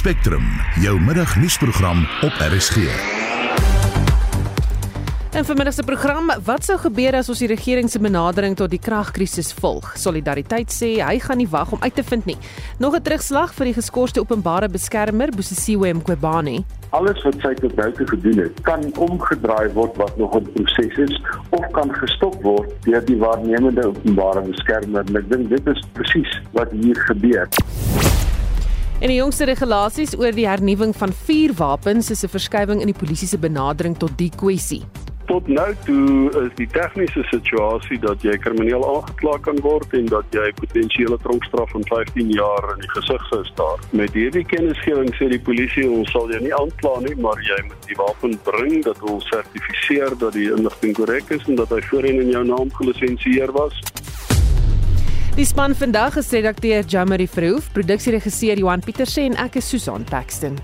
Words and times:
Spectrum, 0.00 0.44
jou 0.80 1.00
middagnuusprogram 1.00 2.06
op 2.24 2.32
RSG. 2.32 2.76
En 5.30 5.44
vanmiddag 5.44 5.74
se 5.74 5.82
program, 5.82 6.30
wat 6.44 6.64
sou 6.64 6.78
gebeur 6.80 7.18
as 7.18 7.28
ons 7.28 7.42
die 7.44 7.48
regering 7.50 7.90
se 7.90 8.00
benadering 8.00 8.56
tot 8.56 8.72
die 8.72 8.80
kragkrisis 8.80 9.52
volg? 9.58 9.90
Solidariteit 10.00 10.72
sê 10.72 10.88
hy 11.04 11.18
gaan 11.20 11.36
nie 11.42 11.48
wag 11.52 11.74
om 11.76 11.84
uit 11.84 11.94
te 11.94 12.04
vind 12.12 12.24
nie. 12.24 12.38
Nog 12.78 12.96
'n 12.96 13.02
terugslag 13.02 13.52
vir 13.54 13.64
die 13.64 13.76
geskorste 13.76 14.20
openbare 14.20 14.68
beskermer, 14.68 15.28
Busisiwe 15.36 15.92
Mqobane. 15.92 16.64
Alles 16.90 17.22
wat 17.22 17.36
sy 17.42 17.54
tot 17.54 17.76
nou 17.76 17.92
toe 17.92 18.06
gedoen 18.06 18.38
het, 18.38 18.60
kan 18.62 18.80
omgedraai 18.96 19.68
word 19.72 19.96
wat 19.96 20.16
nog 20.16 20.34
'n 20.34 20.48
proses 20.52 20.96
is 20.96 21.22
of 21.50 21.70
kan 21.72 21.94
gestop 21.94 22.42
word 22.42 22.72
deur 22.84 23.04
die 23.04 23.18
waarnemende 23.18 23.86
openbare 23.86 24.40
beskermer. 24.40 25.04
En 25.06 25.16
ek 25.16 25.30
dink 25.30 25.48
dit 25.48 25.66
is 25.66 25.84
presies 25.92 26.40
wat 26.52 26.70
hier 26.70 26.96
gebeur. 26.96 27.48
En 29.00 29.08
die 29.08 29.16
jongste 29.16 29.46
regulasies 29.48 30.12
oor 30.20 30.34
die 30.36 30.44
hernuwing 30.44 30.90
van 30.92 31.12
vuurwapens 31.24 32.10
is 32.12 32.22
'n 32.22 32.28
verskywing 32.28 32.80
in 32.80 32.90
die 32.92 33.00
polisie 33.02 33.28
se 33.28 33.38
benadering 33.38 33.96
tot 33.96 34.12
die 34.16 34.30
kwessie. 34.36 34.82
Tot 35.26 35.46
nou 35.48 35.74
toe 35.84 36.30
is 36.44 36.52
die 36.54 36.66
tegniese 36.66 37.22
situasie 37.30 37.98
dat 37.98 38.22
jy 38.22 38.36
krimineel 38.36 38.84
aangekla 38.84 39.38
kan 39.40 39.60
word 39.60 39.92
en 39.92 40.06
dat 40.06 40.24
jy 40.30 40.52
potensiële 40.52 41.18
tronkstraf 41.22 41.70
van 41.70 41.84
15 41.84 42.30
jaar 42.30 42.74
in 42.74 42.80
die 42.80 42.90
gesig 42.90 43.26
sou 43.28 43.44
staar. 43.44 43.78
Met 43.90 44.12
hierdie 44.12 44.44
kennisgewing 44.44 45.14
sê 45.14 45.28
die 45.28 45.40
polisie 45.40 45.88
ons 45.90 46.10
sal 46.10 46.28
jou 46.30 46.40
nie 46.40 46.54
aankla 46.54 47.00
nie, 47.00 47.16
maar 47.16 47.40
jy 47.40 47.62
moet 47.64 47.86
die 47.86 47.96
wapen 47.96 48.38
bring 48.44 48.84
dat 48.84 49.02
ons 49.02 49.24
sertifiseer 49.28 50.18
dat 50.18 50.32
die 50.32 50.52
inligting 50.52 50.92
korrek 50.94 51.30
is 51.30 51.48
en 51.48 51.54
dat 51.54 51.70
hy 51.70 51.80
voorheen 51.80 52.20
in 52.20 52.30
jou 52.30 52.44
naam 52.44 52.68
gelisensieer 52.74 53.52
was. 53.52 53.72
Die 55.40 55.46
span 55.48 55.72
vandag 55.72 56.18
is 56.20 56.28
redakteur 56.36 56.84
Jamari 56.84 57.24
Verhoef, 57.26 57.70
produksieregisseur 57.72 58.60
Johan 58.60 58.84
Pieterse 58.84 59.24
en 59.24 59.38
ek 59.40 59.56
is 59.56 59.70
Susan 59.72 60.04
Paxton. 60.04 60.60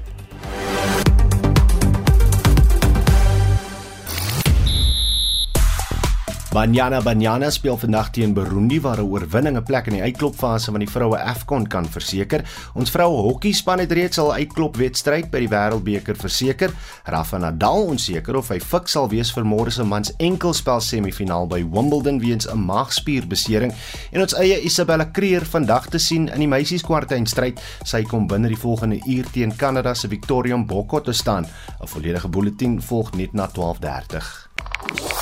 Banyana 6.56 7.02
Banyana 7.04 7.50
speel 7.52 7.76
vandag 7.76 8.14
teen 8.16 8.32
Burundi 8.32 8.78
waar 8.80 8.96
'n 8.96 9.08
oorwinning 9.12 9.56
'n 9.56 9.62
plek 9.62 9.86
in 9.86 9.92
die 9.92 10.02
uitklopfase 10.02 10.70
van 10.70 10.80
die 10.80 10.88
vroue 10.88 11.18
AFCON 11.18 11.66
kan 11.66 11.88
verseker. 11.88 12.44
Ons 12.74 12.90
vroue 12.90 13.22
hokkiespan 13.22 13.78
het 13.78 13.92
reeds 13.92 14.18
al 14.18 14.32
uitklopwedstryd 14.32 15.30
by 15.30 15.38
die 15.38 15.48
Wêreldbeker 15.48 16.16
verseker. 16.16 16.70
Rafa 17.04 17.38
Nadal 17.38 17.82
onseker 17.82 18.36
of 18.36 18.48
hy 18.48 18.60
fik 18.60 18.88
sal 18.88 19.08
wees 19.08 19.32
vir 19.32 19.44
môre 19.44 19.70
se 19.70 19.82
mans 19.84 20.12
enkelspel 20.16 20.80
semifinaal 20.80 21.46
by 21.46 21.60
Wimbledon 21.70 22.18
weens 22.18 22.48
'n 22.48 22.64
maagspierbesering. 22.64 23.72
En 24.12 24.20
ons 24.20 24.34
eie 24.34 24.62
Isabella 24.62 25.10
Creer 25.12 25.44
vandag 25.44 25.88
te 25.88 25.98
sien 25.98 26.28
in 26.28 26.38
die 26.38 26.48
meisieskwartfinale. 26.48 27.52
Sy 27.84 28.02
kom 28.02 28.26
binne 28.26 28.48
die 28.48 28.56
volgende 28.58 28.98
uur 29.06 29.30
teen 29.30 29.56
Kanada 29.56 29.94
se 29.94 30.08
Victoria 30.08 30.56
Mboko 30.56 31.00
te 31.00 31.12
staan. 31.12 31.46
'n 31.82 31.86
Volledige 31.86 32.28
bulletin 32.28 32.82
volg 32.82 33.12
net 33.14 33.32
na 33.32 33.46
12:30. 33.46 35.15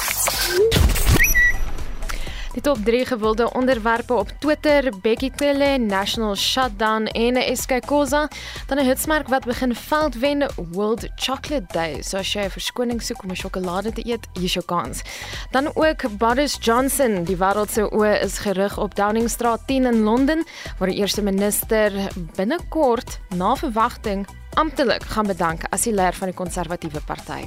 Die 2.55 2.63
top 2.63 2.79
3 2.85 3.07
gewilde 3.07 3.53
onderwerpe 3.53 4.15
op 4.15 4.31
Twitter: 4.39 4.93
Becky 5.03 5.31
Cele, 5.37 5.79
National 5.79 6.37
Shutdown 6.37 7.05
en 7.05 7.57
SK 7.57 7.81
Kosa. 7.87 8.29
Dan 8.67 8.79
'n 8.79 8.85
hitsmerk 8.85 9.29
wat 9.29 9.45
begin 9.45 9.75
veld 9.75 10.15
wen, 10.15 10.51
World 10.73 11.09
Chocolate 11.15 11.67
Day. 11.73 12.03
So 12.03 12.17
as 12.17 12.33
jy 12.33 12.45
'n 12.45 12.51
verskoning 12.51 13.03
soek 13.03 13.23
om 13.23 13.31
'n 13.31 13.37
sjokolade 13.37 13.93
te 13.93 14.07
eet, 14.07 14.27
hier 14.33 14.45
is 14.45 14.53
jou 14.53 14.65
kans. 14.65 15.03
Dan 15.51 15.71
ook 15.75 16.19
Boris 16.19 16.57
Johnson, 16.61 17.25
die 17.25 17.37
wêreld 17.37 17.71
se 17.71 17.91
oë 17.91 18.21
is 18.23 18.39
gerig 18.39 18.79
op 18.79 18.95
Downing 18.95 19.31
Street 19.31 19.61
10 19.67 19.85
in 19.85 20.03
Londen, 20.03 20.45
waar 20.79 20.89
die 20.89 20.99
eerste 20.99 21.23
minister 21.23 21.93
binnekort 22.37 23.21
na 23.37 23.57
verwagting 23.57 24.27
amptelik 24.55 25.03
gaan 25.15 25.27
bedank 25.27 25.65
as 25.75 25.85
die 25.87 25.93
leier 25.95 26.15
van 26.17 26.31
die 26.31 26.37
konservatiewe 26.37 27.01
party. 27.07 27.45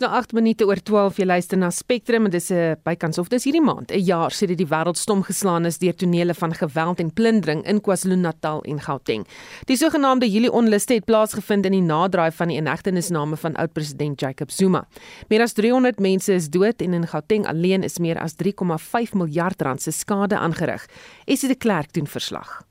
Nou 0.00 0.08
8 0.16 0.32
minute 0.32 0.64
oor 0.64 0.80
12 0.80 1.18
jy 1.20 1.24
luister 1.28 1.58
na 1.60 1.68
Spectrum 1.68 2.24
en 2.24 2.32
dis 2.32 2.50
'n 2.50 2.76
bykans 2.80 3.18
of 3.18 3.28
dis 3.28 3.44
hierdie 3.44 3.60
maand 3.60 3.92
'n 3.92 4.00
jaar 4.00 4.30
sedit 4.32 4.56
die 4.56 4.66
wêreld 4.66 4.96
stom 4.96 5.22
geslaan 5.22 5.66
is 5.66 5.76
deur 5.78 5.92
tonele 5.92 6.34
van 6.34 6.54
geweld 6.54 7.00
en 7.00 7.12
plundering 7.12 7.62
in 7.66 7.80
KwaZulu-Natal 7.80 8.62
en 8.62 8.80
Gauteng. 8.80 9.26
Die 9.66 9.76
sogenaamde 9.76 10.30
Julie 10.30 10.50
onluste 10.52 10.94
het 10.94 11.04
plaasgevind 11.04 11.66
in 11.66 11.72
die 11.72 11.82
naderdraai 11.82 12.30
van 12.32 12.48
die 12.48 12.56
inhegtenisname 12.56 13.36
van 13.36 13.54
oud-president 13.54 14.20
Jacob 14.20 14.50
Zuma. 14.50 14.86
Meer 15.28 15.42
as 15.42 15.52
300 15.52 16.00
mense 16.00 16.32
is 16.32 16.48
dood 16.48 16.80
en 16.80 16.94
in 16.94 17.06
Gauteng 17.06 17.46
alleen 17.46 17.82
is 17.82 17.98
meer 17.98 18.18
as 18.18 18.34
3,5 18.34 19.12
miljard 19.14 19.62
rand 19.62 19.82
se 19.82 19.90
skade 19.90 20.38
aangerig. 20.38 20.86
Esie 21.26 21.48
de 21.48 21.54
Klerk 21.54 21.92
doen 21.92 22.06
verslag. 22.06 22.62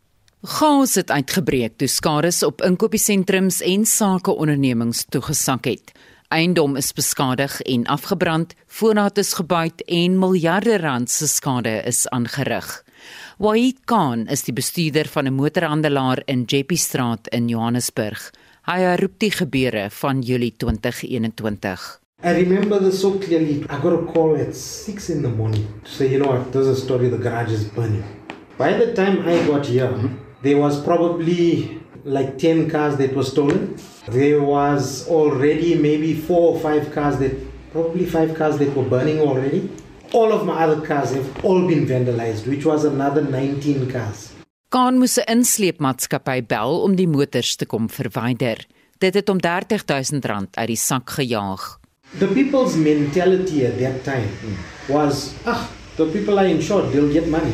Gas 0.41 0.95
het 0.95 1.11
uitgebreek 1.11 1.77
toe 1.77 1.87
skade 1.87 2.31
op 2.45 2.61
inkopiesentrums 2.61 3.61
en 3.61 3.85
sakeondernemings 3.85 5.05
toegesak 5.09 5.65
het. 5.65 5.91
Eiendom 6.31 6.77
is 6.79 6.93
beskadig 6.95 7.57
en 7.67 7.81
afgebrand, 7.91 8.53
voorraad 8.71 9.17
is 9.19 9.33
gebuit 9.35 9.81
en 9.91 10.13
miljarde 10.19 10.77
rand 10.79 11.11
se 11.11 11.27
skade 11.27 11.73
is 11.89 12.05
aangerig. 12.07 12.69
Wahid 13.37 13.81
Khan 13.85 14.23
is 14.31 14.45
die 14.47 14.55
bestuurder 14.55 15.09
van 15.11 15.27
'n 15.27 15.35
motorhandelaar 15.35 16.21
in 16.25 16.45
Jeppy 16.47 16.75
Straat 16.75 17.27
in 17.27 17.49
Johannesburg. 17.49 18.31
Hy 18.63 18.95
roep 18.95 19.19
die 19.19 19.31
gebeure 19.31 19.89
van 19.89 20.21
Julie 20.21 20.53
2021. 20.57 21.99
I 22.23 22.31
remember 22.31 22.79
this 22.79 23.01
so 23.01 23.17
clearly. 23.17 23.65
I 23.69 23.81
got 23.81 23.93
a 23.93 24.11
call 24.13 24.37
at 24.37 24.55
6 24.55 25.09
in 25.09 25.21
the 25.21 25.29
morning 25.29 25.67
to 25.83 25.91
say, 25.91 26.07
you 26.07 26.19
know 26.19 26.31
what, 26.31 26.51
there's 26.53 26.67
a 26.67 26.75
story, 26.75 27.09
the 27.09 27.17
garage 27.17 27.51
is 27.51 27.65
burning. 27.73 28.05
By 28.57 28.77
the 28.77 28.93
time 28.93 29.27
I 29.27 29.45
got 29.47 29.65
here, 29.65 29.91
there 30.43 30.57
was 30.57 30.79
probably 30.83 31.80
like 32.03 32.37
10 32.37 32.69
cars 32.69 32.97
that 32.97 33.15
were 33.15 33.23
stolen. 33.23 33.77
There 34.07 34.41
was 34.41 35.07
already 35.07 35.75
maybe 35.75 36.13
four 36.13 36.53
or 36.53 36.59
five 36.59 36.91
cars 36.91 37.17
that, 37.19 37.33
probably 37.71 38.05
five 38.05 38.35
cars 38.35 38.57
that 38.57 38.75
were 38.75 38.87
burning 38.87 39.19
already. 39.19 39.69
All 40.13 40.33
of 40.33 40.45
my 40.45 40.63
other 40.63 40.85
cars 40.85 41.13
have 41.13 41.45
all 41.45 41.67
been 41.67 41.85
vandalized, 41.85 42.47
which 42.47 42.65
was 42.65 42.83
another 42.83 43.21
19 43.21 43.89
cars. 43.91 44.31
Kaan 44.71 44.97
moes 44.99 45.17
'n 45.17 45.27
insleepmaatskappy 45.27 46.47
bel 46.47 46.81
om 46.83 46.95
die 46.95 47.07
motors 47.07 47.55
te 47.55 47.65
kom 47.65 47.89
verwyder. 47.89 48.65
Dit 48.99 49.13
het 49.13 49.29
om 49.29 49.39
R30000 49.39 50.55
uit 50.55 50.67
die 50.67 50.75
sak 50.75 51.09
gejaag. 51.09 51.79
The 52.19 52.27
people's 52.27 52.75
mentality 52.75 53.65
at 53.65 53.77
that 53.79 54.03
time 54.03 54.55
was, 54.87 55.33
ah, 55.45 55.67
the 55.95 56.05
people 56.05 56.39
are 56.39 56.47
insured, 56.47 56.91
they'll 56.91 57.11
get 57.11 57.27
money. 57.27 57.51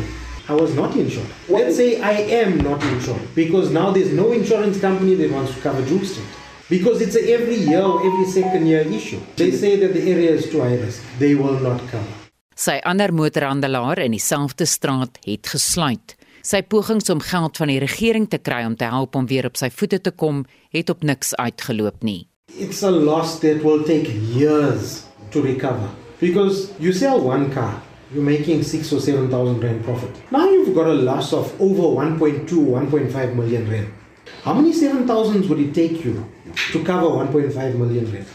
I 0.49 0.53
was 0.53 0.73
not 0.75 0.95
insured. 0.95 1.27
Let's 1.49 1.75
say 1.75 1.99
I 2.01 2.13
am 2.41 2.59
not 2.59 2.81
insured 2.83 3.35
because 3.35 3.69
now 3.69 3.91
there's 3.91 4.13
no 4.13 4.31
insurance 4.31 4.79
company 4.79 5.15
that 5.15 5.29
wants 5.31 5.53
to 5.53 5.59
cover 5.59 5.81
Duke 5.81 6.05
Street. 6.05 6.27
Because 6.69 7.01
it's 7.01 7.15
a 7.15 7.23
every 7.33 7.55
year 7.55 7.81
or 7.81 7.99
every 7.99 8.25
second 8.31 8.65
year 8.67 8.81
issue. 8.81 9.19
They 9.35 9.51
say 9.51 9.75
that 9.79 9.93
the 9.93 10.03
area 10.09 10.31
is 10.31 10.49
too 10.49 10.61
high 10.61 10.75
risk. 10.75 11.03
They 11.19 11.35
will 11.35 11.59
not 11.59 11.79
cover. 11.91 12.13
Sy 12.55 12.79
ander 12.83 13.11
motorhandelaar 13.13 13.99
in 13.99 14.15
dieselfde 14.15 14.65
straat 14.65 15.19
het 15.25 15.47
gesluit. 15.51 16.15
Sy 16.41 16.63
pogings 16.63 17.09
om 17.11 17.19
geld 17.19 17.59
van 17.59 17.67
die 17.67 17.79
regering 17.83 18.29
te 18.31 18.39
kry 18.39 18.63
om 18.65 18.75
te 18.75 18.87
help 18.87 19.15
om 19.19 19.27
weer 19.27 19.45
op 19.45 19.59
sy 19.59 19.67
voete 19.69 19.99
te 20.01 20.11
kom, 20.15 20.45
het 20.71 20.89
op 20.89 21.03
niks 21.03 21.35
uitgeloop 21.35 22.07
nie. 22.07 22.23
It's 22.57 22.81
a 22.83 22.91
loss 22.91 23.39
that 23.43 23.61
will 23.67 23.83
take 23.83 24.07
years 24.31 25.03
to 25.31 25.43
recover 25.43 25.91
because 26.19 26.71
you 26.79 26.93
sell 26.95 27.19
one 27.19 27.51
car 27.53 27.75
you're 28.13 28.23
making 28.23 28.63
six 28.63 28.91
or 28.93 28.99
seven 28.99 29.29
thousand 29.29 29.61
rand 29.61 29.83
profit. 29.83 30.11
Now 30.31 30.49
you've 30.49 30.73
got 30.73 30.87
a 30.87 30.93
loss 30.93 31.33
of 31.33 31.53
over 31.61 31.83
1.2, 31.83 32.47
1.5 32.47 33.35
million 33.35 33.69
rand. 33.69 33.93
How 34.43 34.53
many 34.53 34.73
seven 34.73 35.07
thousands 35.07 35.47
would 35.47 35.59
it 35.59 35.73
take 35.73 36.03
you 36.03 36.25
to 36.71 36.83
cover 36.83 37.07
1.5 37.07 37.75
million 37.75 38.11
rand? 38.11 38.27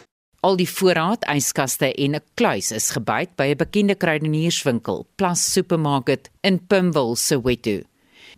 Al 0.43 0.57
die 0.59 0.67
voorraad, 0.67 1.23
yskaste 1.31 1.93
en 1.95 2.17
'n 2.19 2.25
kluis 2.35 2.73
is 2.73 2.91
gebyt 2.91 3.37
by 3.37 3.55
'n 3.55 3.57
bekende 3.57 3.95
kruidenierswinkel, 3.95 5.07
Plus 5.17 5.53
Supermarket 5.53 6.31
in 6.43 6.59
Pimville, 6.67 7.17
Soweto. 7.17 7.83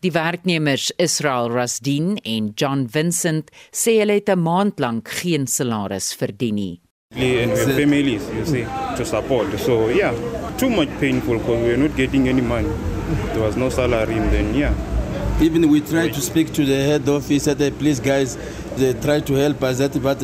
Die 0.01 0.13
werknemers 0.13 0.93
Israel 0.99 1.49
Rasdin 1.49 2.19
en 2.25 2.53
John 2.55 2.87
Vincent 2.87 3.51
sê 3.73 3.99
hulle 4.01 4.21
het 4.21 4.29
'n 4.29 4.39
maand 4.39 4.79
lank 4.79 5.09
geen 5.09 5.47
salaris 5.47 6.13
verdien 6.13 6.55
nie. 6.55 6.81
And 7.17 7.53
we 7.53 7.59
have 7.59 7.75
families, 7.77 8.29
you 8.31 8.45
see, 8.45 8.65
to 8.97 9.05
support. 9.05 9.59
So 9.59 9.89
yeah, 9.89 10.13
too 10.59 10.71
much 10.71 10.89
painful 11.01 11.39
because 11.39 11.63
we 11.63 11.71
are 11.73 11.77
not 11.77 11.97
getting 11.97 12.29
any 12.29 12.41
money. 12.41 12.69
There 13.33 13.43
was 13.43 13.57
no 13.57 13.69
salary, 13.69 14.17
and 14.17 14.33
then 14.33 14.55
yeah. 14.55 14.75
Even 15.41 15.69
we 15.69 15.81
try 15.81 16.09
to 16.09 16.21
speak 16.21 16.53
to 16.55 16.65
the 16.65 16.77
head 16.77 17.09
office 17.09 17.45
that 17.45 17.79
please 17.79 18.01
guys, 18.01 18.37
they 18.77 18.95
try 18.95 19.21
to 19.21 19.35
help 19.35 19.63
us. 19.63 19.79
That 19.79 20.01
but 20.03 20.21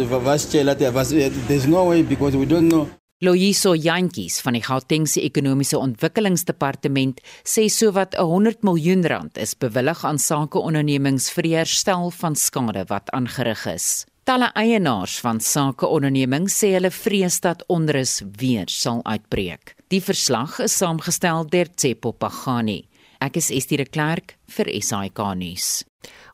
there's 1.48 1.66
no 1.66 1.84
way 1.84 2.02
because 2.02 2.36
we 2.36 2.46
don't 2.46 2.68
know. 2.68 2.88
Loyiso 3.22 3.74
Jantjies 3.76 4.38
van 4.40 4.56
die 4.56 4.62
Gautengse 4.64 5.20
Ekonomiese 5.20 5.76
Ontwikkelingsdepartement 5.76 7.18
sê 7.44 7.66
sowat 7.68 8.14
100 8.16 8.62
miljoen 8.64 9.04
rand 9.04 9.36
is 9.36 9.52
bewillig 9.60 10.06
aan 10.08 10.16
sakeondernemings 10.16 11.28
vir 11.34 11.44
die 11.44 11.52
herstel 11.58 12.08
van 12.16 12.32
skade 12.32 12.86
wat 12.88 13.12
aangerig 13.12 13.66
is. 13.68 14.06
Talle 14.30 14.52
eienaars 14.54 15.16
van 15.24 15.40
sakeondernemings 15.42 16.54
sê 16.60 16.68
hulle 16.76 16.92
vrees 16.94 17.40
dat 17.42 17.64
onrus 17.74 18.20
weer 18.38 18.68
sal 18.70 19.00
uitbreek. 19.02 19.72
Die 19.90 19.98
verslag 19.98 20.60
is 20.62 20.76
saamgestel 20.78 21.48
deur 21.50 21.66
Tsepo 21.74 22.12
Pagani. 22.14 22.84
Ek 23.18 23.40
is 23.40 23.50
Estie 23.50 23.80
de 23.80 23.88
Klerk 23.90 24.36
vir 24.54 24.70
SAK 24.86 25.18
nuus. 25.34 25.80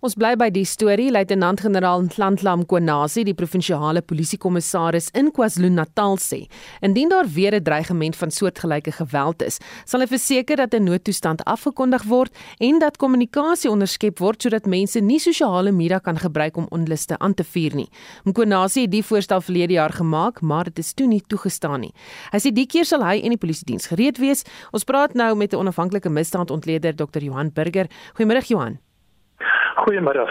Ons 0.04 0.12
bly 0.18 0.34
by 0.36 0.50
die 0.52 0.66
storie 0.68 1.08
Luitenant-generaal 1.08 2.02
Ntlandlam 2.04 2.66
Konasi, 2.68 3.22
die 3.24 3.34
provinsiale 3.36 4.02
polisiekommissaris 4.04 5.08
in 5.16 5.30
KwaZulu-Natal 5.32 6.18
sê, 6.20 6.42
indien 6.84 7.08
daar 7.08 7.24
weer 7.24 7.54
'n 7.54 7.62
dreigement 7.62 8.16
van 8.16 8.30
soortgelyke 8.30 8.92
geweld 8.92 9.42
is, 9.42 9.58
sal 9.86 10.00
hy 10.00 10.06
verseker 10.06 10.56
dat 10.56 10.74
'n 10.74 10.84
noodtoestand 10.84 11.44
afgekondig 11.44 12.02
word 12.04 12.32
en 12.60 12.78
dat 12.78 12.98
kommunikasie 12.98 13.70
onderskep 13.70 14.18
word 14.18 14.42
sodat 14.42 14.66
mense 14.66 15.00
nie 15.00 15.18
sosiale 15.18 15.72
media 15.72 15.98
kan 15.98 16.18
gebruik 16.18 16.56
om 16.56 16.66
onluste 16.70 17.18
aan 17.18 17.34
te 17.34 17.44
vuur 17.44 17.74
nie. 17.74 17.88
Mkonasi 18.24 18.82
het 18.82 18.90
die 18.90 19.02
voorstel 19.02 19.40
verlede 19.40 19.72
jaar 19.72 19.92
gemaak, 19.92 20.42
maar 20.42 20.64
dit 20.64 20.78
is 20.78 20.92
toe 20.92 21.06
nie 21.06 21.22
toegestaan 21.26 21.80
nie. 21.80 21.94
Hy 22.32 22.38
sê 22.38 22.52
die 22.52 22.66
keer 22.66 22.84
sal 22.84 23.02
hy 23.02 23.20
en 23.22 23.30
die 23.30 23.38
polisiediens 23.38 23.86
gereed 23.86 24.18
wees. 24.18 24.44
Ons 24.72 24.84
praat 24.84 25.14
nou 25.14 25.34
met 25.34 25.52
'n 25.52 25.56
onafhanklike 25.56 26.10
misdaadontleder 26.10 26.94
Dr. 26.94 27.22
Johan 27.22 27.50
Burger. 27.50 27.86
Goeiemôre 28.14 28.46
Johan. 28.46 28.85
Goeiemiddag. 29.76 30.30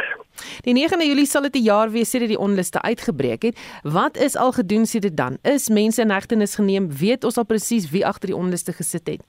Die 0.65 0.73
9de 0.73 1.05
Julie 1.05 1.25
sal 1.25 1.41
dit 1.45 1.55
'n 1.55 1.63
jaar 1.63 1.89
wees 1.91 2.09
sedert 2.09 2.29
die 2.29 2.39
onluste 2.47 2.81
uitgebreek 2.81 3.41
het. 3.41 3.79
Wat 3.83 4.17
is 4.17 4.35
al 4.35 4.51
gedoen 4.51 4.85
sedert 4.85 5.17
dan? 5.17 5.37
Is 5.43 5.69
mense 5.69 6.01
in 6.01 6.09
hegtenis 6.09 6.55
geneem? 6.55 6.89
Weet 6.91 7.23
ons 7.23 7.37
al 7.37 7.45
presies 7.45 7.91
wie 7.91 8.05
agter 8.05 8.27
die 8.27 8.35
onluste 8.35 8.73
gesit 8.73 9.07
het? 9.07 9.21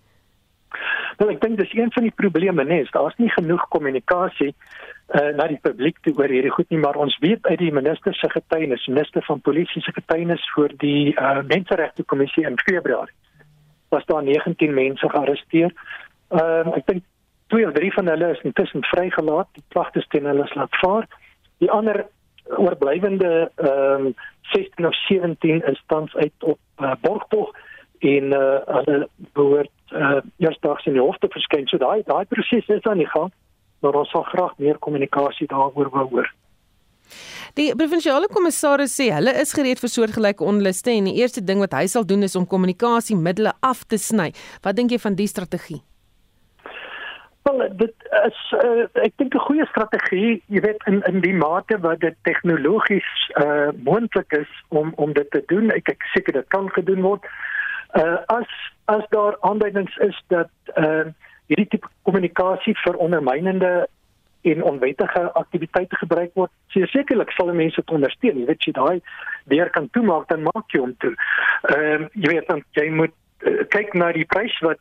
Wel, 1.16 1.30
ek 1.30 1.40
dink 1.40 1.56
dis 1.56 1.74
een 1.74 1.92
van 1.92 2.02
die 2.02 2.12
probleme, 2.16 2.64
nee, 2.64 2.88
daar's 2.90 3.16
nie 3.16 3.30
genoeg 3.30 3.68
kommunikasie 3.68 4.54
uh, 5.08 5.36
na 5.36 5.46
die 5.46 5.60
publiek 5.62 5.98
toe 6.00 6.12
oor 6.16 6.28
hierdie 6.28 6.52
goed 6.52 6.69
nie, 6.70 6.78
maar 6.78 6.96
ons 6.96 7.19
weet 7.19 7.46
uit 7.46 7.58
die 7.58 7.72
minister 7.72 8.14
se 8.14 8.28
getuienis, 8.30 8.86
minister 8.86 9.24
van 9.24 9.40
polisie 9.40 9.82
se 9.82 9.92
getuienis 9.92 10.50
voor 10.54 10.72
die 10.76 11.14
uh, 11.14 11.42
menseregte 11.42 12.02
kommissie 12.02 12.44
in 12.44 12.58
Februarie 12.58 13.14
was 13.88 14.04
daar 14.04 14.22
19 14.22 14.74
mense 14.74 15.08
gearresteer. 15.08 15.72
Ehm 16.28 16.69
uh, 16.69 16.76
ek 16.76 16.86
dink 16.86 17.04
twee 17.46 17.66
of 17.66 17.72
drie 17.72 17.93
van 17.93 18.06
hulle 18.06 18.31
is 18.34 18.43
intussen 18.43 18.84
vrygelaat. 18.84 19.48
Die 19.52 19.64
klagtes 19.69 20.06
teen 20.08 20.26
hulle 20.26 20.44
is 20.44 20.54
laat 20.54 20.78
vaar. 20.82 21.08
Die 21.62 21.70
ander 21.70 22.06
oorblywende 22.56 23.50
ehm 23.54 24.06
um, 24.06 24.14
16 24.52 24.87
of 24.87 24.94
17 24.94 25.62
is 25.66 25.82
tans 25.87 26.14
uit 26.14 26.32
op 26.38 26.58
uh, 26.78 26.93
borgtog 27.00 27.50
en 27.98 28.25
uh, 28.25 28.58
hulle 28.66 29.08
behoort 29.32 29.70
uh, 29.90 30.20
eersdaags 30.38 30.87
in 30.87 30.93
die 30.93 31.02
hof 31.02 31.19
te 31.19 31.31
verskyn. 31.32 31.66
So 31.66 31.81
daai 31.82 32.02
daai 32.06 32.25
proses 32.31 32.69
is 32.69 32.87
aan 32.87 33.02
die 33.02 33.10
gang, 33.10 33.32
maar 33.82 33.98
ons 33.98 34.10
sal 34.14 34.22
graag 34.31 34.54
meer 34.62 34.78
kommunikasie 34.78 35.48
daaroor 35.50 35.90
wou 35.90 36.06
hoor. 36.12 36.31
Die 37.58 37.70
provinsiale 37.78 38.28
kommissaris 38.31 38.94
sê 38.98 39.08
hulle 39.14 39.34
is 39.43 39.54
gereed 39.56 39.82
vir 39.82 39.93
soortgelyke 39.93 40.44
onluste 40.44 40.93
en 40.94 41.10
die 41.10 41.19
eerste 41.22 41.43
ding 41.43 41.62
wat 41.62 41.75
hy 41.78 41.87
sal 41.90 42.06
doen 42.06 42.26
is 42.26 42.37
om 42.38 42.46
kommunikasiemiddels 42.46 43.56
af 43.62 43.84
te 43.90 43.98
sny. 43.98 44.32
Wat 44.62 44.78
dink 44.78 44.94
jy 44.94 45.02
van 45.02 45.19
die 45.19 45.31
strategie? 45.31 45.82
Wel 47.46 47.69
dit 47.76 47.94
is 48.26 48.38
uh, 48.64 48.87
ek 49.06 49.12
dink 49.22 49.34
'n 49.34 49.44
goeie 49.46 49.66
strategie, 49.70 50.43
jy 50.50 50.60
weet 50.60 50.82
in 50.90 51.02
in 51.06 51.20
die 51.22 51.34
mate 51.34 51.78
wat 51.78 52.00
dit 52.02 52.16
tegnologies 52.26 53.10
uh 53.43 53.69
moontlik 53.88 54.32
is 54.32 54.50
om 54.69 54.93
om 54.96 55.12
dit 55.12 55.31
te 55.31 55.43
doen. 55.46 55.70
Ek 55.70 55.88
ek 55.94 56.02
seker 56.14 56.32
dit 56.32 56.48
kan 56.54 56.66
gedoen 56.75 57.04
word. 57.06 57.28
Uh 57.94 58.19
as 58.26 58.50
as 58.84 59.04
daar 59.14 59.38
aanduidings 59.40 59.94
is 59.96 60.19
dat 60.34 60.50
uh 60.75 61.04
hierdie 61.46 61.69
tipe 61.69 61.87
kommunikasie 62.02 62.75
vir 62.82 62.98
ondermynende 63.06 63.87
en 64.43 64.62
onwettige 64.62 65.22
aktiwiteite 65.32 65.96
gebruik 65.96 66.34
word, 66.34 66.50
sekerlik 66.70 67.31
sal 67.31 67.54
mense 67.54 67.78
dit 67.78 67.94
ondersteun. 67.94 68.43
Jy 68.43 68.46
weet 68.46 68.66
jy 68.66 68.72
daai 68.72 68.98
weer 69.44 69.70
kan 69.70 69.87
toemaak 69.90 70.26
dan 70.28 70.43
maak 70.43 70.66
jy 70.75 70.82
hom 70.82 70.96
toe. 70.98 71.14
Ehm 71.70 72.02
uh, 72.02 72.10
jy 72.14 72.34
weet 72.34 72.50
dan 72.50 72.64
jy 72.75 72.90
moet 72.90 73.14
kyk 73.68 73.92
na 73.94 74.12
die 74.12 74.24
prys 74.24 74.54
wat 74.64 74.78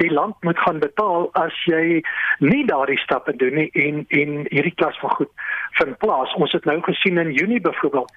die 0.00 0.10
land 0.10 0.36
moet 0.40 0.58
gaan 0.58 0.78
betaal 0.80 1.28
as 1.32 1.54
jy 1.68 2.00
nie 2.38 2.64
daardie 2.66 2.98
stappe 2.98 3.36
doen 3.36 3.54
nie 3.54 3.70
en 3.72 4.04
en 4.08 4.46
hierdie 4.48 4.74
klas 4.74 4.98
van 4.98 5.10
goed 5.10 5.30
vind 5.80 5.98
plaas. 5.98 6.34
Ons 6.34 6.52
het 6.52 6.64
nou 6.64 6.80
gesien 6.82 7.18
in 7.18 7.32
Junie 7.32 7.60
byvoorbeeld. 7.60 8.12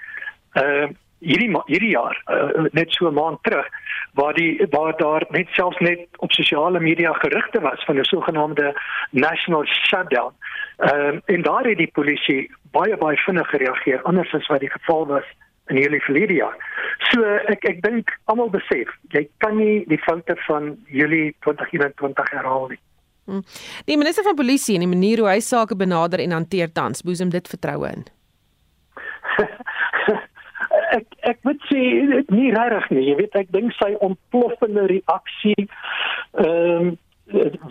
Uh 0.55 0.89
hierdie 1.21 1.51
hierdie 1.67 1.91
jaar 1.93 2.17
uh, 2.33 2.65
net 2.73 2.91
so 2.91 3.07
'n 3.07 3.13
maand 3.13 3.43
terug 3.43 3.67
waar 4.13 4.33
die 4.33 4.67
waar 4.69 4.97
daar 4.97 5.25
net 5.29 5.47
selfs 5.51 5.79
net 5.79 6.07
op 6.17 6.31
sosiale 6.31 6.79
media 6.79 7.13
gerugte 7.13 7.61
was 7.61 7.83
van 7.85 7.99
'n 7.99 8.03
sogenaamde 8.03 8.73
national 9.11 9.65
shutdown. 9.65 10.33
Ehm 10.77 11.15
uh, 11.15 11.19
en 11.25 11.41
daar 11.41 11.63
het 11.63 11.77
die 11.77 11.91
polisie 11.93 12.51
baie 12.71 12.97
baie 12.97 13.17
vinnig 13.17 13.49
gereageer 13.49 14.01
anders 14.01 14.33
as 14.33 14.47
wat 14.47 14.59
die 14.59 14.71
geval 14.71 15.05
was 15.07 15.27
in 15.71 15.79
hierdie 15.79 16.03
verlede 16.05 16.37
jaar. 16.39 16.57
So 17.09 17.25
ek 17.51 17.65
ek 17.69 17.81
dink 17.85 18.13
almal 18.31 18.51
besef, 18.53 18.91
jy 19.15 19.25
kan 19.43 19.57
nie 19.57 19.81
die 19.91 19.99
foute 20.05 20.35
van 20.47 20.73
Julie 20.91 21.31
2021 21.45 22.31
herhaal 22.35 22.71
nie. 22.73 22.81
Hm. 23.29 23.43
Die 23.87 23.97
minister 23.97 24.25
van 24.27 24.35
polisie 24.35 24.75
en 24.77 24.85
die 24.85 24.91
manier 24.91 25.21
hoe 25.23 25.29
hy 25.31 25.39
sake 25.45 25.77
benader 25.77 26.23
en 26.23 26.35
hanteer 26.35 26.71
tans, 26.73 27.05
boesem 27.05 27.31
dit 27.33 27.47
vertroue 27.47 27.91
in. 27.91 28.07
ek 30.97 31.07
ek 31.31 31.39
moet 31.47 31.69
sê 31.69 31.83
dit 32.11 32.33
nie 32.33 32.51
reg 32.55 32.89
nie. 32.91 33.05
Jy 33.09 33.15
weet 33.21 33.37
ek 33.39 33.53
dink 33.55 33.75
sy 33.79 33.93
ontploffende 33.99 34.89
reaksie 34.91 35.69
ehm 36.41 36.91
um, 36.91 36.97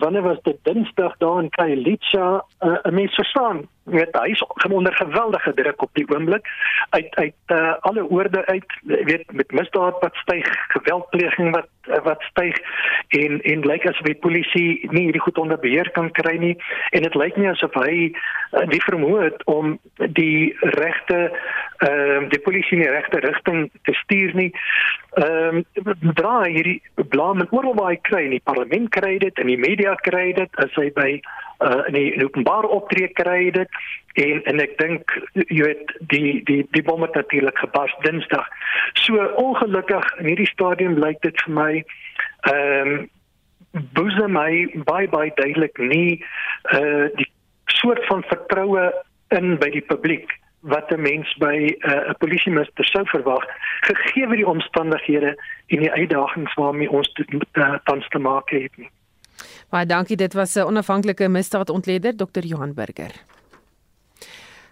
wanneer 0.01 0.23
was 0.25 0.39
dit 0.41 0.57
Dinsdag 0.65 1.17
daar 1.21 1.43
in 1.43 1.49
Kailicha 1.53 2.41
uh, 2.65 2.77
'n 2.83 2.93
mens 2.93 3.13
verstaan 3.13 3.67
weet 3.83 4.15
hy 4.15 4.29
is 4.29 4.43
onder 4.69 4.93
geweldige 4.95 5.53
druk 5.53 5.81
op 5.81 5.89
die 5.93 6.05
oomblik. 6.09 6.47
Uit 6.89 7.15
uit 7.15 7.33
uh, 7.47 7.73
alle 7.79 8.09
oorde 8.09 8.45
uit 8.45 8.79
weet 8.81 9.31
met 9.31 9.51
misdaad 9.51 9.99
wat 9.99 10.15
styg 10.15 10.47
geweldpleging 10.67 11.51
wat 11.55 11.67
uh, 11.89 12.03
wat 12.03 12.21
styg 12.21 12.57
en 13.07 13.41
en 13.41 13.65
lyk 13.65 13.85
asof 13.85 14.05
die 14.05 14.15
polisie 14.15 14.87
nie 14.91 15.03
hierdie 15.03 15.21
goed 15.21 15.37
onder 15.37 15.59
beheer 15.59 15.91
kan 15.91 16.11
kry 16.11 16.37
nie. 16.37 16.55
En 16.89 17.01
dit 17.01 17.15
lyk 17.15 17.37
nie 17.37 17.49
asof 17.49 17.73
hy 17.73 18.11
uh, 18.11 18.67
die 18.69 18.83
vermoë 18.85 19.23
het 19.23 19.43
om 19.45 19.79
die 19.95 20.55
regte 20.77 21.31
ehm 21.81 22.23
uh, 22.23 22.29
die 22.29 22.39
polisie 22.45 22.77
in 22.77 22.83
die 22.85 22.93
regte 22.93 23.19
rigting 23.19 23.69
te 23.83 23.93
stuur 24.03 24.35
nie. 24.37 24.51
Ehm 25.17 25.63
um, 25.83 26.13
dra 26.13 26.43
hierdie 26.43 26.81
blame 27.09 27.47
oral 27.49 27.75
waar 27.75 27.95
hy 27.95 28.01
kry. 28.01 28.25
In 28.29 28.37
die 28.37 28.45
parlement 28.45 28.89
kry 28.89 29.17
dit 29.17 29.39
in 29.41 29.49
die 29.49 29.57
media 29.59 29.95
kry 30.05 30.29
dit. 30.37 30.61
As 30.61 30.75
hy 30.77 30.91
by 30.93 31.09
uh, 31.61 31.87
in 31.87 31.93
die 31.93 32.23
openbaar 32.23 32.63
optree 32.63 33.07
kry 33.07 33.51
dit 33.51 33.79
en 34.13 34.43
en 34.43 34.59
ek 34.59 34.77
dink 34.77 35.15
jy 35.47 35.63
weet 35.63 35.93
die 36.13 36.43
die 36.49 36.61
die 36.75 36.83
bom 36.83 37.01
het 37.05 37.15
natuurlik 37.15 37.57
gebars 37.57 37.95
Dinsdag. 38.05 38.47
So 38.93 39.23
ongelukkig 39.35 40.11
in 40.19 40.31
hierdie 40.31 40.51
stadium 40.51 40.99
lyk 40.99 41.21
dit 41.21 41.41
vir 41.45 41.57
my 41.61 41.71
ehm 42.51 42.93
um, 42.93 43.09
boeze 43.95 44.27
my 44.27 44.67
baie 44.83 45.07
baie 45.07 45.31
duidelik 45.35 45.77
nie 45.77 46.19
uh 46.75 47.07
die 47.15 47.29
soort 47.71 48.05
van 48.05 48.23
vertroue 48.27 48.91
in 49.31 49.55
by 49.59 49.69
die 49.71 49.85
publiek 49.87 50.33
wat 50.61 50.91
'n 50.91 51.01
mens 51.01 51.33
by 51.37 51.75
uh, 51.79 51.91
'n 51.91 52.09
uh, 52.09 52.13
polisieminister 52.17 52.85
sou 52.85 53.05
verwag 53.05 53.45
gegee 53.81 54.27
die 54.27 54.47
omstandighede 54.47 55.37
en 55.67 55.79
die 55.79 55.91
uitdagings 55.91 56.53
waarmee 56.53 56.91
ons 56.91 57.13
uh, 57.15 57.75
tans 57.83 58.07
te 58.07 58.19
maak 58.19 58.49
het 58.49 58.77
nie. 58.77 58.89
Baie 59.71 59.87
dankie. 59.87 60.17
Dit 60.17 60.33
was 60.33 60.55
'n 60.55 60.67
onafhanklike 60.67 61.27
misdaadontleder 61.27 62.15
Dr. 62.15 62.43
Johan 62.43 62.73
Burger. 62.73 63.11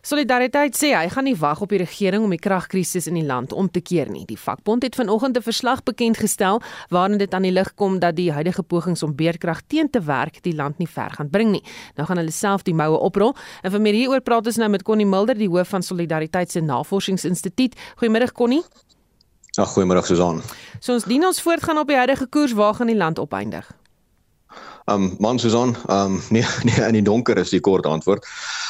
Solidariteit 0.02 0.76
sê 0.76 0.94
hy 0.96 1.10
gaan 1.10 1.24
nie 1.24 1.36
wag 1.36 1.62
op 1.62 1.70
die 1.70 1.78
regering 1.78 2.24
om 2.24 2.30
die 2.30 2.40
kragkrisis 2.40 3.08
in 3.08 3.14
die 3.14 3.26
land 3.26 3.54
om 3.54 3.70
te 3.72 3.82
keer 3.82 4.10
nie. 4.10 4.26
Die 4.26 4.38
vakbond 4.40 4.84
het 4.84 4.96
vanoggend 4.96 5.38
'n 5.38 5.42
verslag 5.42 5.84
bekend 5.84 6.18
gestel 6.18 6.62
waarin 6.90 7.18
dit 7.18 7.34
aan 7.34 7.42
die 7.42 7.52
lig 7.52 7.74
kom 7.76 8.00
dat 8.00 8.16
die 8.16 8.32
huidige 8.32 8.64
pogings 8.64 9.04
om 9.04 9.16
beerkrag 9.16 9.62
teen 9.68 9.90
te 9.90 10.02
werk 10.02 10.42
die 10.44 10.56
land 10.56 10.78
nie 10.78 10.88
ver 10.88 11.10
gaan 11.10 11.30
bring 11.30 11.52
nie. 11.52 11.64
Nou 11.96 12.08
gaan 12.08 12.18
hulle 12.18 12.32
self 12.32 12.64
die 12.64 12.74
moue 12.74 12.98
oprol. 12.98 13.36
En 13.62 13.72
vir 13.72 13.82
meer 13.82 13.94
hieroor 13.94 14.22
praat 14.22 14.46
ons 14.46 14.58
nou 14.58 14.70
met 14.70 14.84
Connie 14.84 15.08
Mulder, 15.08 15.36
die 15.36 15.50
hoof 15.50 15.68
van 15.68 15.84
Solidariteit 15.84 16.52
se 16.52 16.62
Navorsingsinstituut. 16.62 17.76
Goeiemôre 17.96 18.32
Connie. 18.32 18.64
Ag 19.58 19.74
goeiemôre 19.74 20.06
Susan. 20.06 20.42
So 20.80 20.94
ons 20.94 21.04
dien 21.04 21.26
ons 21.26 21.42
voortgaan 21.42 21.78
op 21.78 21.88
die 21.88 21.98
huidige 21.98 22.28
koers 22.28 22.54
waar 22.54 22.74
gaan 22.74 22.88
die 22.88 22.98
land 22.98 23.20
opeindig? 23.20 23.79
Um 24.90 25.16
man 25.20 25.40
Susan, 25.40 25.76
um 25.88 26.22
nee 26.34 26.46
nee 26.64 26.88
in 26.88 26.94
die 26.94 27.02
donker 27.06 27.38
is 27.38 27.50
die 27.50 27.60
kort 27.60 27.86
antwoord. 27.86 28.26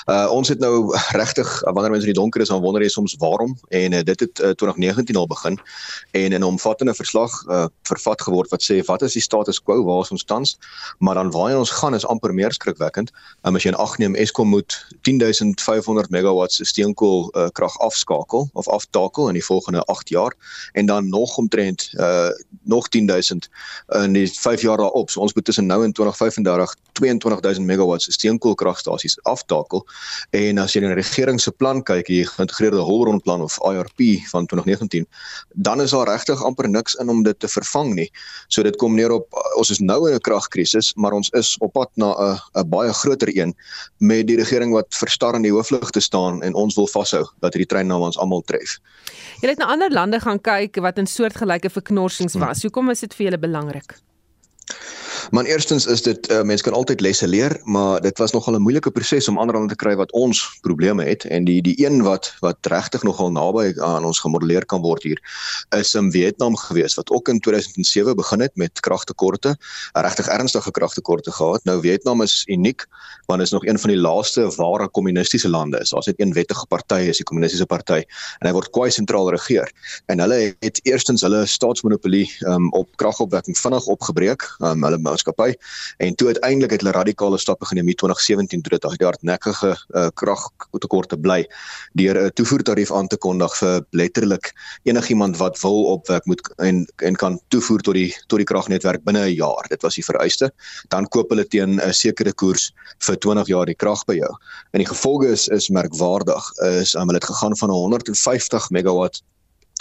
Uh 0.05 0.27
ons 0.31 0.49
het 0.51 0.59
nou 0.59 0.91
regtig 1.15 1.47
wanneer 1.63 1.91
mense 1.93 2.07
in 2.07 2.13
die 2.13 2.19
donker 2.19 2.41
is 2.41 2.51
dan 2.51 2.61
wonder 2.61 2.83
jy 2.83 2.89
soms 2.91 3.15
waarom 3.21 3.55
en 3.69 3.93
uh, 3.93 4.01
dit 4.03 4.19
het 4.19 4.39
uh, 4.39 4.51
2019 4.59 5.15
al 5.15 5.27
begin 5.27 5.59
en 6.11 6.31
in 6.33 6.39
'n 6.39 6.43
omvattende 6.43 6.93
verslag 6.93 7.31
uh 7.47 7.67
vervat 7.83 8.21
geword 8.21 8.49
wat 8.51 8.63
sê 8.63 8.81
wat 8.85 9.01
is 9.01 9.13
die 9.13 9.21
status 9.21 9.61
quo 9.63 9.83
waar 9.83 10.11
ons 10.11 10.23
tans 10.23 10.57
maar 10.97 11.15
dan 11.15 11.31
waar 11.31 11.57
ons 11.57 11.71
gaan 11.71 11.95
is 11.95 12.05
amper 12.05 12.33
meer 12.33 12.51
skrikwekkend. 12.51 13.11
Um, 13.43 13.55
as 13.55 13.63
jy 13.63 13.71
in 13.71 13.79
ag 13.79 13.97
neem 13.97 14.15
Eskom 14.15 14.49
moet 14.49 14.75
10500 15.01 16.09
megawatts 16.09 16.59
steenkool 16.67 17.29
uh, 17.35 17.47
krag 17.53 17.77
afskakel 17.79 18.49
of 18.53 18.67
aftakel 18.67 19.27
in 19.27 19.33
die 19.33 19.45
volgende 19.45 19.83
8 19.85 20.09
jaar 20.09 20.35
en 20.73 20.85
dan 20.85 21.09
nog 21.09 21.37
omtrent 21.37 21.91
uh 21.95 22.29
nog 22.63 22.89
10000 22.89 23.49
in 24.03 24.13
die 24.13 24.27
5 24.27 24.61
jaar 24.61 24.77
daarop. 24.77 25.09
So 25.09 25.19
ons 25.19 25.33
moet 25.33 25.45
tussen 25.45 25.65
nou 25.65 25.83
en 25.83 25.93
2035 26.11 26.89
22000 26.99 27.65
megawatts 27.65 28.09
steenkoolkragstasies 28.13 29.17
aftakel 29.29 29.85
en 30.35 30.59
as 30.61 30.75
jy 30.75 30.83
na 30.83 30.91
die 30.91 30.99
regering 30.99 31.39
se 31.41 31.51
plan 31.55 31.81
kyk, 31.85 32.07
die 32.09 32.25
geïntegreerde 32.27 32.81
hulpbronplan 32.83 33.43
of 33.45 33.57
IRP 33.67 34.19
van 34.31 34.47
2019, 34.51 35.07
dan 35.55 35.83
is 35.83 35.95
daar 35.95 36.09
regtig 36.09 36.43
amper 36.45 36.69
niks 36.69 36.97
in 37.01 37.11
om 37.11 37.23
dit 37.23 37.39
te 37.39 37.47
vervang 37.51 37.93
nie. 37.95 38.09
So 38.47 38.63
dit 38.67 38.75
kom 38.81 38.97
neer 38.99 39.13
op 39.15 39.39
ons 39.59 39.71
is 39.73 39.79
nou 39.79 39.99
in 40.09 40.15
'n 40.15 40.25
kragkrisis, 40.25 40.93
maar 40.95 41.13
ons 41.13 41.29
is 41.37 41.55
op 41.59 41.73
pad 41.73 41.89
na 41.95 42.13
'n 42.13 42.39
'n 42.61 42.69
baie 42.69 42.93
groter 42.93 43.29
een 43.31 43.55
met 43.97 44.27
die 44.27 44.37
regering 44.37 44.73
wat 44.73 44.87
verstar 44.89 45.35
in 45.35 45.43
die 45.43 45.51
hooflig 45.51 45.89
te 45.89 45.99
staan 45.99 46.43
en 46.43 46.53
ons 46.53 46.75
wil 46.75 46.87
vashou 46.87 47.25
dat 47.39 47.53
hierdie 47.53 47.69
trein 47.69 47.87
nou 47.87 48.01
ons 48.01 48.17
almal 48.17 48.41
tref. 48.41 48.79
Jy 49.41 49.49
het 49.49 49.57
na 49.57 49.65
ander 49.65 49.91
lande 49.91 50.19
gaan 50.19 50.41
kyk 50.41 50.75
wat 50.81 50.97
in 50.97 51.07
soortgelyke 51.07 51.69
verknorsings 51.69 52.35
was. 52.35 52.61
Hoekom 52.61 52.89
is 52.89 52.99
dit 52.99 53.13
vir 53.13 53.25
julle 53.25 53.39
belangrik? 53.39 53.95
Maar 55.31 55.45
eerstens 55.45 55.85
is 55.85 56.01
dit 56.01 56.31
uh, 56.31 56.41
mense 56.41 56.63
kan 56.63 56.73
altyd 56.73 57.01
lesse 57.01 57.27
leer, 57.27 57.59
maar 57.63 58.01
dit 58.01 58.17
was 58.17 58.31
nogal 58.31 58.55
'n 58.55 58.61
moeilike 58.61 58.91
proses 58.91 59.27
om 59.27 59.37
ander 59.37 59.55
lande 59.55 59.75
te 59.75 59.83
kry 59.83 59.95
wat 59.95 60.11
ons 60.11 60.59
probleme 60.61 61.03
het 61.03 61.25
en 61.25 61.43
die 61.43 61.61
die 61.61 61.85
een 61.85 62.03
wat 62.03 62.33
wat 62.39 62.57
regtig 62.61 63.03
nogal 63.03 63.31
naby 63.31 63.73
aan 63.79 64.05
ons 64.05 64.19
gemodelleer 64.19 64.65
kan 64.65 64.81
word 64.81 65.03
hier 65.03 65.21
is 65.77 65.93
in 65.95 66.11
Vietnam 66.11 66.55
gewees 66.57 66.95
wat 66.95 67.09
ook 67.09 67.27
in 67.29 67.39
2007 67.39 68.15
begin 68.15 68.39
het 68.39 68.55
met 68.55 68.79
kragtekorte, 68.79 69.55
regtig 69.93 70.27
ernstige 70.27 70.71
kragtekorte 70.71 71.31
gehad. 71.31 71.63
Nou 71.63 71.81
Vietnam 71.81 72.21
is 72.21 72.43
uniek 72.47 72.85
want 73.25 73.41
is 73.41 73.51
nog 73.51 73.65
een 73.65 73.79
van 73.79 73.89
die 73.89 73.99
laaste 73.99 74.47
ware 74.55 74.87
kommunistiese 74.89 75.49
lande. 75.49 75.77
Daar's 75.77 76.05
net 76.05 76.19
een 76.19 76.33
wettige 76.33 76.65
party, 76.65 77.01
is 77.11 77.17
die 77.21 77.25
kommunistiese 77.25 77.65
party 77.65 78.01
en 78.39 78.47
hy 78.47 78.53
word 78.55 78.71
kwai 78.73 78.89
sentraal 78.91 79.29
regeer. 79.35 79.69
En 80.09 80.19
hulle 80.23 80.55
het 80.65 80.79
eerstens 80.83 81.21
hulle 81.21 81.45
staatsmonopolie 81.45 82.25
um, 82.49 82.71
op 82.73 82.89
kragopwekking 82.97 83.57
vinnig 83.57 83.85
opgebreek. 83.85 84.45
Um, 84.59 84.83
hulle 84.83 84.97
maatskappy 85.09 85.51
en 85.97 86.15
toe 86.15 86.31
uiteindelik 86.33 86.77
het 86.77 86.85
hulle 86.85 86.95
radikale 86.95 87.37
stappe 87.41 87.65
geneem 87.65 87.89
in 87.89 87.99
2017 88.03 88.61
toe 88.61 88.77
dit 88.77 88.87
daai 88.87 88.97
hardnekkige 89.05 89.71
uh, 89.73 90.07
kragtekorte 90.21 91.17
bly 91.17 91.41
deur 91.99 92.17
'n 92.25 92.31
toevoertarief 92.37 92.91
aan 92.93 93.07
te 93.07 93.17
kondig 93.17 93.55
vir 93.59 93.81
letterlik 93.91 94.53
enigiemand 94.83 95.37
wat 95.37 95.59
wil 95.61 95.83
opwek 95.95 96.25
moet 96.25 96.41
en 96.57 96.85
en 97.03 97.15
kan 97.15 97.39
toevoer 97.47 97.81
tot 97.81 97.97
die 97.97 98.13
tot 98.27 98.39
die 98.41 98.47
kragnetwerk 98.51 99.03
binne 99.03 99.25
'n 99.25 99.35
jaar. 99.35 99.65
Dit 99.69 99.81
was 99.81 99.95
die 99.95 100.05
vereiste. 100.05 100.51
Dan 100.89 101.07
koop 101.07 101.29
hulle 101.29 101.47
teen 101.47 101.79
'n 101.79 101.93
sekere 101.93 102.33
koers 102.33 102.71
vir 102.99 103.17
20 103.17 103.47
jaar 103.47 103.65
die 103.65 103.75
krag 103.75 104.05
by 104.05 104.15
jou. 104.15 104.33
En 104.73 104.79
die 104.79 104.91
gevolge 104.93 105.27
is 105.27 105.47
is 105.47 105.69
merkwaardig. 105.69 106.43
Is 106.81 106.95
um, 106.95 107.07
hulle 107.07 107.19
het 107.19 107.31
gegaan 107.31 107.57
van 107.57 107.69
150 107.69 108.69
megawatt 108.69 109.21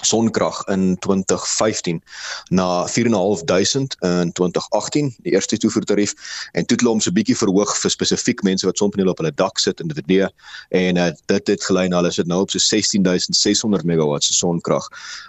sonkrag 0.07 0.65
in 0.69 0.97
2015 0.99 2.03
na 2.51 2.87
4.500 2.87 3.99
in 3.99 4.33
2018 4.33 5.15
die 5.23 5.33
eerste 5.33 5.59
toevoertarief 5.59 6.15
en 6.53 6.67
toe 6.67 6.77
het 6.77 6.81
hulle 6.81 6.93
hom 6.93 7.01
so 7.01 7.13
bietjie 7.15 7.37
verhoog 7.37 7.75
vir 7.83 7.91
spesifiek 7.91 8.43
mense 8.47 8.67
wat 8.67 8.79
sonpanele 8.79 9.11
op 9.11 9.19
hulle 9.23 9.35
dak 9.35 9.59
sit 9.59 9.81
in 9.81 9.91
die 9.91 10.21
en 10.69 10.97
uh, 10.97 11.11
dit 11.27 11.47
het 11.53 11.65
gelei 11.65 11.89
na 11.89 12.01
hulle 12.01 12.13
sit 12.15 12.27
nou 12.31 12.41
op 12.45 12.51
so 12.51 12.63
16600 12.63 13.85
megawatt 13.89 14.25
se 14.25 14.35
sonkrag 14.35 14.87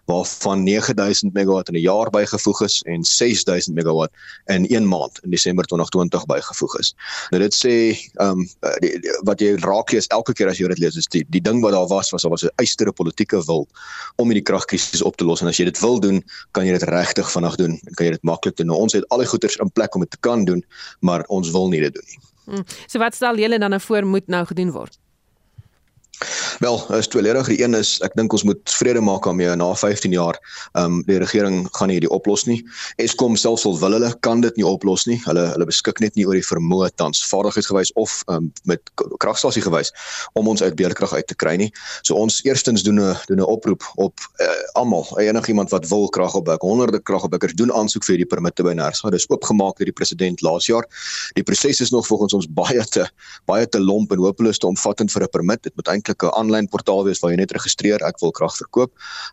waarvan 0.09 0.63
9000 0.63 1.33
megawatt 1.33 1.69
in 1.69 1.75
'n 1.75 1.81
jaar 1.81 2.09
bygevoeg 2.09 2.61
is 2.61 2.81
en 2.81 3.03
6000 3.03 3.75
megawatt 3.75 4.11
in 4.45 4.65
1 4.67 4.88
maand 4.88 5.19
in 5.23 5.29
Desember 5.29 5.65
2020 5.65 6.25
bygevoeg 6.25 6.77
is. 6.79 6.93
Nou 7.29 7.41
dit 7.43 7.53
sê 7.53 7.75
um, 8.21 8.47
die, 8.79 8.99
die, 8.99 9.19
wat 9.23 9.39
jy 9.39 9.55
raak 9.55 9.91
lees 9.91 10.07
elke 10.07 10.33
keer 10.33 10.49
as 10.49 10.57
jy 10.57 10.67
dit 10.67 10.79
lees 10.79 10.97
is 10.97 11.07
die 11.07 11.25
die 11.29 11.41
ding 11.41 11.61
wat 11.61 11.71
daar 11.71 11.88
was 11.88 12.11
was 12.11 12.21
daar 12.21 12.31
was 12.31 12.43
'n 12.43 12.53
eistere 12.55 12.91
politieke 12.91 13.41
wil 13.45 13.67
om 14.15 14.27
hierdie 14.29 14.45
kragkrisis 14.59 15.01
op 15.01 15.17
te 15.17 15.25
los 15.25 15.41
en 15.41 15.47
as 15.47 15.57
jy 15.59 15.67
dit 15.69 15.79
wil 15.83 15.99
doen, 15.99 16.21
kan 16.51 16.67
jy 16.67 16.75
dit 16.77 16.87
regtig 16.89 17.29
vinnig 17.31 17.55
doen 17.59 17.77
en 17.77 17.93
kan 17.95 18.07
jy 18.07 18.15
dit 18.17 18.25
maklik 18.27 18.57
doen. 18.57 18.67
Nou, 18.71 18.79
ons 18.79 18.93
het 18.93 19.05
al 19.09 19.23
die 19.23 19.29
goeders 19.29 19.59
in 19.59 19.71
plek 19.71 19.95
om 19.95 20.05
dit 20.05 20.11
te 20.11 20.19
kan 20.25 20.45
doen, 20.45 20.63
maar 21.01 21.25
ons 21.27 21.51
wil 21.55 21.69
nie 21.69 21.81
dit 21.81 21.93
doen 21.93 22.07
nie. 22.07 22.19
Hmm. 22.49 22.65
So 22.87 22.99
wat 22.99 23.15
stel 23.15 23.37
julle 23.37 23.59
dan 23.59 23.69
nou 23.75 23.81
voor 23.81 24.05
moet 24.05 24.27
nou 24.27 24.45
gedoen 24.45 24.71
word? 24.71 24.97
Wel, 26.59 26.95
is 26.95 27.07
tweeledig. 27.07 27.47
Die 27.47 27.63
een 27.63 27.73
is 27.73 27.93
ek 28.03 28.17
dink 28.19 28.33
ons 28.35 28.43
moet 28.43 28.71
vrede 28.75 28.99
maak 28.99 29.23
daarmee 29.23 29.53
na 29.55 29.69
15 29.75 30.11
jaar. 30.11 30.35
Ehm 30.73 30.85
um, 30.85 31.03
die 31.07 31.17
regering 31.17 31.67
gaan 31.71 31.89
hierdie 31.89 32.09
oplos 32.11 32.43
nie. 32.49 32.57
Eskom 32.99 33.37
selfs 33.39 33.63
al 33.65 33.77
wil 33.79 33.95
hulle 33.95 34.09
kan 34.19 34.41
dit 34.43 34.55
nie 34.59 34.65
oplos 34.67 35.05
nie. 35.07 35.15
Hulle 35.23 35.45
hulle 35.53 35.67
beskik 35.69 36.01
net 36.03 36.19
nie 36.19 36.25
oor 36.27 36.35
die 36.35 36.43
vermoë 36.43 36.89
tans 36.99 37.21
vaardigheidsgewys 37.31 37.93
of 37.95 38.17
ehm 38.27 38.35
um, 38.35 38.49
met 38.67 38.91
kragstasie 39.23 39.63
gewys 39.63 39.93
om 40.33 40.49
ons 40.51 40.63
uit 40.63 40.75
beerdkrag 40.75 41.13
uit 41.13 41.27
te 41.31 41.37
kry 41.39 41.55
nie. 41.61 41.69
So 42.03 42.19
ons 42.19 42.41
eerstens 42.43 42.83
doen 42.83 42.99
'n 42.99 43.15
doen 43.31 43.39
'n 43.39 43.47
oproep 43.55 43.87
op 43.95 44.19
uh, 44.43 44.49
almal, 44.73 45.07
enigiemand 45.19 45.71
wat 45.71 45.87
wil 45.87 46.09
krag 46.09 46.35
opwek, 46.35 46.61
honderde 46.61 46.99
kragopwekkers 46.99 47.55
doen 47.55 47.71
aansoek 47.71 48.03
vir 48.03 48.17
hierdie 48.17 48.31
permitte 48.35 48.63
by 48.63 48.73
NERSA. 48.73 49.09
Dis 49.09 49.29
oopgemaak 49.29 49.77
deur 49.77 49.87
die 49.87 49.95
president 49.95 50.41
laas 50.41 50.67
jaar. 50.67 50.83
Die 51.39 51.43
proses 51.43 51.79
is 51.79 51.89
nog 51.89 52.07
volgens 52.07 52.33
ons 52.33 52.51
baie 52.51 52.85
te 52.85 53.07
baie 53.45 53.69
te 53.69 53.79
lomp 53.79 54.11
en 54.11 54.19
hopeloos 54.19 54.59
te 54.59 54.67
omvattend 54.67 55.11
vir 55.11 55.23
'n 55.23 55.31
permit. 55.31 55.63
Dit 55.63 55.75
moet 55.75 55.87
eintlik 55.87 56.23
'n 56.23 56.49
aanlyn 56.50 56.70
portaal 56.70 57.06
wees 57.06 57.22
waar 57.22 57.34
jy 57.34 57.39
net 57.39 57.53
registreer 57.56 58.01
ek 58.06 58.20
wil 58.24 58.34
krag 58.36 58.56
verkoop. 58.58 58.91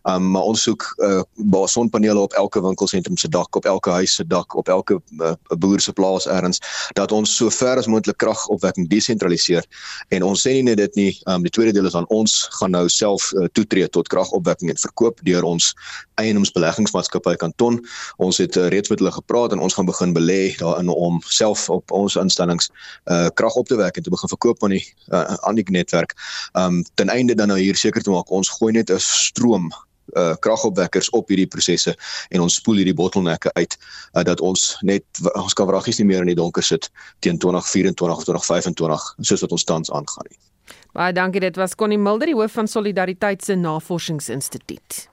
Um 0.09 0.31
maar 0.33 0.47
ons 0.49 0.63
soek 0.67 0.85
uh 1.03 1.23
sonpanele 1.67 2.19
op 2.19 2.33
elke 2.33 2.61
winkelsentrum 2.61 3.17
se 3.17 3.27
dak, 3.27 3.55
op 3.55 3.65
elke 3.65 3.91
huis 3.91 4.13
se 4.15 4.23
dak, 4.23 4.55
op 4.55 4.69
elke 4.69 4.99
uh, 5.19 5.33
boer 5.57 5.81
se 5.81 5.91
plaas 5.93 6.27
ergens 6.27 6.61
dat 6.95 7.11
ons 7.11 7.35
so 7.35 7.49
ver 7.49 7.77
as 7.77 7.87
moontlik 7.87 8.17
kragopwekking 8.17 8.87
desentraliseer. 8.89 9.65
En 10.09 10.23
ons 10.23 10.41
sê 10.41 10.53
nie 10.53 10.63
net 10.63 10.77
dit 10.77 10.95
nie, 10.95 11.11
um 11.27 11.43
die 11.43 11.51
tweede 11.51 11.73
deel 11.75 11.89
is 11.89 11.95
aan 11.95 12.07
ons 12.13 12.47
gaan 12.59 12.71
nou 12.71 12.85
self 12.89 13.31
uh, 13.33 13.47
toetree 13.57 13.87
tot 13.89 14.07
kragopwekking 14.07 14.71
en 14.71 14.79
verkoop 14.79 15.19
deur 15.27 15.43
ons 15.47 15.73
eiendomsbeleggingsmaatskappy 16.21 17.35
Kanton. 17.41 17.81
Ons 18.23 18.39
het 18.41 18.55
uh, 18.57 18.67
reeds 18.73 18.89
met 18.89 19.01
hulle 19.01 19.13
gepraat 19.13 19.55
en 19.55 19.63
ons 19.63 19.73
gaan 19.73 19.89
begin 19.89 20.15
belê 20.15 20.55
daarin 20.61 20.89
om 20.93 21.19
self 21.25 21.67
op 21.73 21.91
ons 21.91 22.15
instellings 22.15 22.71
uh 23.11 23.27
krag 23.37 23.55
op 23.59 23.67
te 23.67 23.75
wek 23.77 23.97
en 23.97 24.03
te 24.03 24.13
begin 24.13 24.31
verkoop 24.31 24.63
aan 24.63 24.77
die 24.77 24.85
uh, 25.11 25.35
aan 25.43 25.57
die 25.59 25.65
netwerk. 25.71 26.15
Um 26.57 26.83
ten 26.95 27.06
einde 27.09 27.35
dan 27.35 27.47
nou 27.47 27.59
hier 27.59 27.75
seker 27.75 28.03
te 28.03 28.11
maak 28.11 28.31
ons 28.31 28.49
gooi 28.49 28.71
net 28.73 28.91
'n 28.91 28.99
stroom 28.99 29.71
uh 30.15 30.35
kragopwekkers 30.39 31.09
op 31.09 31.27
hierdie 31.27 31.47
prosesse 31.47 31.95
en 32.29 32.41
ons 32.41 32.55
spoel 32.55 32.79
hierdie 32.79 32.95
bottelnekke 32.95 33.51
uit 33.53 33.77
uh, 34.13 34.23
dat 34.23 34.39
ons 34.41 34.77
net 34.81 35.03
ons 35.33 35.53
kan 35.53 35.67
vraggies 35.67 35.99
nie 35.99 36.07
meer 36.07 36.23
in 36.23 36.31
die 36.31 36.39
donker 36.39 36.63
sit 36.63 36.91
teen 37.19 37.37
2024 37.37 38.17
of 38.17 38.23
2025 38.23 39.15
soos 39.19 39.41
wat 39.41 39.51
ons 39.51 39.63
tans 39.63 39.91
aangaan 39.91 40.31
nie. 40.31 40.39
Baie 40.93 41.13
dankie 41.13 41.43
dit 41.43 41.55
was 41.55 41.75
Connie 41.75 41.99
Mulder 41.99 42.31
die 42.31 42.35
hoof 42.35 42.51
van 42.51 42.67
Solidariteit 42.67 43.43
se 43.43 43.55
Navorsingsinstituut. 43.55 45.09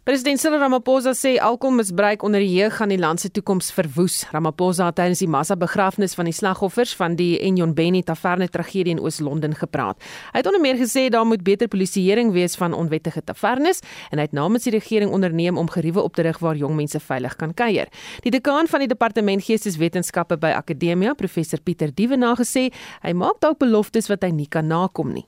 President 0.00 0.40
Cyril 0.40 0.62
Ramaphosa 0.62 1.12
sê 1.12 1.34
alkoholmisbruik 1.44 2.22
onder 2.24 2.40
die 2.40 2.54
jeug 2.54 2.72
gaan 2.78 2.88
die 2.88 2.98
land 2.98 3.20
se 3.20 3.28
toekoms 3.28 3.66
verwoes. 3.76 4.22
Ramaphosa 4.32 4.86
het 4.88 4.96
tydens 4.96 5.20
die 5.20 5.28
massa-begrafnis 5.28 6.14
van 6.16 6.24
die 6.24 6.32
slagoffers 6.32 6.94
van 6.96 7.18
die 7.18 7.34
Enjonbeni 7.44 8.00
Taverne 8.08 8.48
tragedie 8.48 8.94
in 8.94 9.02
Oos-London 9.04 9.52
gepraat. 9.58 10.00
Hy 10.32 10.40
het 10.40 10.48
onder 10.48 10.62
meer 10.64 10.78
gesê 10.80 11.10
daar 11.12 11.26
moet 11.28 11.44
beter 11.44 11.68
polisieering 11.68 12.32
wees 12.32 12.56
van 12.56 12.72
onwettige 12.72 13.20
tavernes 13.20 13.84
en 14.08 14.16
hy 14.16 14.24
het 14.24 14.36
namens 14.36 14.64
die 14.64 14.72
regering 14.72 15.12
onderneem 15.12 15.60
om 15.60 15.68
geriewe 15.68 16.00
op 16.00 16.16
te 16.16 16.24
rig 16.24 16.40
waar 16.40 16.56
jong 16.56 16.78
mense 16.80 17.00
veilig 17.00 17.36
kan 17.36 17.52
kuier. 17.52 17.92
Die 18.24 18.32
dekaan 18.32 18.72
van 18.72 18.80
die 18.80 18.88
departement 18.88 19.44
geesteswetenskappe 19.44 20.40
by 20.40 20.54
Akademia, 20.56 21.12
professor 21.12 21.60
Pieter 21.60 21.92
Dievenaar 21.92 22.40
gesê, 22.40 22.70
hy 23.04 23.12
maak 23.12 23.44
dalk 23.44 23.60
beloftes 23.60 24.08
wat 24.08 24.24
hy 24.24 24.32
nie 24.32 24.48
kan 24.48 24.64
nakom 24.64 25.12
nie. 25.12 25.26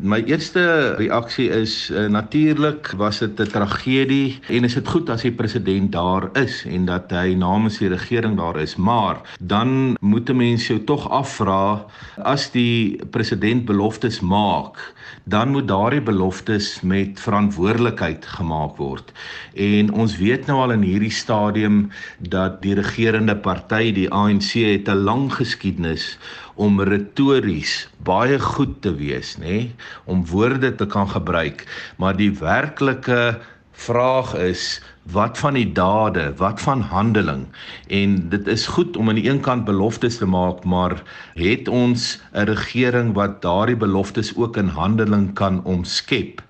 My 0.00 0.22
eerste 0.24 0.94
reaksie 0.96 1.50
is 1.52 1.90
uh, 1.90 2.06
natuurlik 2.08 2.94
was 2.96 3.18
dit 3.18 3.40
'n 3.40 3.46
tragedie 3.46 4.40
en 4.48 4.64
is 4.64 4.74
dit 4.74 4.88
goed 4.88 5.10
as 5.10 5.22
die 5.22 5.32
president 5.32 5.92
daar 5.92 6.30
is 6.32 6.64
en 6.64 6.84
dat 6.84 7.10
hy 7.10 7.34
namens 7.34 7.78
die 7.78 7.88
regering 7.88 8.36
daar 8.36 8.56
is, 8.56 8.76
maar 8.76 9.20
dan 9.40 9.96
moet 10.00 10.30
'n 10.30 10.36
mens 10.36 10.66
jou 10.66 10.80
tog 10.84 11.08
afvra 11.10 11.84
as 12.16 12.50
die 12.50 13.00
president 13.10 13.64
beloftes 13.64 14.20
maak, 14.20 14.94
dan 15.24 15.48
moet 15.48 15.68
daardie 15.68 16.00
beloftes 16.00 16.80
met 16.80 17.20
verantwoordelikheid 17.20 18.26
gemaak 18.26 18.76
word. 18.76 19.12
En 19.54 19.92
ons 19.92 20.16
weet 20.16 20.46
nou 20.46 20.58
al 20.60 20.72
in 20.72 20.82
hierdie 20.82 21.12
stadium 21.12 21.90
dat 22.18 22.62
die 22.62 22.74
regerende 22.74 23.36
party, 23.36 23.92
die 23.92 24.10
ANC, 24.10 24.52
het 24.52 24.88
'n 24.88 25.04
lang 25.04 25.32
geskiedenis 25.32 26.18
om 26.54 26.80
retories 26.80 27.88
baie 28.04 28.38
goed 28.40 28.80
te 28.82 28.94
wees, 28.94 29.36
nê, 29.38 29.70
om 30.04 30.26
woorde 30.26 30.74
te 30.74 30.86
kan 30.86 31.08
gebruik, 31.08 31.66
maar 31.96 32.16
die 32.16 32.32
werklike 32.38 33.40
vraag 33.72 34.34
is 34.36 34.80
wat 35.12 35.38
van 35.38 35.56
die 35.58 35.72
dade, 35.74 36.28
wat 36.38 36.60
van 36.60 36.80
handeling? 36.80 37.46
En 37.88 38.28
dit 38.28 38.46
is 38.46 38.66
goed 38.66 38.96
om 38.96 39.08
aan 39.08 39.18
die 39.18 39.28
een 39.30 39.40
kant 39.40 39.64
beloftes 39.64 40.18
te 40.20 40.26
maak, 40.26 40.64
maar 40.64 41.02
het 41.34 41.68
ons 41.68 42.20
'n 42.32 42.46
regering 42.46 43.14
wat 43.14 43.42
daardie 43.42 43.76
beloftes 43.76 44.36
ook 44.36 44.56
in 44.56 44.68
handeling 44.68 45.34
kan 45.34 45.64
omskep? 45.64 46.42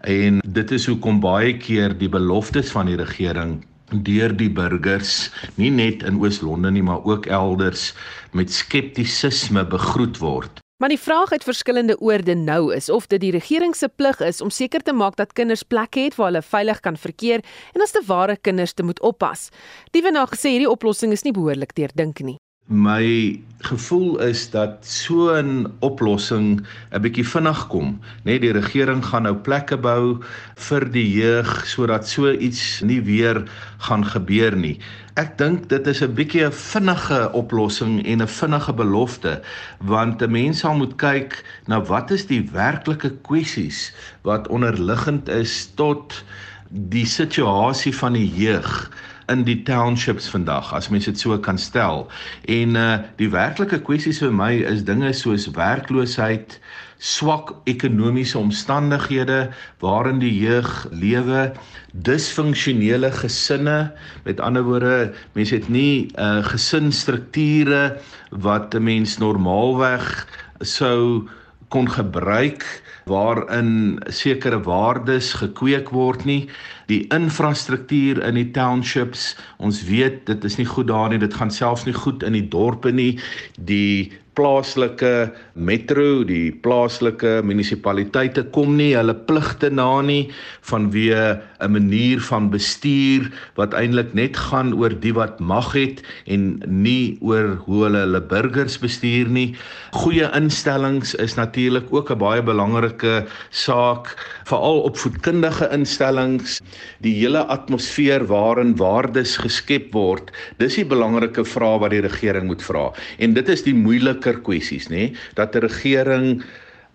En 0.00 0.40
dit 0.46 0.70
is 0.70 0.86
hoekom 0.86 1.20
baie 1.20 1.56
keer 1.56 1.98
die 1.98 2.08
beloftes 2.08 2.70
van 2.70 2.86
die 2.86 2.96
regering 2.96 3.64
deur 3.92 4.32
die 4.36 4.50
burgers 4.50 5.30
nie 5.56 5.70
net 5.70 6.02
in 6.06 6.18
Oos-London 6.22 6.74
nie 6.76 6.84
maar 6.86 7.04
ook 7.04 7.26
elders 7.26 7.92
met 8.32 8.52
skeptisisme 8.52 9.64
begroet 9.66 10.18
word. 10.22 10.60
Maar 10.80 10.88
die 10.88 11.00
vraag 11.00 11.32
uit 11.32 11.44
verskillende 11.44 11.98
oorde 12.00 12.34
nou 12.34 12.74
is 12.74 12.88
of 12.88 13.06
dit 13.06 13.20
die 13.20 13.34
regering 13.34 13.74
se 13.76 13.88
plig 13.88 14.20
is 14.24 14.40
om 14.40 14.50
seker 14.50 14.80
te 14.80 14.94
maak 14.96 15.18
dat 15.20 15.34
kinders 15.36 15.62
plekke 15.62 16.06
het 16.06 16.16
waar 16.16 16.30
hulle 16.30 16.42
veilig 16.42 16.80
kan 16.80 16.96
verkeer 16.96 17.44
en 17.74 17.84
as 17.84 17.92
te 17.92 18.00
ware 18.06 18.36
kinders 18.36 18.72
te 18.72 18.82
moet 18.82 19.00
oppas. 19.00 19.50
Die 19.92 20.00
wena 20.02 20.24
gesê 20.30 20.54
hierdie 20.54 20.70
oplossing 20.70 21.12
is 21.12 21.26
nie 21.26 21.36
behoorlik 21.36 21.76
deurdink 21.76 22.24
nie. 22.24 22.38
My 22.70 23.34
gevoel 23.66 24.20
is 24.22 24.50
dat 24.50 24.86
so 24.86 25.34
'n 25.34 25.66
oplossing 25.80 26.62
'n 26.94 27.00
bietjie 27.02 27.26
vinnig 27.26 27.66
kom, 27.66 27.98
nee, 28.22 28.38
die 28.38 28.52
regering 28.52 29.04
gaan 29.04 29.22
nou 29.22 29.34
plekke 29.34 29.76
bou 29.76 30.22
vir 30.54 30.86
die 30.90 31.10
jeug 31.10 31.66
sodat 31.66 32.06
so 32.08 32.30
iets 32.30 32.80
nie 32.80 33.00
weer 33.02 33.42
gaan 33.78 34.06
gebeur 34.06 34.56
nie. 34.56 34.78
Ek 35.16 35.36
dink 35.38 35.68
dit 35.68 35.86
is 35.86 36.02
'n 36.02 36.14
bietjie 36.14 36.46
'n 36.46 36.52
vinnige 36.52 37.32
oplossing 37.32 38.06
en 38.06 38.22
'n 38.22 38.28
vinnige 38.28 38.72
belofte 38.72 39.42
want 39.82 40.22
'n 40.22 40.30
mens 40.30 40.58
sal 40.58 40.74
moet 40.74 40.96
kyk 40.96 41.42
na 41.66 41.82
wat 41.82 42.10
is 42.10 42.26
die 42.26 42.48
werklike 42.52 43.10
kwessies 43.26 43.92
wat 44.22 44.48
onderliggend 44.48 45.28
is 45.28 45.72
tot 45.74 46.22
die 46.70 47.06
situasie 47.06 47.96
van 47.96 48.12
die 48.12 48.30
jeug 48.30 48.90
in 49.30 49.44
die 49.46 49.62
townships 49.66 50.28
vandag 50.32 50.72
as 50.74 50.88
mens 50.90 51.06
dit 51.08 51.18
so 51.18 51.38
kan 51.38 51.58
stel. 51.58 52.06
En 52.50 52.76
uh 52.76 52.98
die 53.20 53.30
werklike 53.30 53.80
kwessies 53.86 54.20
vir 54.22 54.34
my 54.34 54.52
is 54.72 54.84
dinge 54.88 55.12
soos 55.16 55.48
werkloosheid, 55.56 56.58
swak 57.00 57.54
ekonomiese 57.70 58.36
omstandighede 58.38 59.48
waarin 59.80 60.20
die 60.20 60.34
jeug 60.36 60.68
lewe, 60.92 61.48
disfunksionele 61.92 63.08
gesinne, 63.22 63.92
met 64.26 64.40
ander 64.44 64.66
woorde, 64.68 65.12
mense 65.38 65.56
het 65.56 65.68
nie 65.72 66.10
uh 66.18 66.44
gesinsstrukture 66.50 67.96
wat 68.30 68.74
'n 68.74 68.84
mens 68.84 69.18
normaalweg 69.18 70.26
sou 70.60 71.28
kon 71.70 71.86
gebruik 71.88 72.64
waarin 73.06 73.98
sekere 74.06 74.60
waardes 74.66 75.32
gekweek 75.38 75.90
word 75.94 76.24
nie 76.24 76.48
die 76.90 77.04
infrastruktuur 77.14 78.20
in 78.26 78.38
die 78.38 78.50
townships 78.54 79.34
ons 79.62 79.84
weet 79.88 80.24
dit 80.30 80.44
is 80.48 80.58
nie 80.58 80.68
goed 80.68 80.90
daar 80.90 81.10
nie 81.12 81.20
dit 81.22 81.36
gaan 81.38 81.52
selfs 81.54 81.86
nie 81.86 81.96
goed 81.96 82.26
in 82.26 82.36
die 82.36 82.46
dorpe 82.50 82.92
nie. 82.94 83.12
Die 83.56 84.10
plaaslike 84.40 85.30
metro, 85.54 86.22
die 86.24 86.48
plaaslike 86.64 87.40
munisipaliteite 87.44 88.46
kom 88.54 88.78
nie 88.78 88.94
hulle 88.96 89.12
pligte 89.28 89.68
na 89.68 90.00
nie 90.00 90.30
vanweë 90.70 91.26
'n 91.60 91.72
manier 91.72 92.20
van 92.24 92.48
bestuur 92.48 93.28
wat 93.58 93.74
eintlik 93.76 94.14
net 94.14 94.36
gaan 94.36 94.72
oor 94.72 94.94
die 95.04 95.12
wat 95.12 95.40
mag 95.40 95.74
het 95.76 96.00
en 96.26 96.62
nie 96.66 97.18
oor 97.20 97.60
hoe 97.66 97.84
hulle 97.84 98.00
hulle 98.06 98.20
burgers 98.20 98.78
bestuur 98.80 99.28
nie. 99.28 99.54
Goeie 99.92 100.30
instellings 100.32 101.14
is 101.14 101.36
natuurlik 101.36 101.92
ook 101.92 102.10
'n 102.10 102.18
baie 102.18 102.42
belangrike 102.42 103.26
saak, 103.50 104.16
veral 104.44 104.80
opvoedkundige 104.88 105.68
instellings, 105.72 106.62
die 107.00 107.14
hele 107.20 107.44
atmosfeer 107.44 108.24
waarin 108.26 108.76
waardes 108.76 109.36
geskep 109.36 109.92
word. 109.92 110.30
Dis 110.58 110.76
die 110.76 110.84
belangrike 110.84 111.44
vraag 111.44 111.80
wat 111.80 111.90
die 111.90 112.00
regering 112.00 112.46
moet 112.46 112.62
vra. 112.62 112.92
En 113.18 113.34
dit 113.34 113.48
is 113.48 113.62
die 113.62 113.74
moeilike 113.74 114.29
moeiliker 114.30 114.42
kwessies, 114.44 114.88
nê, 114.90 115.14
dat 115.34 115.54
'n 115.54 115.66
regering 115.66 116.42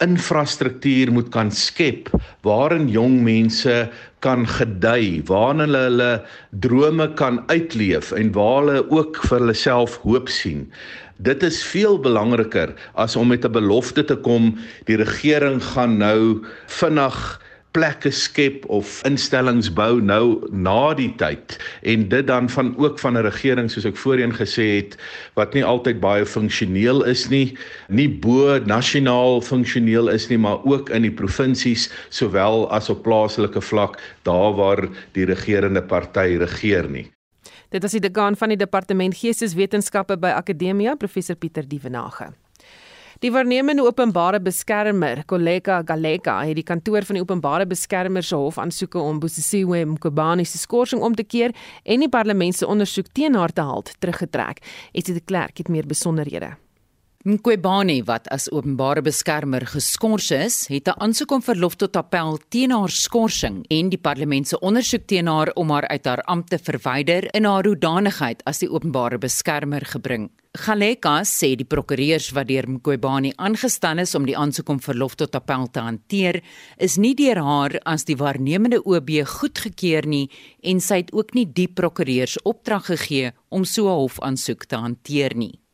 infrastruktuur 0.02 1.12
moet 1.12 1.30
kan 1.32 1.52
skep 1.52 2.10
waarin 2.44 2.90
jong 2.90 3.24
mense 3.24 3.90
kan 4.20 4.46
gedei, 4.46 5.24
waarin 5.26 5.60
hulle 5.60 5.84
hulle 5.88 6.22
drome 6.60 7.08
kan 7.16 7.40
uitleef 7.48 8.12
en 8.12 8.34
waar 8.34 8.64
hulle 8.64 8.92
ook 8.92 9.18
vir 9.24 9.40
hulle 9.40 9.54
self 9.54 9.98
hoop 10.04 10.28
sien. 10.28 10.68
Dit 11.18 11.44
is 11.44 11.64
veel 11.64 11.98
belangriker 11.98 12.76
as 12.96 13.16
om 13.16 13.28
met 13.30 13.46
'n 13.46 13.52
belofte 13.52 14.04
te 14.04 14.16
kom 14.16 14.58
die 14.86 14.98
regering 14.98 15.64
gaan 15.64 15.98
nou 15.98 16.44
vinnig 16.68 17.40
plekke 17.76 18.12
skep 18.16 18.64
of 18.72 19.02
instellings 19.08 19.68
bou 19.76 20.00
nou 20.00 20.40
na 20.52 20.94
die 20.96 21.10
tyd 21.20 21.58
en 21.84 22.06
dit 22.12 22.28
dan 22.28 22.48
van 22.50 22.72
ook 22.80 23.00
van 23.04 23.18
'n 23.18 23.26
regering 23.28 23.68
soos 23.72 23.86
ek 23.86 24.00
voorheen 24.00 24.32
gesê 24.32 24.68
het 24.80 24.96
wat 25.36 25.54
nie 25.54 25.64
altyd 25.64 26.00
baie 26.00 26.26
funksioneel 26.26 27.04
is 27.04 27.28
nie, 27.30 27.58
nie 27.90 28.08
bo 28.08 28.60
nasionaal 28.60 29.42
funksioneel 29.42 30.08
is 30.10 30.30
nie, 30.30 30.38
maar 30.38 30.64
ook 30.64 30.90
in 30.90 31.02
die 31.02 31.12
provinsies 31.12 31.90
sowel 32.10 32.72
as 32.72 32.90
op 32.90 33.04
plaaslike 33.04 33.62
vlak 33.62 34.00
daar 34.24 34.56
waar 34.56 34.88
die 35.12 35.26
regerende 35.26 35.82
party 35.82 36.38
regeer 36.40 36.90
nie. 36.90 37.12
Dit 37.70 37.84
is 37.84 37.92
die 37.92 38.00
dekaan 38.00 38.36
van 38.36 38.50
die 38.50 38.58
departement 38.58 39.16
Geesteswetenskappe 39.18 40.18
by 40.18 40.32
Akademia, 40.38 40.96
professor 40.96 41.36
Pieter 41.36 41.68
Dievenage. 41.68 42.45
Die 43.24 43.32
waarnemende 43.32 43.86
openbare 43.88 44.42
beskermer, 44.44 45.22
Koleka 45.26 45.82
Galeka, 45.88 46.42
het 46.44 46.58
die 46.60 46.66
kantoor 46.68 47.06
van 47.08 47.16
die 47.16 47.24
openbare 47.24 47.64
beskermer 47.68 48.24
se 48.24 48.36
hof 48.36 48.60
aansoeke 48.60 49.00
om 49.00 49.22
Bosisiwe 49.24 49.86
Mkhwebane 49.88 50.44
se 50.44 50.60
skorsing 50.60 51.02
om 51.02 51.16
te 51.16 51.24
keer 51.24 51.56
en 51.84 52.04
die 52.04 52.12
parlement 52.12 52.56
se 52.60 52.68
ondersoek 52.68 53.14
teen 53.16 53.40
haar 53.40 53.56
te 53.56 53.64
halt 53.64 53.96
teruggetrek. 54.04 54.60
Esie 54.92 55.16
de 55.16 55.24
Klerk 55.24 55.64
het 55.64 55.72
meer 55.72 55.88
besonderhede. 55.88 56.58
Mkhwebane 57.26 58.04
wat 58.06 58.28
as 58.30 58.44
openbare 58.54 59.02
beskermer 59.02 59.64
geskort 59.66 60.28
is, 60.30 60.68
het 60.70 60.88
'n 60.88 61.00
aansoek 61.02 61.32
om 61.32 61.42
verlof 61.42 61.76
tot 61.76 61.96
appel 61.96 62.38
teen 62.50 62.72
haar 62.72 62.90
skorsing 62.90 63.66
en 63.68 63.90
die 63.90 63.98
parlement 63.98 64.48
se 64.48 64.60
ondersoek 64.60 65.08
teen 65.08 65.28
haar 65.28 65.52
om 65.56 65.70
haar 65.70 65.88
uit 65.88 66.06
haar 66.06 66.22
ampt 66.22 66.50
te 66.50 66.60
verwyder 66.60 67.34
in 67.34 67.46
haar 67.46 67.66
hoedanigheid 67.66 68.44
as 68.46 68.60
die 68.60 68.70
openbare 68.70 69.18
beskermer 69.18 69.82
gebring. 69.86 70.30
Galeka 70.54 71.24
sê 71.24 71.56
die 71.56 71.66
prokureurs 71.66 72.32
wat 72.32 72.48
deur 72.48 72.70
Mqobani 72.70 73.34
aangestel 73.36 73.98
is 73.98 74.16
om 74.16 74.26
die 74.26 74.38
aansoek 74.38 74.70
om 74.70 74.80
verlof 74.80 75.16
tot 75.16 75.36
appel 75.36 75.68
te 75.72 75.80
hanteer, 75.80 76.44
is 76.78 76.98
nie 76.98 77.16
deur 77.16 77.42
haar 77.42 77.80
as 77.86 78.06
die 78.06 78.18
waarnemende 78.18 78.84
OB 78.86 79.10
goedgekeur 79.26 80.06
nie 80.06 80.30
en 80.62 80.80
sy 80.80 80.96
het 80.96 81.14
ook 81.14 81.34
nie 81.34 81.54
die 81.54 81.68
prokureurs 81.68 82.38
opdrag 82.44 82.86
gegee 82.86 83.32
om 83.50 83.66
so 83.66 83.88
'n 83.88 83.98
hofaansoek 83.98 84.66
te 84.66 84.76
hanteer 84.76 85.36
nie. 85.36 85.65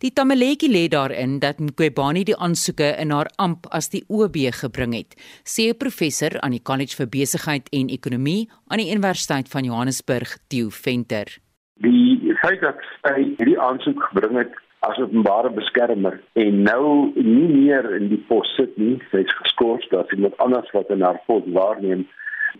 Die 0.00 0.12
Tamaleki 0.12 0.70
lê 0.72 0.88
daarin 0.88 1.38
dat 1.38 1.60
Mqobani 1.60 2.24
die 2.24 2.36
aansoeke 2.36 2.94
in 2.98 3.10
haar 3.10 3.30
amp 3.36 3.66
as 3.70 3.90
die 3.90 4.04
OB 4.08 4.36
gebring 4.62 4.94
het, 4.94 5.14
sê 5.44 5.68
'n 5.68 5.76
professor 5.76 6.40
aan 6.40 6.56
die 6.56 6.62
College 6.62 6.96
vir 6.96 7.08
Besigheid 7.08 7.68
en 7.72 7.88
Ekonomie 7.88 8.48
aan 8.68 8.78
die 8.78 8.90
Universiteit 8.90 9.48
van 9.48 9.64
Johannesburg, 9.64 10.38
Theo 10.48 10.68
Venter 10.70 11.40
die 11.80 12.34
feit 12.42 12.60
dat 12.60 12.80
hy 13.08 13.22
hierdie 13.38 13.60
aansoek 13.60 14.02
gebring 14.10 14.38
het 14.40 14.56
as 14.86 14.98
openbare 15.00 15.50
beskermer 15.52 16.16
en 16.40 16.62
nou 16.64 16.84
nie 17.16 17.48
meer 17.48 17.88
in 17.96 18.08
die 18.12 18.20
pos 18.28 18.48
sit 18.56 18.76
nie, 18.80 18.96
sy's 19.12 19.32
geskort 19.42 19.84
dat 19.92 20.12
iemand 20.16 20.38
anders 20.44 20.70
wat 20.76 20.92
in 20.92 21.04
haar 21.04 21.20
pos 21.26 21.44
waarneem. 21.56 22.06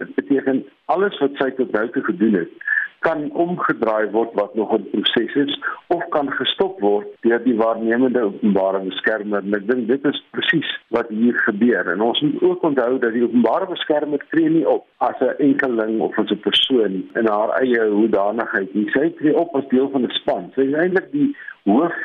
Dit 0.01 0.13
beteken 0.19 0.63
alles 0.93 1.17
wat 1.21 1.41
sy 1.41 1.49
tot 1.57 1.73
nou 1.77 1.87
toe 1.95 2.05
gedoen 2.11 2.43
het, 2.43 2.53
kan 3.01 3.31
omgedraai 3.33 4.11
word 4.13 4.35
wat 4.35 4.55
nog 4.55 4.73
in 4.77 4.87
proses 4.91 5.35
is 5.35 5.55
of 5.95 6.03
kan 6.15 6.29
gestop 6.37 6.81
word 6.85 7.09
deur 7.25 7.41
die 7.45 7.57
waarnemende 7.57 8.23
openbare 8.29 8.83
beskermer. 8.85 9.45
En 9.45 9.57
ek 9.57 9.67
dink 9.71 9.89
dit 9.89 10.05
is 10.11 10.21
presies 10.37 10.71
wat 10.97 11.09
hier 11.09 11.39
gebeur. 11.47 11.93
En 11.95 12.05
ons 12.05 12.21
moet 12.21 12.43
ook 12.51 12.67
onthou 12.71 12.99
dat 12.99 13.17
die 13.17 13.25
openbare 13.25 13.71
beskermer 13.73 14.25
tree 14.33 14.53
nie 14.59 14.67
op 14.69 14.85
as 15.09 15.17
'n 15.21 15.41
enkeling 15.49 16.01
of 16.01 16.19
as 16.19 16.31
'n 16.31 16.45
persoon 16.45 17.01
in 17.23 17.27
haar 17.27 17.57
eie 17.63 17.89
hoedanigheid 17.89 18.75
nie. 18.75 18.89
Sy 18.91 19.09
tree 19.19 19.37
op 19.37 19.57
as 19.57 19.69
deel 19.69 19.91
van 19.91 20.05
'n 20.05 20.17
span. 20.21 20.53
Sy 20.55 20.69
is 20.69 20.77
eintlik 20.85 21.11
die 21.13 21.37
hoof 21.65 21.97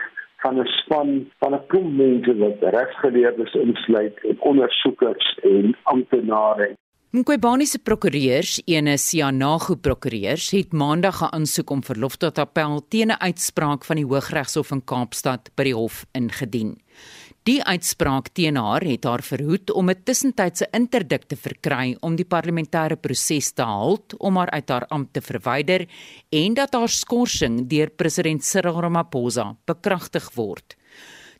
van 0.44 0.60
'n 0.60 0.72
span 0.80 1.10
van 1.40 1.54
'n 1.54 1.66
klomp 1.68 1.92
mense 1.98 2.38
wat 2.38 2.64
regsgeleerdes 2.78 3.54
insluit, 3.54 4.16
ondersoekers 4.40 5.40
en 5.44 5.76
amptenare 5.84 6.76
Mqobani 7.16 7.64
se 7.64 7.80
prokureurs, 7.80 8.58
ene 8.68 8.98
Sianago 9.00 9.78
prokureurs, 9.80 10.50
het 10.52 10.74
maandag 10.74 11.22
'n 11.24 11.32
aansoek 11.38 11.70
om 11.70 11.82
verlof 11.82 12.18
tot 12.18 12.38
appel 12.38 12.84
teen 12.90 13.12
'n 13.12 13.22
uitspraak 13.28 13.86
van 13.86 13.96
die 13.96 14.06
Hooggeregshof 14.06 14.72
in 14.72 14.84
Kaapstad 14.84 15.50
by 15.56 15.64
die 15.64 15.74
hof 15.74 16.06
ingedien. 16.12 16.76
Die 17.44 17.64
uitspraak 17.64 18.28
teen 18.34 18.58
haar 18.58 18.82
het 18.82 19.04
haar 19.06 19.24
verhoed 19.24 19.72
om 19.72 19.90
'n 19.90 20.04
tussentydse 20.04 20.68
interdik 20.72 21.24
te 21.24 21.36
verkry 21.36 21.96
om 22.02 22.16
die 22.16 22.26
parlementêre 22.26 22.98
proses 22.98 23.52
te 23.54 23.64
halt 23.64 24.18
om 24.18 24.36
haar 24.36 24.50
uit 24.50 24.70
haar 24.70 24.88
ampt 24.88 25.14
te 25.14 25.22
verwyder 25.22 25.88
en 26.30 26.54
dat 26.54 26.74
haar 26.74 26.90
skorsing 26.90 27.68
deur 27.68 27.90
president 27.90 28.44
Cyril 28.44 28.82
Ramaphosa 28.82 29.56
bekragtig 29.66 30.32
word. 30.34 30.76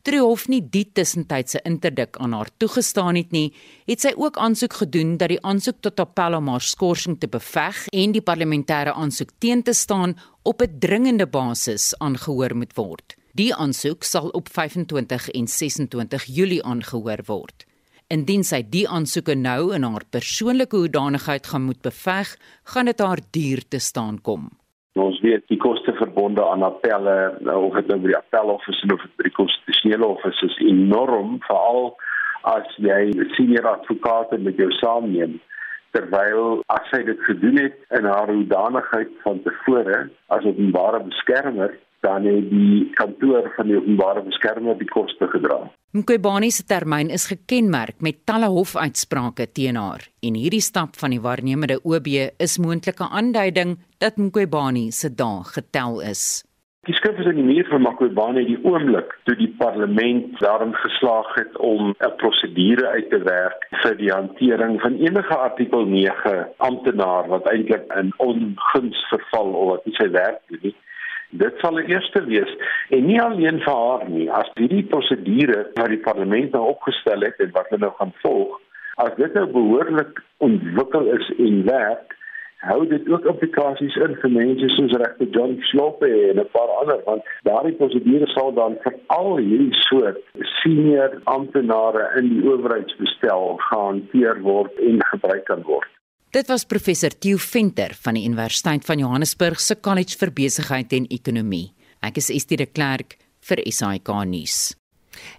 Toe 0.06 0.14
die 0.14 0.22
hof 0.22 0.44
nie 0.46 0.60
die 0.62 0.84
tussentydse 0.94 1.58
interdik 1.66 2.14
aan 2.22 2.30
haar 2.36 2.46
toegestaan 2.62 3.16
het 3.18 3.32
nie, 3.34 3.48
het 3.90 4.04
sy 4.04 4.12
ook 4.14 4.36
aansoek 4.38 4.76
gedoen 4.78 5.16
dat 5.18 5.32
die 5.32 5.40
aansoek 5.42 5.80
tot 5.82 5.98
appel 5.98 6.36
om 6.38 6.46
haar 6.52 6.62
skorsing 6.62 7.16
te 7.18 7.26
beveg 7.26 7.80
en 7.90 8.12
die 8.14 8.22
parlementêre 8.22 8.92
aansoek 8.94 9.32
teen 9.42 9.64
te 9.66 9.72
staan 9.74 10.14
op 10.46 10.62
'n 10.62 10.78
dringende 10.78 11.26
basis 11.26 11.90
aangehoor 11.98 12.54
moet 12.54 12.76
word. 12.76 13.16
Die 13.34 13.50
aansoek 13.54 14.04
sal 14.04 14.28
op 14.28 14.48
25 14.48 15.28
en 15.30 15.48
26 15.48 16.24
Julie 16.24 16.62
aangehoor 16.62 17.24
word. 17.26 17.66
Indien 18.06 18.44
sy 18.44 18.62
die 18.62 18.88
aansoeke 18.88 19.34
nou 19.34 19.74
in 19.74 19.82
haar 19.82 20.04
persoonlike 20.10 20.76
hoedanigheid 20.76 21.46
gaan 21.46 21.62
moet 21.62 21.82
beveg, 21.82 22.38
gaan 22.64 22.84
dit 22.84 22.98
haar 22.98 23.20
duur 23.30 23.68
te 23.68 23.78
staan 23.78 24.20
kom. 24.22 24.50
Ons 24.96 25.18
weet 25.20 25.44
die 25.52 25.58
koste 25.60 25.92
verbonde 25.98 26.44
aan 26.44 26.62
appelle 26.64 27.16
of 27.52 27.74
dit 27.76 27.88
nou 27.92 27.98
by 28.00 28.12
die 28.12 28.16
appelhof 28.16 28.64
is 28.72 28.78
of 28.88 29.02
by 29.18 29.26
die 29.26 29.34
konstitusionele 29.36 30.08
hof 30.08 30.24
is, 30.30 30.60
enorm 30.64 31.36
veral 31.44 31.90
as 32.48 32.70
jy 32.80 33.10
senior 33.34 33.68
advokate 33.74 34.38
met 34.40 34.56
jou 34.56 34.70
saamneem 34.78 35.36
terwyl 35.96 36.60
as 36.72 36.88
sy 36.92 37.02
dit 37.08 37.20
gedoen 37.28 37.60
het 37.60 37.76
in 37.98 38.08
haar 38.08 38.30
hoedanigheid 38.32 39.12
van 39.24 39.42
tevore 39.44 40.06
as 40.34 40.48
openbare 40.48 41.02
beskermer 41.10 41.76
dan 42.06 42.28
het 42.28 42.50
die 42.50 42.90
kantoor 43.00 43.48
van 43.56 43.70
die 43.70 43.78
openbare 43.80 44.22
beskermer 44.26 44.78
die 44.78 44.88
koste 44.92 45.28
gedra. 45.32 45.64
Mqobani 45.96 46.50
se 46.52 46.64
termyn 46.68 47.08
is 47.16 47.24
gekenmerk 47.30 48.02
met 48.04 48.18
talle 48.28 48.50
hofuitsprake 48.52 49.46
teen 49.56 49.78
haar 49.80 50.02
en 50.28 50.34
hierdie 50.36 50.60
stap 50.60 50.98
van 51.00 51.14
die 51.14 51.20
waarnemende 51.24 51.78
OB 51.88 52.10
is 52.46 52.58
moontlike 52.60 53.06
aanduiding 53.20 53.78
dat 54.04 54.18
Mqobani 54.20 54.90
se 54.92 55.08
dae 55.08 55.46
getel 55.54 56.02
is. 56.10 56.24
Die 56.84 56.94
skrif 56.98 57.16
is 57.22 57.30
in 57.30 57.40
die 57.40 57.46
muur 57.46 57.70
van 57.70 57.86
Mqobani 57.86 58.44
die 58.50 58.58
oomblik 58.68 59.14
toe 59.24 59.38
die 59.40 59.48
parlement 59.62 60.36
daarin 60.44 60.76
geslaag 60.82 61.32
het 61.38 61.56
om 61.70 61.94
'n 61.96 62.12
prosedure 62.20 62.92
uit 62.96 63.08
te 63.10 63.22
werk 63.30 63.64
vir 63.82 63.96
die 63.96 64.12
hantering 64.12 64.76
van 64.84 65.00
enige 65.00 65.36
artikel 65.48 65.86
9 65.94 66.36
amptenaar 66.56 67.28
wat 67.32 67.48
eintlik 67.54 67.88
in 68.02 68.12
onguns 68.18 69.00
verval 69.14 69.48
of 69.62 69.68
wat 69.70 69.86
nie 69.86 69.96
sy 69.96 70.10
werk 70.10 70.42
doen 70.50 70.60
nie 70.62 70.76
Dit 71.30 71.58
sal 71.58 71.74
die 71.80 71.88
eerste 71.90 72.22
wees 72.24 72.52
en 72.94 73.06
nie 73.06 73.18
alleen 73.20 73.58
vir 73.64 73.74
haar 73.74 74.04
nie. 74.08 74.28
As 74.30 74.50
hierdie 74.54 74.84
prosedure 74.90 75.64
wat 75.74 75.90
die 75.90 76.02
parlement 76.04 76.52
nou 76.54 76.68
opgestel 76.74 77.26
het 77.26 77.40
en 77.42 77.50
wat 77.56 77.72
hulle 77.72 77.86
nou 77.86 77.94
gaan 77.98 78.14
volg, 78.22 78.60
as 79.02 79.16
dit 79.16 79.34
nou 79.34 79.46
behoorlik 79.52 80.22
ontwikkel 80.38 81.10
is 81.16 81.32
en 81.38 81.64
werk, 81.66 82.14
hou 82.66 82.86
dit 82.88 83.08
ook 83.10 83.26
implikasies 83.30 83.96
in 84.06 84.14
vir 84.22 84.32
mense 84.36 84.68
soos 84.74 84.94
regter 85.02 85.28
John 85.34 85.58
Slope 85.70 86.06
en 86.06 86.40
'n 86.40 86.48
paar 86.54 86.70
ander 86.80 87.02
want 87.08 87.26
daardie 87.48 87.76
prosedure 87.80 88.26
sal 88.32 88.54
dan 88.54 88.78
vir 88.84 88.94
al 89.18 89.36
hierdie 89.36 89.74
soort 89.88 90.22
senior 90.62 91.20
amptenare 91.24 92.08
in 92.22 92.28
die 92.28 92.48
owerheidsbestel 92.48 93.56
gehanteer 93.68 94.42
word 94.42 94.72
en 94.78 95.04
gebruik 95.12 95.44
kan 95.44 95.62
word. 95.62 95.95
Dit 96.36 96.50
was 96.52 96.66
professor 96.68 97.14
Theo 97.16 97.38
Venter 97.40 97.94
van 98.04 98.18
die 98.18 98.26
Universiteit 98.28 98.84
van 98.84 99.00
Johannesburg 99.00 99.60
se 99.60 99.78
College 99.80 100.18
vir 100.20 100.34
Besigheid 100.36 100.90
en 100.92 101.06
Ekonomie. 101.08 101.70
Ek 102.04 102.20
is 102.20 102.28
Estie 102.28 102.58
de 102.60 102.66
Klerk 102.68 103.16
vir 103.48 103.62
SAK 103.64 104.10
nuus. 104.28 104.74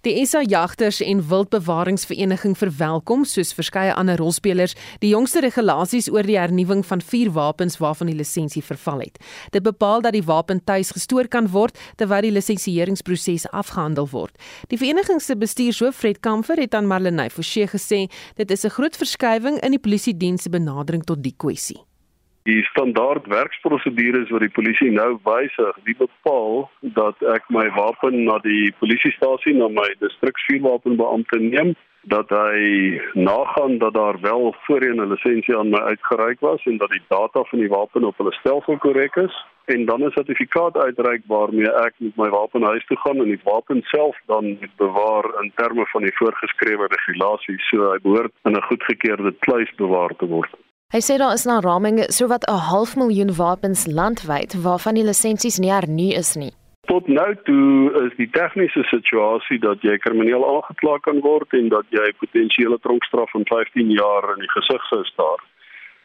Die 0.02 0.26
SA 0.26 0.42
Jagters 0.42 1.02
en 1.02 1.22
Wildbewaringsvereniging 1.30 2.58
verwelkom 2.58 3.26
soos 3.26 3.54
verskeie 3.54 3.94
ander 3.94 4.18
rolspelers 4.18 4.76
die 5.00 5.10
jongste 5.10 5.42
regulasies 5.46 6.10
oor 6.12 6.28
die 6.28 6.38
hernuwing 6.38 6.86
van 6.86 7.02
vier 7.02 7.32
wapens 7.32 7.78
waarvan 7.82 8.12
die 8.12 8.18
lisensie 8.18 8.64
verval 8.64 9.00
het. 9.06 9.18
Dit 9.52 9.64
bepaal 9.64 10.02
dat 10.02 10.14
die 10.14 10.24
wapen 10.24 10.64
tuis 10.64 10.92
gestoor 10.92 11.28
kan 11.28 11.50
word 11.54 11.78
terwyl 11.96 12.22
die 12.22 12.34
lisensieringsproses 12.36 13.50
afgehandel 13.50 14.10
word. 14.12 14.36
Die 14.68 14.78
vereniging 14.78 15.22
se 15.22 15.36
bestuurshoof 15.36 15.96
Fred 15.96 16.20
Kamfer 16.20 16.60
het 16.60 16.76
aan 16.76 16.88
Marlenae 16.88 17.30
Forsie 17.30 17.68
gesê 17.68 18.06
dit 18.36 18.52
is 18.52 18.66
'n 18.66 18.70
groot 18.70 18.96
verskywing 18.96 19.60
in 19.64 19.72
die 19.72 19.80
polisie 19.80 20.18
diens 20.18 20.44
se 20.44 20.50
benadering 20.50 21.04
tot 21.04 21.24
die 21.24 21.36
kwessie. 21.38 21.87
Die 22.48 22.64
standaard 22.64 23.26
werksprosedures 23.28 24.30
wat 24.32 24.44
die 24.46 24.54
polisie 24.56 24.88
nou 24.96 25.18
wysig, 25.26 25.80
die 25.84 25.96
bepaal 26.00 26.70
dat 26.96 27.20
ek 27.34 27.50
my 27.52 27.66
wapen 27.76 28.22
na 28.24 28.38
die 28.46 28.70
polisiestasie 28.80 29.52
na 29.58 29.68
my 29.68 29.88
distriksvuurwapenbeampte 30.04 31.42
neem 31.44 31.74
dat 32.08 32.30
hy 32.32 33.02
nagaan 33.20 33.78
dat 33.82 33.94
daar 33.94 34.20
wel 34.22 34.56
voorheen 34.64 35.02
'n 35.02 35.12
lisensie 35.12 35.58
aan 35.58 35.70
my 35.70 35.82
uitgereik 35.92 36.40
was 36.40 36.64
en 36.66 36.78
dat 36.78 36.90
die 36.90 37.04
data 37.08 37.44
van 37.44 37.60
die 37.60 37.70
wapen 37.70 38.04
op 38.04 38.18
hulle 38.18 38.34
stelsel 38.34 38.78
korrek 38.78 39.16
is 39.16 39.36
en 39.66 39.86
dan 39.86 40.04
'n 40.04 40.12
sertifikaat 40.12 40.78
uitreik 40.78 41.22
waarmee 41.26 41.72
ek 41.72 41.94
met 41.98 42.16
my 42.16 42.30
wapen 42.30 42.64
huis 42.64 42.86
toe 42.86 42.98
gaan 42.98 43.18
en 43.18 43.34
die 43.36 43.44
wapen 43.44 43.82
self 43.82 44.16
dan 44.26 44.58
bewaar 44.76 45.26
in 45.44 45.52
terme 45.56 45.86
van 45.86 46.02
die 46.02 46.16
voorgeskrewe 46.16 46.88
regulasies 46.88 47.68
so 47.70 47.92
hy 47.92 48.00
behoort 48.02 48.34
in 48.44 48.56
'n 48.56 48.68
goedgekeurde 48.70 49.36
kluis 49.40 49.72
bewaar 49.76 50.16
te 50.16 50.26
word. 50.26 50.67
Hy 50.96 51.02
sê 51.04 51.18
daar 51.20 51.34
is 51.36 51.44
na 51.44 51.56
raming 51.60 51.98
sowat 52.18 52.44
'n 52.48 52.60
half 52.72 52.92
miljoen 52.96 53.34
wapens 53.36 53.82
landwyd 54.00 54.52
waarvan 54.66 54.96
die 54.96 55.08
lisensies 55.10 55.58
nie 55.60 55.74
hernu 55.78 56.10
is 56.22 56.32
nie. 56.42 56.54
Tot 56.92 57.08
nou 57.08 57.32
toe 57.48 57.92
is 58.06 58.14
die 58.22 58.30
tegniese 58.38 58.84
situasie 58.94 59.60
dat 59.60 59.82
jy 59.82 59.98
krimineel 59.98 60.46
aangekla 60.54 60.96
kan 61.08 61.20
word 61.20 61.50
en 61.60 61.68
dat 61.76 61.86
jy 61.98 62.08
potensiële 62.24 62.80
tronkstraf 62.86 63.30
van 63.32 63.46
15 63.52 63.92
jaar 63.92 64.24
in 64.36 64.40
die 64.46 64.54
gesig 64.56 64.88
sou 64.88 65.04
staar. 65.04 65.44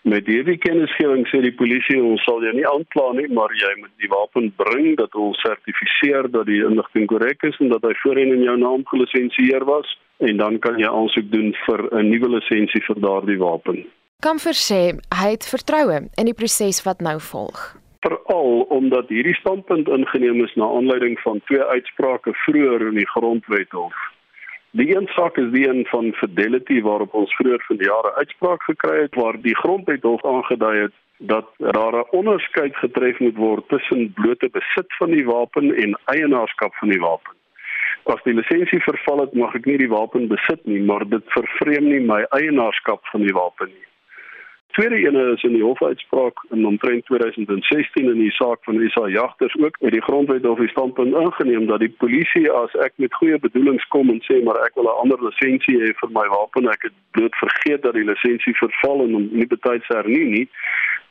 Met 0.02 0.26
hierdie 0.26 0.58
kennisgewing 0.58 1.24
sê 1.30 1.38
die 1.46 1.58
polisie 1.62 2.02
ons 2.02 2.24
sal 2.24 2.42
jou 2.42 2.54
nie 2.58 2.66
aankla 2.74 3.06
nie, 3.12 3.28
maar 3.38 3.54
jy 3.54 3.72
moet 3.78 3.94
die 4.02 4.12
wapen 4.16 4.50
bring 4.56 4.96
dat 4.96 5.14
ons 5.14 5.40
sertifiseer 5.46 6.26
dat 6.30 6.46
die 6.46 6.64
inligting 6.66 7.06
korrek 7.06 7.42
is 7.42 7.60
en 7.60 7.68
dat 7.68 7.82
hy 7.86 7.94
voorheen 8.02 8.34
in 8.34 8.46
jou 8.50 8.58
naam 8.66 8.82
gelisensieer 8.90 9.64
was 9.64 9.98
en 10.18 10.36
dan 10.36 10.58
kan 10.58 10.78
jy 10.78 10.90
aansoek 10.90 11.30
doen 11.30 11.54
vir 11.66 11.80
'n 11.94 12.10
nuwe 12.10 12.28
lisensie 12.38 12.82
vir 12.90 12.98
daardie 13.00 13.38
wapen. 13.38 13.86
Kamfer 14.22 14.54
sê 14.54 14.76
hy 15.18 15.30
het 15.32 15.46
vertroue 15.50 15.96
in 16.20 16.28
die 16.28 16.36
proses 16.40 16.76
wat 16.86 17.00
nou 17.02 17.16
volg. 17.28 17.62
Veral 18.06 18.60
omdat 18.76 19.10
hierdie 19.10 19.34
standpunt 19.34 19.90
ingeneem 19.96 20.44
is 20.44 20.54
na 20.60 20.68
aanleiding 20.76 21.16
van 21.24 21.40
twee 21.48 21.64
uitsprake 21.72 22.34
vroeër 22.44 22.84
in 22.92 23.00
die 23.00 23.08
grondwet 23.16 23.74
hof. 23.74 23.98
Die 24.78 24.86
een 24.94 25.10
saak 25.16 25.42
is 25.42 25.50
die 25.56 25.66
een 25.66 25.82
van 25.90 26.14
Fidelity 26.20 26.78
waarop 26.86 27.18
ons 27.18 27.34
vroeër 27.40 27.66
van 27.66 27.82
die 27.82 27.90
jare 27.90 28.14
uitspraak 28.22 28.62
gekry 28.70 28.94
het 29.00 29.20
waar 29.24 29.42
die 29.42 29.58
grondwet 29.64 30.06
hof 30.06 30.22
aangedui 30.36 30.76
het 30.84 30.96
dat 31.34 31.50
daar 31.74 31.98
'n 32.04 32.10
onderskeid 32.22 32.76
getref 32.76 33.18
moet 33.18 33.36
word 33.36 33.68
tussen 33.74 34.12
blote 34.22 34.54
besit 34.54 34.98
van 35.02 35.10
die 35.18 35.26
wapen 35.34 35.74
en 35.74 35.98
eienaarskap 36.04 36.74
van 36.74 36.94
die 36.94 37.02
wapen. 37.10 37.34
As 38.04 38.22
die 38.22 38.38
lisensie 38.38 38.82
verval 38.82 39.26
het, 39.26 39.34
mag 39.34 39.54
ek 39.54 39.66
nie 39.66 39.78
die 39.78 39.94
wapen 39.98 40.28
besit 40.28 40.66
nie, 40.66 40.80
maar 40.80 41.08
dit 41.08 41.24
vervreem 41.26 41.88
nie 41.88 42.00
my 42.00 42.22
eienaarskap 42.30 43.06
van 43.06 43.26
die 43.26 43.34
wapen 43.34 43.66
nie 43.66 43.90
tweede 44.72 44.96
ene 44.96 45.32
is 45.32 45.42
in 45.42 45.52
die 45.56 45.62
hofuitspraak 45.62 46.44
in 46.50 46.66
omtrent 46.66 47.04
2016 47.06 48.10
in 48.10 48.18
die 48.18 48.30
saak 48.30 48.64
van 48.64 48.80
Isa 48.80 49.08
Jagters 49.08 49.56
ook 49.60 49.76
met 49.80 49.92
die 49.92 50.02
grondwet 50.02 50.46
of 50.46 50.58
die 50.58 50.68
standpunt 50.68 51.14
ingeneem 51.14 51.66
dat 51.66 51.80
die 51.80 51.94
polisie 52.02 52.50
as 52.50 52.74
ek 52.86 52.92
met 52.96 53.14
goeie 53.14 53.38
bedoelings 53.38 53.86
kom 53.94 54.10
en 54.10 54.20
sê 54.28 54.42
maar 54.44 54.60
ek 54.66 54.74
wil 54.74 54.88
'n 54.88 55.00
ander 55.02 55.20
lisensie 55.28 55.76
hê 55.82 55.92
vir 56.00 56.10
my 56.18 56.26
wapen 56.36 56.68
ek 56.68 56.82
het 56.88 56.96
bloot 57.10 57.36
vergeet 57.44 57.82
dat 57.82 57.94
die 57.94 58.08
lisensie 58.12 58.56
verval 58.64 59.04
en 59.04 59.28
nie 59.32 59.46
betyds 59.46 59.88
hernie 59.88 60.24
nie 60.36 60.48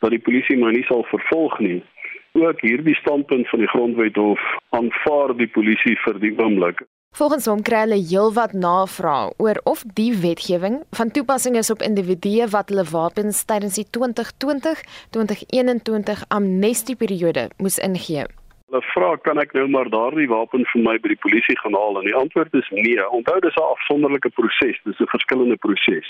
dat 0.01 0.09
die 0.09 0.25
polisie 0.27 0.57
my 0.57 0.71
nie 0.71 0.85
sal 0.89 1.03
vervolg 1.13 1.59
nie. 1.59 1.83
Ook 2.31 2.61
hierdie 2.61 2.95
standpunt 2.95 3.49
van 3.49 3.59
die 3.59 3.67
grondwet 3.67 4.15
hof 4.15 4.41
aanvaar 4.69 5.37
die 5.37 5.51
polisie 5.57 5.97
vir 6.05 6.19
die 6.19 6.33
oomblik 6.37 6.81
Volgens 7.19 7.43
hom 7.51 7.59
kry 7.67 7.81
hulle 7.83 7.99
heelwat 7.99 8.53
navrae 8.55 9.35
oor 9.43 9.57
of 9.69 9.79
die 9.97 10.13
wetgewing 10.21 10.75
van 10.97 11.09
toepassing 11.11 11.55
is 11.59 11.69
op 11.73 11.81
individue 11.83 12.45
wat 12.53 12.69
hulle 12.71 12.85
wapens 12.91 13.41
tydens 13.49 13.75
die 13.79 13.87
2020-2021 13.97 16.21
amnestieperiode 16.37 17.43
moes 17.57 17.77
ingee. 17.87 18.23
Hulle 18.71 18.83
vra 18.93 19.09
kan 19.27 19.37
ek 19.43 19.51
nou 19.57 19.65
maar 19.73 19.89
daardie 19.91 20.29
wapen 20.31 20.63
vir 20.71 20.81
my 20.85 20.95
by 21.03 21.09
die 21.11 21.23
polisie 21.25 21.57
gaan 21.59 21.75
haal 21.75 21.99
en 21.99 22.07
die 22.07 22.19
antwoord 22.21 22.53
is 22.61 22.69
nee. 22.77 23.01
Onthou 23.19 23.37
dis 23.43 23.59
'n 23.59 23.71
afsonderlike 23.75 24.31
proses, 24.39 24.77
dis 24.87 25.01
'n 25.03 25.13
verskillende 25.15 25.57
proses. 25.67 26.07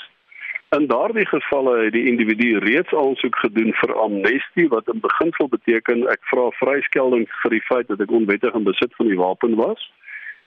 In 0.78 0.86
daardie 0.88 1.28
gevalle 1.28 1.74
het 1.84 1.94
die 1.98 2.08
individu 2.12 2.48
reeds 2.62 2.94
aansoek 2.94 3.36
gedoen 3.36 3.74
vir 3.82 3.92
amnestie 4.06 4.68
wat 4.70 4.86
in 4.94 5.00
beginsel 5.08 5.48
beteken 5.50 5.98
ek 6.14 6.22
vra 6.32 6.46
vryskelding 6.62 7.26
vir 7.42 7.52
die 7.58 7.66
feit 7.72 7.88
dat 7.88 8.00
ek 8.00 8.12
onwettig 8.20 8.54
in 8.54 8.70
besit 8.70 8.92
van 8.96 9.08
die 9.10 9.20
wapen 9.20 9.56
was 9.56 9.82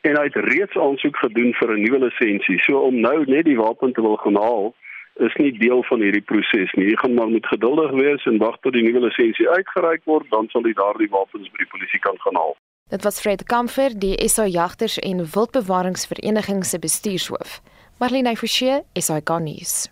en 0.05 0.17
hy 0.19 0.25
het 0.29 0.41
reeds 0.53 0.77
aansoek 0.77 1.17
gedoen 1.17 1.53
vir 1.59 1.71
'n 1.73 1.83
nuwe 1.85 1.99
lisensie. 2.07 2.59
So 2.65 2.79
om 2.89 3.01
nou 3.01 3.25
net 3.27 3.45
die 3.45 3.57
wapen 3.57 3.93
te 3.93 4.03
wil 4.03 4.17
gaan 4.17 4.37
haal 4.37 4.75
is 5.15 5.35
nie 5.35 5.53
deel 5.59 5.83
van 5.83 6.01
hierdie 6.01 6.27
proses 6.31 6.73
nie. 6.73 6.91
Jy 6.91 6.97
gaan 6.97 7.15
maar 7.15 7.29
moet 7.29 7.47
geduldig 7.47 7.91
wees 7.91 8.25
en 8.25 8.39
wag 8.39 8.57
tot 8.61 8.73
die 8.73 8.83
nuwe 8.83 9.01
lisensie 9.07 9.49
uitgereik 9.49 10.03
word, 10.05 10.27
dan 10.31 10.49
sal 10.49 10.67
jy 10.67 10.75
daardie 10.75 11.11
wapens 11.11 11.51
by 11.51 11.63
die 11.63 11.71
polisie 11.71 12.01
kan 12.01 12.19
gaan 12.19 12.35
haal. 12.35 12.57
Dit 12.91 13.03
was 13.03 13.21
Fred 13.21 13.45
Kamfer, 13.45 13.95
die 13.99 14.29
SA 14.29 14.47
Jagters 14.47 14.99
en 14.99 15.25
Wildbewaringsvereniging 15.35 16.65
se 16.65 16.79
bestuurshoof. 16.79 17.61
Marlene 17.99 18.37
Forsie, 18.37 18.83
SA 18.99 19.21
Garnis. 19.25 19.89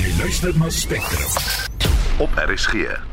Jy 0.00 0.10
luister 0.18 0.56
na 0.58 0.70
Spectrum 0.70 1.32
op 2.18 2.30
RSG. 2.48 3.11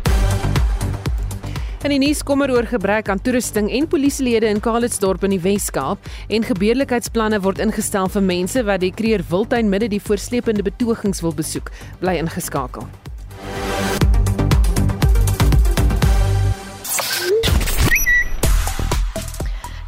In 1.80 1.94
die 1.94 2.00
nuus 2.02 2.20
kommer 2.28 2.52
oor 2.52 2.65
gebrek 2.68 3.08
aan 3.08 3.22
toerusting 3.24 3.70
en 3.72 3.86
polisielede 3.88 4.50
in 4.52 4.60
Kaalitsdorp 4.60 5.24
in 5.24 5.32
die 5.38 5.39
Wes-Kaap 5.39 6.10
en 6.28 6.44
gebeurlikheidsplanne 6.44 7.39
word 7.46 7.63
ingestel 7.63 8.12
vir 8.12 8.26
mense 8.28 8.68
wat 8.68 8.84
die 8.84 8.92
Kreer 8.92 9.24
Wildtuin 9.32 9.72
midde 9.72 9.88
die 9.96 10.04
voorslepende 10.04 10.68
betogings 10.68 11.24
wil 11.24 11.32
besoek. 11.39 11.72
Bly 12.04 12.20
ingeskakel. 12.20 12.84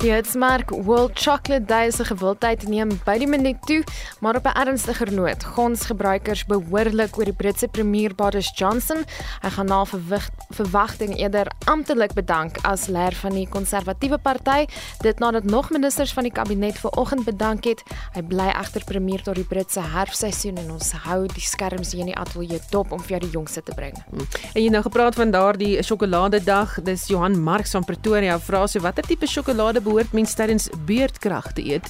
Die 0.02 0.10
Hitsmerk 0.10 0.72
World 0.72 1.12
Chocolate 1.14 1.66
Day 1.66 1.92
se 1.92 2.02
gewildheid 2.08 2.64
neem 2.66 2.90
by 3.06 3.20
die 3.22 3.28
minuut 3.30 3.60
toe, 3.70 3.84
maar 4.26 4.36
op 4.36 4.48
'n 4.50 4.58
ernstiger 4.58 5.14
noot. 5.14 5.44
Gons 5.44 5.86
gebruikers 5.86 6.46
behoorlik 6.46 7.18
oor 7.18 7.26
die 7.26 7.34
Britse 7.34 7.68
premier 7.68 8.16
Boris 8.16 8.52
Johnson. 8.56 9.06
Hy 9.42 9.50
gaan 9.50 9.66
na 9.66 9.86
verwagting 10.50 11.18
eerder 11.18 11.48
amptelik 11.66 12.14
bedank 12.14 12.58
as 12.62 12.88
leier 12.88 13.14
van 13.14 13.32
die 13.32 13.48
konservatiewe 13.50 14.18
party, 14.18 14.66
dit 15.02 15.20
nadat 15.20 15.44
nog 15.44 15.70
ministers 15.70 16.14
van 16.14 16.24
die 16.24 16.32
kabinet 16.32 16.78
vanoggend 16.78 17.24
bedank 17.24 17.64
het. 17.64 17.84
Hy 18.14 18.22
bly 18.22 18.48
egter 18.48 18.84
premier 18.84 19.22
tot 19.22 19.36
die 19.36 19.44
Britse 19.44 19.82
herfseisoen 19.82 20.58
en 20.58 20.72
ons 20.72 20.92
hou 20.92 21.28
die 21.28 21.46
skerms 21.46 21.92
hier 21.92 22.00
in 22.00 22.06
die 22.06 22.18
ateljee 22.18 22.60
dop 22.72 22.92
om 22.92 23.00
vir 23.00 23.10
jou 23.10 23.20
die 23.20 23.32
jongste 23.32 23.64
te 23.64 23.74
bring. 23.76 23.94
Hmm. 24.10 24.28
En 24.54 24.64
jy 24.64 24.70
nou 24.70 24.82
gepraat 24.82 25.16
van 25.16 25.32
daardie 25.32 25.84
sjokoladedag, 25.84 26.82
dis 26.82 27.08
Johan 27.08 27.40
Marx 27.40 27.72
van 27.72 27.84
Pretoria 27.84 28.40
vra 28.40 28.68
so 28.68 28.80
watter 28.80 29.04
tipe 29.04 29.28
sjokolade 29.28 29.82
behoort 29.92 30.14
mens 30.16 30.34
tydens 30.40 30.70
beerdkrag 30.88 31.52
te 31.58 31.64
eet? 31.68 31.90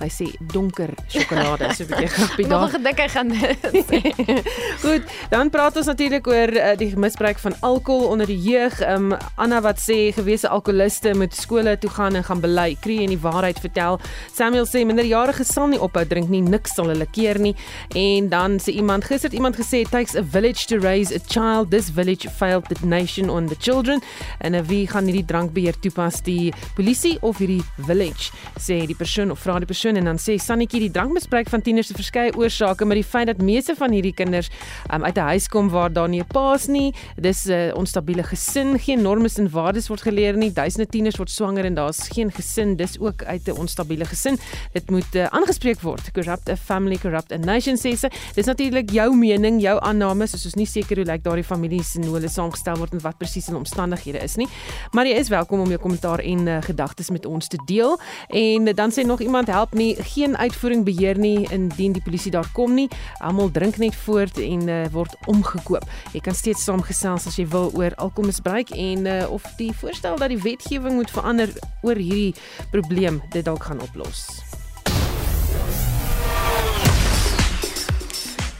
Hy 0.00 0.08
sê 0.08 0.26
donker 0.52 0.94
sjokolade, 1.12 1.68
so 1.76 1.84
'n 1.84 1.90
bietjie 1.90 2.08
grappie 2.16 2.46
daar. 2.48 2.60
Nog 2.64 2.72
gedink 2.72 3.00
hy 3.02 3.08
gaan 3.12 3.30
sê. 3.36 4.00
Goed, 4.84 5.04
dan 5.28 5.50
praat 5.52 5.76
ons 5.76 5.90
natuurlik 5.90 6.26
oor 6.26 6.52
uh, 6.56 6.72
die 6.80 6.96
misbruik 6.96 7.38
van 7.38 7.54
alkohol 7.60 8.08
onder 8.14 8.26
die 8.26 8.38
jeug. 8.40 8.80
Um 8.88 9.12
Anna 9.36 9.60
wat 9.60 9.80
sê 9.80 10.12
gewese 10.16 10.48
alkoholiste 10.48 11.12
moet 11.14 11.36
skole 11.36 11.76
toe 11.78 11.90
gaan 11.90 12.16
en 12.16 12.24
gaan 12.24 12.40
bely, 12.40 12.76
kree 12.80 13.04
en 13.04 13.12
die 13.12 13.20
waarheid 13.20 13.60
vertel. 13.60 14.00
Samuel 14.32 14.64
sê 14.64 14.86
minderjariges 14.88 15.52
sal 15.52 15.68
nie 15.68 15.80
ophou 15.80 16.04
drink 16.08 16.32
nie, 16.32 16.40
niks 16.40 16.74
sal 16.74 16.88
hulle 16.88 17.06
keer 17.12 17.38
nie. 17.38 17.54
En 17.92 18.28
dan 18.32 18.56
sê 18.56 18.72
iemand 18.80 19.04
gister 19.04 19.32
iemand 19.36 19.60
gesê 19.60 19.84
it 19.84 19.92
takes 19.92 20.16
a 20.16 20.22
village 20.22 20.66
to 20.66 20.80
raise 20.80 21.12
a 21.12 21.20
child. 21.28 21.70
This 21.70 21.90
village 21.90 22.28
failed 22.40 22.64
the 22.72 22.86
nation 22.86 23.30
on 23.30 23.46
the 23.46 23.56
children. 23.60 24.00
En 24.40 24.54
uh, 24.54 24.64
wie 24.64 24.86
gaan 24.88 25.04
hierdie 25.04 25.24
drankbeheer 25.24 25.78
toepas? 25.80 26.22
Die 26.22 26.52
polisie 26.74 27.18
of 27.20 27.38
hierdie 27.38 27.62
village? 27.86 28.32
Sê 28.56 28.86
die 28.86 28.96
persoon 28.96 29.30
of 29.30 29.40
vra 29.44 29.58
die 29.60 29.68
persoon 29.68 29.89
persoon 29.90 29.96
en 29.96 30.16
dan 30.16 30.18
sê 30.18 30.38
Sannetjie 30.38 30.80
die 30.80 30.90
drankmisbruik 30.90 31.48
van 31.50 31.62
tieners 31.62 31.88
se 31.90 31.94
verskeie 31.94 32.32
oorsake, 32.36 32.84
maar 32.84 32.98
die 32.98 33.04
feit 33.04 33.26
dat 33.26 33.40
meeste 33.42 33.74
van 33.74 33.90
hierdie 33.90 34.14
kinders 34.14 34.50
um, 34.92 35.04
uit 35.04 35.16
'n 35.16 35.26
huis 35.34 35.48
kom 35.48 35.68
waar 35.70 35.92
daar 35.92 36.08
nie 36.08 36.20
'n 36.20 36.26
paas 36.26 36.66
nie, 36.66 36.94
dis 37.16 37.46
'n 37.46 37.52
uh, 37.52 37.74
onstabiele 37.74 38.22
gesin, 38.22 38.78
geen 38.78 39.02
normes 39.02 39.38
en 39.38 39.50
waardes 39.50 39.88
word 39.88 40.02
geleer 40.02 40.36
nie. 40.36 40.52
Duisende 40.52 40.86
tieners 40.86 41.16
word 41.16 41.30
swanger 41.30 41.64
en 41.64 41.74
daar's 41.74 42.08
geen 42.08 42.30
gesin, 42.30 42.76
dis 42.76 42.98
ook 43.00 43.24
uit 43.24 43.48
'n 43.48 43.58
onstabiele 43.58 44.04
gesin. 44.04 44.38
Dit 44.72 44.90
moet 44.90 45.14
uh, 45.14 45.26
aangespreek 45.26 45.80
word. 45.80 46.10
Corrupt 46.12 46.48
a 46.48 46.56
family, 46.56 46.98
corrupt 46.98 47.32
a 47.32 47.36
nation 47.36 47.76
sê 47.76 47.96
sy. 47.96 48.08
Dis 48.34 48.46
natuurlik 48.46 48.90
jou 48.90 49.16
mening, 49.16 49.60
jou 49.60 49.80
aanname, 49.80 50.26
soos 50.26 50.44
ons 50.44 50.54
nie 50.54 50.66
seker 50.66 50.96
hoe 50.96 51.04
lyk 51.04 51.22
daardie 51.22 51.44
families 51.44 51.96
en 51.96 52.04
hoe 52.04 52.14
hulle 52.14 52.28
saamgestel 52.28 52.76
word 52.76 52.92
en 52.92 53.00
wat 53.00 53.18
presies 53.18 53.46
hulle 53.46 53.58
omstandighede 53.58 54.22
is 54.22 54.36
nie. 54.36 54.48
Maar 54.92 55.06
jy 55.06 55.14
is 55.14 55.28
welkom 55.28 55.60
om 55.60 55.68
jou 55.68 55.78
kommentaar 55.78 56.18
en 56.18 56.46
uh, 56.46 56.62
gedagtes 56.62 57.10
met 57.10 57.26
ons 57.26 57.48
te 57.48 57.58
deel. 57.66 57.98
En 58.28 58.66
uh, 58.66 58.74
dan 58.74 58.90
sê 58.90 59.04
nog 59.06 59.20
iemand 59.20 59.46
help 59.46 59.74
nie 59.80 59.94
geen 60.12 60.36
uitvoering 60.36 60.84
beheer 60.84 61.18
nie 61.18 61.48
indien 61.50 61.94
die 61.96 62.04
polisie 62.04 62.32
daar 62.34 62.48
kom 62.56 62.74
nie. 62.76 62.88
Almal 63.24 63.50
drink 63.54 63.80
net 63.80 63.96
voort 64.04 64.38
en 64.40 64.68
uh, 64.68 64.84
word 64.92 65.16
omgekoop. 65.32 65.86
Jy 66.14 66.20
kan 66.24 66.36
steeds 66.36 66.64
saamgesels 66.68 67.28
as 67.30 67.38
jy 67.40 67.46
wil 67.50 67.72
oor 67.78 67.96
alkoholmisbruik 67.96 68.74
en 68.76 69.08
uh, 69.08 69.24
of 69.32 69.46
die 69.58 69.72
voorstel 69.82 70.20
dat 70.20 70.32
die 70.32 70.40
wetgewing 70.40 71.00
moet 71.00 71.12
verander 71.12 71.52
oor 71.86 71.96
hierdie 71.96 72.34
probleem 72.74 73.22
dit 73.32 73.44
dalk 73.44 73.70
gaan 73.70 73.80
oplos. 73.84 74.26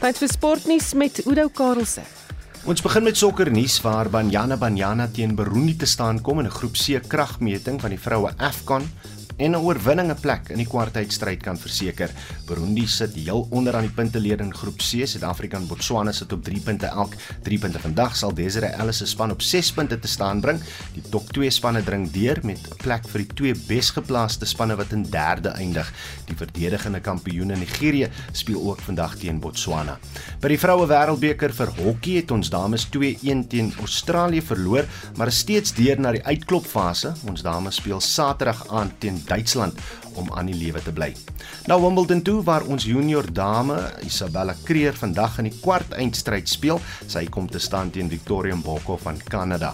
Tyd 0.01 0.17
vir 0.17 0.33
sportnuus 0.33 0.95
met 0.97 1.21
Udo 1.29 1.45
Karelse. 1.53 2.01
Ons 2.69 2.81
begin 2.85 3.05
met 3.05 3.17
sokkernuus 3.17 3.79
waar 3.81 4.09
Banyana 4.09 4.57
Banyana 4.57 5.07
teen 5.09 5.35
Burundi 5.37 5.75
te 5.81 5.87
staan 5.89 6.21
kom 6.21 6.39
in 6.39 6.45
'n 6.45 6.57
groep 6.57 6.73
C 6.77 7.01
kragmeting 7.07 7.81
van 7.81 7.89
die 7.89 7.99
vroue 7.99 8.33
AFCON 8.37 8.81
en 9.41 9.51
'n 9.51 9.63
oorwinning 9.65 10.11
'n 10.11 10.19
plek 10.21 10.49
in 10.49 10.57
die 10.57 10.67
kwartfinalestryd 10.67 11.41
kan 11.41 11.57
verseker. 11.57 12.09
Burundi 12.45 12.87
sit 12.87 13.13
heel 13.15 13.47
onder 13.49 13.75
aan 13.75 13.87
die 13.87 13.95
punteleer 13.95 14.39
in 14.39 14.53
groep 14.53 14.77
C. 14.77 15.07
Suid-Afrika 15.07 15.57
en 15.57 15.67
Botswana 15.67 16.11
sit 16.11 16.33
op 16.33 16.43
3 16.43 16.59
punte 16.59 16.85
elk. 16.85 17.15
3 17.43 17.59
punte 17.59 17.79
vandag 17.79 18.15
sal 18.15 18.33
Desiree 18.33 18.69
Ellis 18.69 18.97
se 18.97 19.05
span 19.05 19.31
op 19.31 19.41
6 19.41 19.71
punte 19.71 19.99
te 19.99 20.07
staan 20.07 20.41
bring. 20.41 20.59
Die 20.93 21.03
top 21.09 21.31
2 21.33 21.49
spanne 21.49 21.83
dring 21.83 22.11
deur 22.11 22.39
met 22.43 22.59
'n 22.59 22.75
plek 22.77 23.07
vir 23.07 23.19
die 23.19 23.33
twee 23.33 23.53
besgeplaaste 23.67 24.45
spanne 24.45 24.75
wat 24.75 24.91
in 24.91 25.03
derde 25.03 25.49
eindig. 25.49 25.91
Die 26.25 26.35
verdedigende 26.35 26.99
kampioene 26.99 27.55
Nigerië 27.55 28.09
speel 28.31 28.61
ook 28.61 28.79
vandag 28.79 29.15
teen 29.15 29.39
Botswana. 29.39 29.99
By 30.39 30.47
die 30.47 30.59
vroue 30.59 30.87
wêreldbeker 30.87 31.53
vir 31.53 31.67
hokkie 31.67 32.15
het 32.17 32.31
ons 32.31 32.49
dames 32.49 32.85
2-1 32.89 33.47
teen 33.47 33.73
Australië 33.79 34.41
verloor, 34.41 34.85
maar 35.15 35.27
is 35.27 35.37
steeds 35.37 35.73
deur 35.73 35.99
na 35.99 36.11
die 36.11 36.23
uitklopfase. 36.23 37.13
Ons 37.27 37.41
dames 37.41 37.75
speel 37.75 37.99
Saterdag 37.99 38.67
aand 38.69 38.99
teen 38.99 39.23
Duitsland 39.31 39.79
om 40.19 40.27
aan 40.35 40.51
die 40.51 40.57
lewe 40.59 40.83
te 40.83 40.91
bly. 40.91 41.13
Nou 41.71 41.79
Wimbledon 41.83 42.23
toe 42.25 42.39
waar 42.43 42.65
ons 42.67 42.85
junior 42.89 43.27
dame 43.31 43.77
Isabella 44.05 44.55
Kreer 44.65 44.97
vandag 44.97 45.39
in 45.41 45.49
die 45.49 45.57
kwart 45.61 45.95
eindstryd 45.95 46.49
speel. 46.51 46.81
Sy 47.07 47.27
kom 47.31 47.47
te 47.49 47.61
staan 47.61 47.93
teen 47.95 48.11
Victoria 48.11 48.57
Mboko 48.59 48.99
van 49.01 49.21
Kanada. 49.29 49.73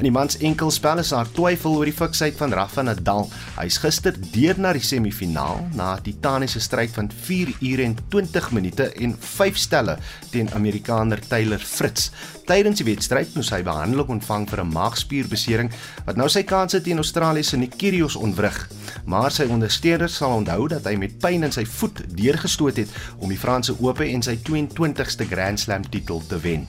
In 0.00 0.06
die 0.08 0.14
mans 0.14 0.38
enkelspel 0.40 1.02
is 1.02 1.12
daar 1.12 1.28
twyfel 1.36 1.76
oor 1.78 1.88
die 1.88 1.94
fiksheid 1.94 2.36
van 2.38 2.52
Rafa 2.56 2.82
Nadal. 2.82 3.28
Hy's 3.58 3.76
gister 3.82 4.16
deur 4.32 4.58
na 4.58 4.72
die 4.74 4.84
semifinaal 4.84 5.66
na 5.76 5.94
'n 5.96 6.02
titaniese 6.02 6.60
stryd 6.60 6.90
van 6.96 7.10
4 7.10 7.52
ure 7.60 7.84
en 7.84 7.96
20 8.08 8.50
minute 8.52 8.92
en 8.92 9.16
5 9.18 9.56
stelle 9.56 9.98
teen 10.30 10.50
Amerikaner 10.54 11.20
Taylor 11.20 11.58
Fritz. 11.60 12.10
Tydens 12.42 12.80
die 12.80 12.86
wedstryd 12.88 13.36
moes 13.38 13.52
hy 13.54 13.60
behandeling 13.62 14.08
ontvang 14.16 14.48
vir 14.50 14.60
'n 14.64 14.72
maagspierbesering 14.74 15.68
wat 16.06 16.16
nou 16.16 16.28
sy 16.28 16.42
kanse 16.42 16.80
teen 16.82 16.98
Australië 16.98 17.44
se 17.44 17.56
Nick 17.56 17.76
Kyrgios 17.78 18.16
ontwrig. 18.16 18.68
Maar 19.06 19.30
sy 19.30 19.44
ondersteuners 19.46 20.16
sal 20.16 20.42
onthou 20.42 20.66
dat 20.68 20.84
hy 20.84 20.96
met 20.96 21.18
pyn 21.18 21.44
in 21.44 21.52
sy 21.52 21.64
voet 21.64 22.02
deurgestoot 22.16 22.76
het 22.76 22.88
om 23.18 23.28
die 23.28 23.38
Franse 23.38 23.72
Ope 23.78 24.04
en 24.04 24.22
sy 24.22 24.36
22ste 24.42 25.24
Grand 25.30 25.60
Slam 25.60 25.88
titel 25.88 26.22
te 26.26 26.40
wen. 26.40 26.66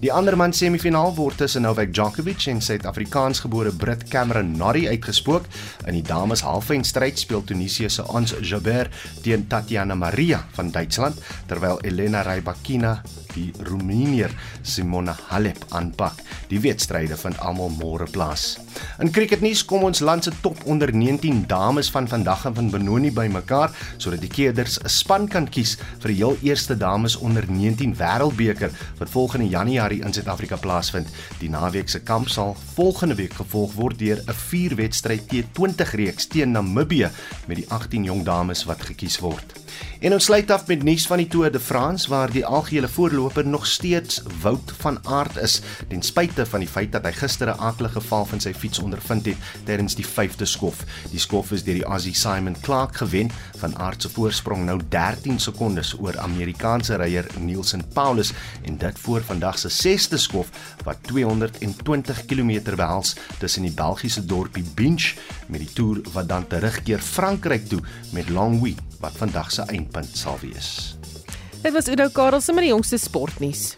Die 0.00 0.12
ander 0.12 0.36
man 0.36 0.52
semifinaal 0.52 1.14
word 1.16 1.36
tussen 1.36 1.62
Novak 1.62 1.92
Djokovic 1.92 2.46
en 2.46 2.60
Suid-Afrikaansgebore 2.60 3.72
Brit 3.72 4.08
Cameron 4.08 4.56
Norrie 4.56 4.88
uitgespook. 4.88 5.44
In 5.86 5.94
die 5.94 6.06
dames 6.06 6.40
halfeindstryd 6.40 7.18
speel 7.18 7.44
Tunesië 7.44 7.90
se 7.90 8.06
Ons 8.08 8.34
Jabeur 8.42 8.88
teen 9.22 9.46
Tatiana 9.46 9.94
Maria 9.94 10.46
van 10.52 10.70
Duitsland, 10.70 11.18
terwyl 11.46 11.80
Elena 11.82 12.22
Rybakina 12.22 13.02
die 13.36 13.52
Roemenier 13.68 14.32
Simona 14.62 15.14
Halep 15.28 15.60
aanpak. 15.76 16.22
Die 16.50 16.60
wedstryde 16.64 17.16
vind 17.20 17.38
almal 17.44 17.70
môre 17.76 18.08
plaas. 18.10 18.56
In 19.02 19.12
cricketnuus 19.12 19.64
kom 19.68 19.84
ons 19.88 20.02
land 20.04 20.24
se 20.24 20.32
top 20.42 20.58
onder 20.64 20.92
19 20.94 21.44
dames 21.48 21.90
van 21.92 22.08
vandag 22.08 22.46
en 22.48 22.56
van 22.56 22.70
Benoni 22.72 23.12
bymekaar 23.12 23.72
sodat 23.96 24.22
die 24.24 24.32
keerders 24.32 24.78
'n 24.82 24.88
span 24.88 25.28
kan 25.28 25.48
kies 25.48 25.76
vir 26.00 26.08
die 26.12 26.16
heel 26.16 26.36
eerste 26.42 26.76
dames 26.76 27.16
onder 27.16 27.44
19 27.48 27.94
wêreldbeker 27.96 28.70
wat 28.98 29.10
volgende 29.10 29.48
Januarie 29.48 30.02
in 30.02 30.12
Suid-Afrika 30.12 30.56
plaasvind. 30.56 31.08
Die 31.40 31.50
naweek 31.50 31.88
se 31.88 32.00
kamp 32.00 32.28
sal 32.28 32.56
volgende 32.74 33.14
week 33.14 33.34
gevolg 33.34 33.74
word 33.74 33.98
deur 33.98 34.22
'n 34.26 34.32
4-wedstryd 34.32 35.22
T20 35.26 35.94
reeks 35.94 36.26
teen 36.26 36.50
Namibië 36.50 37.10
met 37.46 37.56
die 37.56 37.68
18 37.68 38.04
jong 38.04 38.24
dames 38.24 38.64
wat 38.64 38.82
gekies 38.82 39.18
word. 39.18 39.65
En 40.00 40.12
ons 40.12 40.24
sluit 40.24 40.50
af 40.50 40.66
met 40.66 40.82
nuus 40.82 41.06
van 41.06 41.18
die 41.18 41.28
Tour 41.28 41.50
de 41.52 41.60
France 41.60 42.08
waar 42.08 42.30
die 42.30 42.44
algehele 42.46 42.88
voorloper 42.88 43.46
nog 43.46 43.66
steeds 43.66 44.22
Wout 44.42 44.72
van 44.78 44.98
Aert 45.06 45.36
is 45.36 45.60
ten 45.88 46.02
spyte 46.02 46.46
van 46.46 46.60
die 46.60 46.68
feit 46.68 46.92
dat 46.92 47.04
hy 47.04 47.12
gister 47.12 47.48
'n 47.48 47.58
aardige 47.58 47.92
geval 48.00 48.26
van 48.26 48.40
sy 48.40 48.52
fiets 48.54 48.78
ondervind 48.78 49.26
het 49.26 49.36
tydens 49.64 49.94
die 49.94 50.06
5de 50.06 50.44
skof. 50.44 50.84
Die 51.10 51.18
skof 51.18 51.52
is 51.52 51.64
deur 51.64 51.74
die 51.74 51.84
Aussie 51.84 52.14
Simon 52.14 52.56
Clark 52.60 52.96
gewen 52.96 53.30
van 53.58 53.78
Aert 53.78 54.02
se 54.02 54.08
voorsprong 54.08 54.64
nou 54.64 54.80
13 54.88 55.38
sekondes 55.40 55.94
oor 55.98 56.18
Amerikaanse 56.18 56.96
ryer 56.96 57.26
Nielsen 57.38 57.88
Paulus 57.88 58.32
en 58.62 58.78
dit 58.78 58.98
voor 58.98 59.22
vandag 59.22 59.58
se 59.58 59.68
6de 59.68 60.18
skof 60.18 60.48
wat 60.84 60.96
220 61.00 62.24
km 62.24 62.76
behels 62.76 63.16
tussen 63.38 63.62
die 63.62 63.74
Belgiese 63.74 64.24
dorpie 64.26 64.64
Binche 64.74 65.16
met 65.46 65.60
die 65.60 65.72
toer 65.72 66.00
wat 66.12 66.28
dan 66.28 66.46
terugkeer 66.46 66.98
Frankryk 66.98 67.68
toe 67.68 67.80
met 68.12 68.28
Longwy 68.28 68.74
wat 69.00 69.16
vandag 69.16 69.50
se 69.52 69.62
eindpunt 69.62 70.16
sal 70.16 70.38
wees. 70.40 70.96
Dit 71.62 71.72
was 71.72 71.88
Udo 71.88 72.08
Karelse 72.12 72.52
met 72.52 72.62
die 72.62 72.72
jongste 72.72 72.98
sportnuus. 72.98 73.74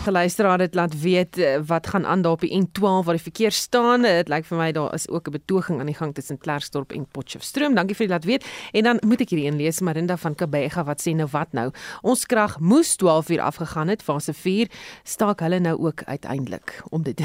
Enige 0.00 0.18
luisteraar 0.18 0.58
dit 0.58 0.74
laat 0.74 1.00
weet 1.00 1.38
uh, 1.38 1.58
wat 1.66 1.86
gaan 1.86 2.06
aan 2.06 2.22
daar 2.22 2.32
op 2.32 2.40
die 2.40 2.62
N12 2.62 3.04
waar 3.04 3.14
die 3.14 3.22
verkeer 3.22 3.52
staan. 3.52 4.02
Dit 4.02 4.28
lyk 4.32 4.46
vir 4.48 4.56
my 4.56 4.72
daar 4.72 4.94
is 4.94 5.08
ook 5.08 5.28
'n 5.28 5.30
betoging 5.30 5.80
aan 5.80 5.86
die 5.86 5.94
gang 5.94 6.14
tussen 6.14 6.38
Klerksdorp 6.38 6.92
en 6.92 7.06
Potchefstroom. 7.06 7.74
Dankie 7.74 7.96
vir 7.96 8.06
die 8.06 8.14
laat 8.14 8.24
weet. 8.24 8.44
En 8.72 8.82
dan 8.82 8.96
moet 9.06 9.20
ek 9.20 9.28
hierdie 9.28 9.46
een 9.46 9.56
lees 9.56 9.80
Marinda 9.80 10.16
van 10.16 10.34
Kabega 10.34 10.84
wat 10.84 11.00
sê 11.00 11.12
nou 11.12 11.28
wat 11.30 11.52
nou? 11.52 11.70
Ons 12.00 12.26
krag 12.26 12.60
moes 12.60 12.96
12 12.96 13.28
uur 13.28 13.40
afgegaan 13.40 13.88
het. 13.88 14.02
Fase 14.02 14.32
4 14.32 14.70
staak 15.02 15.40
hulle 15.40 15.58
nou 15.58 15.78
ook 15.78 16.02
uiteindelik 16.04 16.82
om 16.88 17.02
dit. 17.02 17.16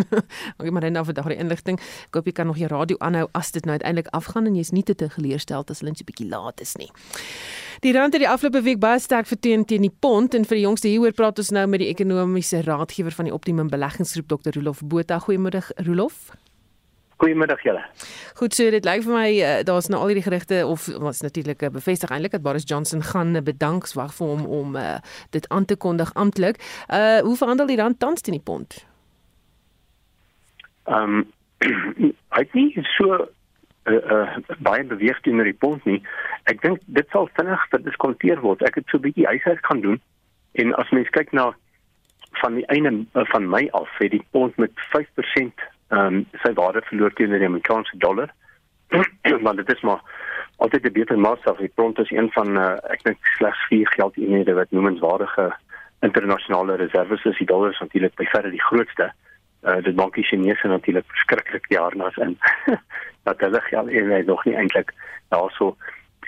Dankie 0.56 0.72
Marinda 0.72 1.04
vir 1.04 1.14
daardie 1.14 1.38
inligting. 1.38 1.78
Ek 1.78 2.14
hoop 2.14 2.26
jy 2.26 2.32
kan 2.32 2.46
nog 2.46 2.56
jou 2.56 2.68
radio 2.68 2.96
aanhou 2.98 3.28
as 3.32 3.50
dit 3.50 3.64
nou 3.64 3.72
uiteindelik 3.76 4.08
afgaan 4.14 4.46
en 4.46 4.54
jy's 4.54 4.70
nie 4.70 4.82
te 4.82 4.94
teleurgesteld 4.94 5.70
as 5.70 5.78
hulle 5.78 5.90
net 5.90 5.98
so 5.98 6.04
'n 6.04 6.12
bietjie 6.12 6.28
laat 6.28 6.60
is 6.60 6.76
nie. 6.76 6.90
Die 7.84 7.92
rand 7.92 8.14
het 8.16 8.22
die 8.22 8.28
afgelope 8.28 8.62
week 8.64 8.78
baie 8.80 8.96
sterk 8.98 9.26
verteen 9.28 9.66
teen 9.68 9.82
die 9.84 9.92
pond 10.00 10.32
en 10.34 10.46
vir 10.48 10.56
die 10.56 10.62
jongste 10.62 10.88
hieroor 10.88 11.12
praat 11.12 11.40
ons 11.42 11.50
nou 11.52 11.66
met 11.68 11.82
die 11.82 11.90
ekonomiese 11.92 12.62
raadgewer 12.64 13.12
van 13.12 13.28
die 13.28 13.34
Optimum 13.36 13.68
Beleggingsgroep 13.68 14.30
Dr. 14.30 14.54
Rolof 14.56 14.80
Botha. 14.80 15.18
Goeiemôre 15.20 15.60
Rolof. 15.84 16.30
Goeiemiddag 17.20 17.60
julle. 17.60 17.82
Goed, 18.40 18.56
so 18.56 18.72
dit 18.72 18.88
lyk 18.88 19.04
vir 19.04 19.12
my 19.12 19.26
uh, 19.34 19.52
daar's 19.68 19.90
nou 19.92 20.00
al 20.00 20.14
hierdie 20.14 20.24
gerugte 20.24 20.62
of 20.64 20.88
was 21.04 21.20
natuurlik 21.20 21.60
uh, 21.60 21.72
bevestig 21.76 22.08
eintlik 22.08 22.32
dat 22.38 22.46
Boris 22.46 22.64
Johnson 22.64 23.04
gaan 23.04 23.36
uh, 23.36 23.44
bedankswag 23.44 24.16
vir 24.16 24.32
hom 24.32 24.48
om 24.48 24.80
uh, 24.80 24.96
dit 25.36 25.44
aan 25.52 25.68
te 25.68 25.76
kondig 25.76 26.14
amptelik. 26.16 26.64
Uh 26.88 27.20
hoe 27.20 27.36
verhandel 27.36 27.68
die 27.68 27.80
rand 27.84 28.00
tans 28.00 28.24
teen 28.24 28.40
die 28.40 28.46
pond? 28.48 28.80
Ehm 30.88 31.20
um, 31.20 31.24
hy 32.34 32.48
het 32.48 32.56
nie 32.56 32.72
so 32.96 33.26
uh, 33.84 33.94
uh, 33.94 34.56
baie 34.58 34.84
beweeg 34.84 35.20
teenoor 35.20 35.44
die 35.44 35.60
pond 35.64 35.84
nie. 35.84 36.00
Ek 36.50 36.62
dink 36.62 36.80
dit 36.86 37.08
sal 37.12 37.28
vinnig 37.38 37.60
gediskonteer 37.70 38.40
word. 38.40 38.62
Ek 38.62 38.74
het 38.80 38.88
so 38.88 38.98
'n 38.98 39.06
bietjie 39.06 39.26
huiswerk 39.26 39.66
gaan 39.66 39.80
doen 39.80 40.00
en 40.52 40.74
as 40.74 40.90
mens 40.90 41.10
kyk 41.10 41.32
na 41.32 41.54
van 42.40 42.54
die 42.54 42.66
einde 42.66 43.06
uh, 43.14 43.24
van 43.32 43.48
Mei 43.48 43.68
af 43.70 43.90
het 43.98 44.10
die 44.10 44.26
pond 44.30 44.56
met 44.56 44.72
5% 44.96 45.52
ehm 45.88 46.14
um, 46.14 46.26
sy 46.42 46.52
waarde 46.52 46.80
verloor 46.88 47.12
teenoor 47.12 47.38
die 47.38 47.46
Amerikaanse 47.46 47.98
dollar. 47.98 48.30
Want 49.46 49.56
dit 49.56 49.72
is 49.74 49.80
maar 49.80 50.00
altyd 50.56 50.84
'n 50.84 50.92
beter 50.92 51.18
maat 51.18 51.46
af. 51.46 51.56
Die 51.58 51.72
pond 51.74 51.98
is 51.98 52.10
een 52.10 52.30
van 52.32 52.56
uh, 52.56 52.76
ek 52.90 53.02
dink 53.02 53.18
slegs 53.36 53.66
vier 53.68 53.88
geldeenhede 53.88 54.54
wat 54.54 54.70
noemenswaardige 54.70 55.54
internasionale 56.00 56.76
reserves 56.76 57.24
is. 57.24 57.38
Die 57.38 57.46
dollar 57.46 57.70
is 57.70 57.78
natuurlik 57.78 58.14
by 58.14 58.24
verre 58.24 58.50
die 58.50 58.62
grootste. 58.62 59.12
Uh, 59.64 59.80
dit 59.82 59.96
maak 59.96 60.14
die 60.14 60.24
Chinese 60.24 60.68
natuurlik 60.68 61.06
verskriklik 61.08 61.68
jaarnas 61.72 62.16
in 62.16 62.38
dat 63.28 63.40
hulle 63.40 63.60
geld 63.60 63.88
eenheid 63.88 64.26
nog 64.26 64.44
nie 64.44 64.56
eintlik 64.60 64.92
daarso 65.28 65.76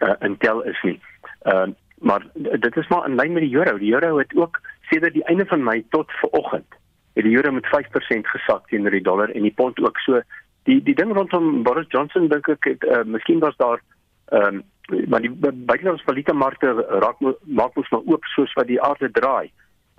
uh, 0.00 0.14
in 0.20 0.36
tel 0.36 0.62
is 0.62 0.80
nie. 0.82 1.00
Ehm 1.42 1.68
uh, 1.68 1.74
maar 1.96 2.26
dit 2.32 2.76
is 2.76 2.88
maar 2.88 3.06
in 3.08 3.14
lyn 3.14 3.32
met 3.32 3.42
die 3.42 3.54
euro. 3.56 3.78
Die 3.78 3.92
euro 3.92 4.18
het 4.18 4.36
ook 4.36 4.60
sedert 4.80 5.12
die 5.12 5.24
einde 5.24 5.46
van 5.46 5.64
Mei 5.64 5.86
tot 5.88 6.12
vanoggend 6.20 6.74
het 7.16 7.24
die 7.24 7.36
euro 7.36 7.52
met 7.52 7.66
5% 7.66 8.28
gesak 8.28 8.68
teenoor 8.68 8.90
die 8.90 9.02
dollar 9.02 9.30
en 9.30 9.42
die 9.42 9.54
pond 9.56 9.80
ook 9.80 9.98
so. 9.98 10.20
Die 10.68 10.82
die 10.82 10.94
ding 10.94 11.12
rondom 11.16 11.62
Boris 11.62 11.88
Johnson 11.88 12.28
dink 12.28 12.48
ek 12.52 12.68
het 12.68 12.84
uh, 12.84 13.02
miskien 13.04 13.40
was 13.40 13.56
daar 13.56 13.80
ehm 14.28 14.60
um, 14.60 14.64
maar 15.08 15.20
die 15.20 15.32
buitelandse 15.52 16.04
valuta 16.04 16.32
markte 16.32 16.72
raak 17.02 17.18
maak 17.42 17.74
mos 17.74 17.88
nou 17.90 18.02
oop 18.06 18.24
soos 18.34 18.52
wat 18.54 18.66
die 18.66 18.82
aarde 18.82 19.10
draai. 19.10 19.50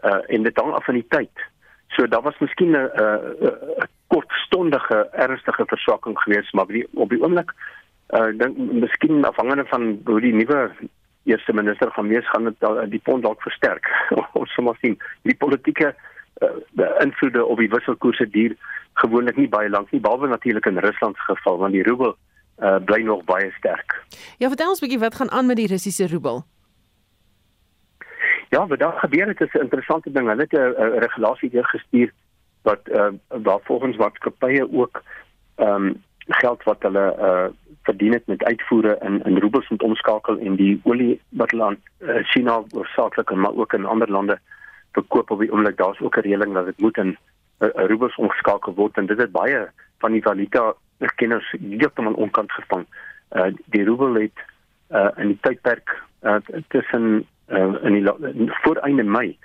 Uh 0.06 0.22
en 0.28 0.44
dit 0.44 0.62
hang 0.62 0.74
af 0.74 0.86
van 0.86 0.94
die 0.94 1.08
tyd. 1.10 1.46
So 1.88 2.08
daar 2.08 2.22
was 2.22 2.38
miskien 2.40 2.72
'n 2.72 2.90
'n 2.98 3.88
kortstondige 4.08 5.10
ernstige 5.12 5.64
verswakking 5.66 6.20
geweest, 6.20 6.54
maar 6.54 6.68
die, 6.68 6.88
op 6.94 7.10
die 7.10 7.22
oomblik 7.22 7.54
uh 8.10 8.32
dink 8.38 8.58
miskien 8.58 9.26
afhangende 9.26 9.66
van 9.66 10.00
hoe 10.06 10.22
die 10.22 10.34
nuwe 10.34 10.72
eerste 11.24 11.54
minister 11.54 11.92
gaan 11.92 12.08
wees, 12.08 12.30
gaan 12.30 12.44
dit 12.44 12.92
die 12.92 13.02
pond 13.04 13.24
dalk 13.24 13.42
versterk. 13.42 13.88
Ons 14.40 14.54
sal 14.54 14.64
maar 14.64 14.78
sien. 14.82 14.96
Die 15.22 15.36
politieke 15.36 15.96
uh, 16.40 17.02
invloede 17.04 17.46
op 17.46 17.58
die 17.58 17.70
wisselkoerse 17.70 18.30
duur 18.30 18.56
gewoonlik 18.94 19.36
nie 19.36 19.50
baie 19.50 19.70
lank 19.70 19.92
nie, 19.92 20.02
behalwe 20.02 20.28
natuurlik 20.28 20.66
in 20.66 20.78
Rusland 20.78 21.16
se 21.16 21.34
geval, 21.34 21.58
want 21.58 21.74
die 21.74 21.84
roebel 21.84 22.16
uh 22.58 22.80
bly 22.86 23.04
nog 23.06 23.24
baie 23.24 23.52
sterk. 23.58 24.00
Ja, 24.38 24.48
vertel 24.48 24.70
ons 24.70 24.80
'n 24.82 24.86
bietjie 24.86 25.00
wat 25.00 25.16
gaan 25.16 25.32
aan 25.32 25.46
met 25.46 25.56
die 25.56 25.68
Russiese 25.68 26.08
roebel. 26.08 26.46
Ja, 28.50 28.68
wat 28.68 28.80
daar 28.80 29.00
gebeur 29.00 29.28
het 29.28 29.42
is 29.42 29.54
'n 29.54 29.60
interessante 29.60 30.12
ding. 30.12 30.28
Hulle 30.28 30.46
het 30.48 30.52
'n 30.52 31.00
regulasie 31.00 31.50
deurgestuur 31.50 32.12
wat 32.62 32.80
uh 32.90 33.08
waar 33.28 33.60
volgens 33.64 33.98
maatskappye 33.98 34.72
ook 34.72 35.04
ehm 35.56 35.86
um, 35.86 36.04
geld 36.28 36.64
wat 36.64 36.82
hulle 36.82 37.16
uh 37.20 37.48
verdien 37.84 38.14
het 38.14 38.28
met 38.28 38.44
uitvoere 38.44 38.98
in 39.02 39.24
in 39.24 39.40
roebels 39.40 39.70
moet 39.70 39.84
omskakel 39.84 40.38
en 40.38 40.56
die 40.56 40.80
olie 40.84 41.22
wat 41.30 41.52
hulle 41.52 41.64
aan 41.64 41.78
uh, 42.00 42.24
China 42.24 42.64
oorsaaklik 42.70 43.30
en 43.30 43.40
maar 43.40 43.56
ook 43.56 43.74
in 43.74 43.86
ander 43.86 44.12
lande 44.12 44.40
verkoop 44.92 45.32
op 45.32 45.40
die 45.40 45.52
oomblik 45.52 45.78
daar's 45.78 46.02
ook 46.02 46.18
'n 46.18 46.28
reëling 46.28 46.54
dat 46.54 46.66
dit 46.66 46.80
moet 46.80 46.98
in 46.98 47.18
uh, 47.60 47.70
roebels 47.74 48.16
omgeskakel 48.16 48.74
word 48.74 48.98
en 48.98 49.06
dit 49.06 49.18
het 49.18 49.32
baie 49.32 49.68
van 49.98 50.12
die 50.12 50.22
valuta 50.22 50.74
kenners 51.16 51.56
heeltemal 51.62 52.14
onkant 52.14 52.52
gevang. 52.52 52.86
Uh 53.32 53.52
die 53.66 53.86
roebel 53.86 54.14
het 54.14 54.40
uh 54.92 55.10
in 55.16 55.28
die 55.28 55.40
tydperk 55.42 56.04
uh 56.24 56.36
tussen 56.68 57.28
uh, 57.50 57.74
in 57.84 57.94
die 57.94 58.52
voor 58.62 58.76
einde 58.76 59.04
Mei 59.04 59.38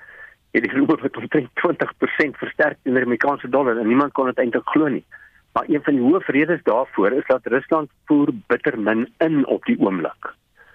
het 0.52 0.62
die 0.62 0.72
roebel 0.76 0.98
met 1.02 1.16
omtrent 1.16 1.48
20% 1.60 2.36
versterk 2.36 2.78
teen 2.82 2.94
die 2.94 3.02
Amerikaanse 3.02 3.48
dollar 3.48 3.78
en 3.78 3.86
niemand 3.86 4.12
kon 4.12 4.26
dit 4.26 4.38
eintlik 4.38 4.68
glo 4.68 4.88
nie. 4.88 5.04
Maar 5.52 5.68
een 5.68 5.82
van 5.82 5.96
die 5.96 6.04
hoë 6.04 6.20
redes 6.26 6.62
daarvoor 6.68 7.12
is 7.12 7.26
dat 7.26 7.46
Rusland 7.54 7.90
voer 8.06 8.32
bitter 8.46 8.78
min 8.80 9.08
in 9.18 9.46
op 9.46 9.64
die 9.64 9.78
oomblik. 9.80 10.32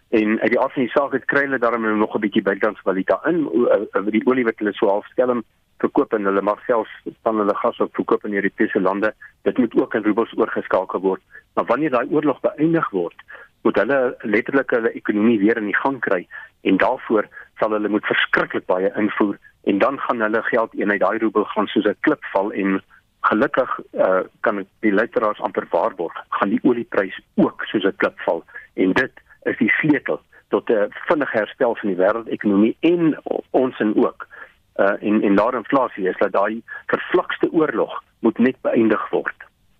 En 0.09 0.39
uit 0.39 0.51
die 0.51 0.59
af 0.59 0.73
van 0.73 0.81
die 0.81 0.91
saak 0.91 1.13
het 1.13 1.25
kry 1.25 1.43
hulle 1.45 1.59
daarom 1.59 1.97
nog 1.97 2.15
'n 2.15 2.19
bietjie 2.19 2.41
buitelandse 2.41 2.83
valuta 2.83 3.19
in 3.25 3.49
oor 3.49 4.11
die 4.11 4.25
olie 4.25 4.43
wat 4.43 4.57
hulle 4.57 4.73
so 4.73 4.87
half 4.87 5.05
skelm 5.05 5.43
verkoop 5.77 6.13
en 6.13 6.25
hulle 6.25 6.41
mag 6.41 6.61
selfs 6.65 6.93
van 7.23 7.37
hulle 7.37 7.55
gas 7.55 7.79
ook 7.79 7.95
verkoop 7.95 8.25
in 8.25 8.33
Europese 8.33 8.81
lande. 8.81 9.13
Dit 9.41 9.57
moet 9.57 9.75
ook 9.81 9.93
in 9.93 10.03
roebels 10.03 10.33
oorgeskakel 10.37 10.99
word. 10.99 11.21
Maar 11.53 11.65
wanneer 11.65 11.89
daai 11.89 12.07
oorlog 12.09 12.39
beëindig 12.39 12.89
word, 12.89 13.15
moet 13.67 13.79
hulle 13.81 14.15
letterlik 14.23 14.71
hulle 14.71 14.93
ekonomie 14.95 15.39
weer 15.43 15.59
in 15.59 15.67
die 15.67 15.81
gang 15.83 15.99
kry 16.05 16.21
en 16.69 16.77
daarvoor 16.83 17.27
sal 17.59 17.73
hulle 17.75 17.91
moet 17.91 18.05
verskriklik 18.07 18.67
baie 18.71 18.91
invoer 19.01 19.35
en 19.71 19.81
dan 19.83 19.99
gaan 20.05 20.23
hulle 20.23 20.43
geld 20.47 20.77
eenheid 20.79 21.03
daai 21.03 21.17
roebel 21.23 21.47
gaan 21.53 21.67
soos 21.73 21.89
'n 21.91 21.99
klip 22.07 22.23
val 22.33 22.53
en 22.63 22.79
gelukkig 23.29 23.71
uh, 24.05 24.21
kan 24.47 24.63
die 24.85 24.93
luisteraars 24.93 25.41
amper 25.47 25.67
waarborg 25.73 26.15
gaan 26.39 26.53
die 26.55 26.63
olieprys 26.63 27.19
ook 27.35 27.65
soos 27.71 27.83
'n 27.83 27.99
klip 28.03 28.19
val 28.27 28.43
en 28.73 28.93
dit 29.01 29.13
is 29.51 29.57
die 29.57 29.73
sleutel 29.79 30.21
tot 30.55 30.69
'n 30.69 30.87
vinnige 31.09 31.37
herstel 31.37 31.75
van 31.75 31.89
die 31.89 31.99
wêreldekonomie 32.03 32.75
en 32.79 33.17
ons 33.51 33.79
en 33.79 33.95
ook 34.05 34.27
uh, 34.77 34.95
en 35.01 35.21
en 35.23 35.35
laer 35.35 35.59
inflasie 35.59 36.07
is 36.07 36.17
dat 36.23 36.31
daai 36.31 36.63
vervlakste 36.85 37.51
oorlog 37.51 38.03
moet 38.19 38.37
net 38.37 38.57
beëindig 38.61 39.09
word. 39.09 39.37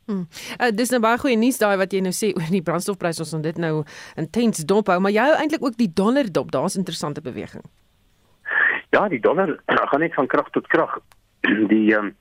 Hmm. 0.08 0.24
Uh, 0.56 0.70
dis 0.72 0.92
nou 0.94 1.02
baie 1.04 1.20
goeie 1.20 1.36
nuus 1.36 1.58
daai 1.60 1.76
wat 1.80 1.92
jy 1.92 2.00
nou 2.00 2.14
sê 2.16 2.30
oor 2.32 2.52
die 2.52 2.64
brandstofpryse 2.64 3.26
ons 3.26 3.34
het 3.36 3.44
dit 3.44 3.58
nou 3.60 3.82
intens 4.16 4.64
dop 4.64 4.88
hou 4.88 5.02
maar 5.04 5.12
jy 5.12 5.26
hou 5.28 5.34
eintlik 5.36 5.66
ook 5.66 5.76
die 5.76 5.90
dollar 5.92 6.30
dop 6.32 6.54
daar's 6.56 6.80
interessante 6.80 7.22
beweging. 7.22 7.66
Ja, 8.96 9.08
die 9.12 9.20
dollar 9.20 9.52
gaan 9.92 10.00
net 10.00 10.16
van 10.16 10.32
krag 10.32 10.48
tot 10.56 10.68
krag. 10.72 10.96
Die 11.74 11.92
um, 11.96 12.16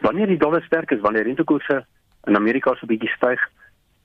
wanneer 0.00 0.26
die 0.26 0.40
dollar 0.40 0.62
sterk 0.64 0.90
is, 0.90 1.00
wanneer 1.04 1.28
rentekoerse 1.28 1.84
in 2.26 2.36
Amerika 2.36 2.72
so 2.74 2.88
bietjie 2.88 3.12
styg 3.12 3.40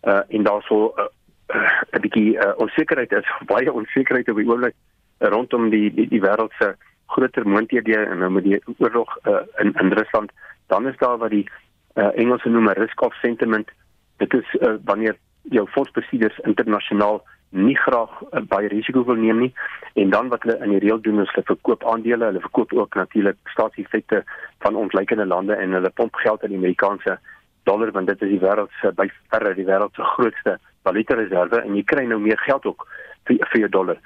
uh 0.08 0.22
en 0.28 0.44
daar 0.44 0.64
so 0.68 0.92
'n 0.98 1.02
uh, 1.02 1.08
uh, 1.56 2.00
bietjie 2.04 2.36
uh, 2.36 2.54
onsekerheid 2.58 3.12
is, 3.12 3.28
baie 3.54 3.72
onsekerheid 3.72 4.30
op 4.30 4.38
die 4.38 4.50
oomblik 4.50 4.76
rondom 5.20 5.70
die 5.70 5.94
die, 5.94 6.08
die 6.08 6.22
wêreld 6.22 6.54
se 6.60 6.76
groter 7.08 7.48
moonthede 7.48 7.98
en 8.06 8.18
nou 8.18 8.32
met 8.32 8.44
die 8.44 8.60
oorlog 8.78 9.18
uh, 9.24 9.44
in 9.64 9.74
in 9.74 9.92
Rusland, 9.92 10.32
dan 10.68 10.88
is 10.88 10.98
daar 10.98 11.18
wat 11.18 11.30
die 11.30 11.48
uh, 11.96 12.12
Engelse 12.16 12.50
noem 12.50 12.70
'n 12.70 12.80
risk 12.80 13.02
off 13.02 13.14
sentiment. 13.22 13.70
Dit 14.18 14.34
is 14.34 14.48
uh, 14.62 14.76
wanneer 14.86 15.18
jou 15.42 15.68
fondsbestuurders 15.68 16.40
internasionaal 16.40 17.22
nie 17.50 17.76
graag 17.78 18.12
uh, 18.22 18.42
baie 18.48 18.68
risiko 18.68 19.04
wil 19.04 19.16
neem 19.20 19.40
nie 19.40 19.54
en 19.94 20.10
dan 20.10 20.30
wat 20.30 20.44
hulle 20.44 20.58
in 20.64 20.70
die 20.76 20.80
reël 20.80 21.02
doen 21.02 21.20
is 21.20 21.32
hulle 21.34 21.46
verkoop 21.46 21.84
aandele, 21.84 22.26
hulle 22.26 22.40
verkoop 22.40 22.74
ook 22.74 22.96
natuurlik 22.96 23.38
staatseffekte 23.54 24.24
van 24.64 24.76
ontleikende 24.76 25.26
lande 25.26 25.56
en 25.56 25.72
hulle 25.72 25.90
pomp 25.90 26.16
geld 26.16 26.44
in 26.44 26.50
die 26.50 26.58
Amerikaanse 26.58 27.18
dollar 27.64 27.92
want 27.92 28.08
dit 28.08 28.22
is 28.22 28.30
die 28.30 28.40
wêreld 28.40 28.72
se 28.82 28.92
by 28.96 29.10
verre 29.34 29.54
die 29.56 29.68
wêreld 29.68 29.96
se 29.96 30.08
grootste 30.16 30.58
valuta 30.88 31.16
reserve 31.20 31.62
en 31.62 31.76
jy 31.76 31.84
kry 31.84 32.06
nou 32.06 32.20
meer 32.20 32.40
geld 32.48 32.66
ook 32.66 32.88
vir 33.28 33.44
vir 33.52 33.66
jou 33.66 33.70
dollar. 33.70 34.00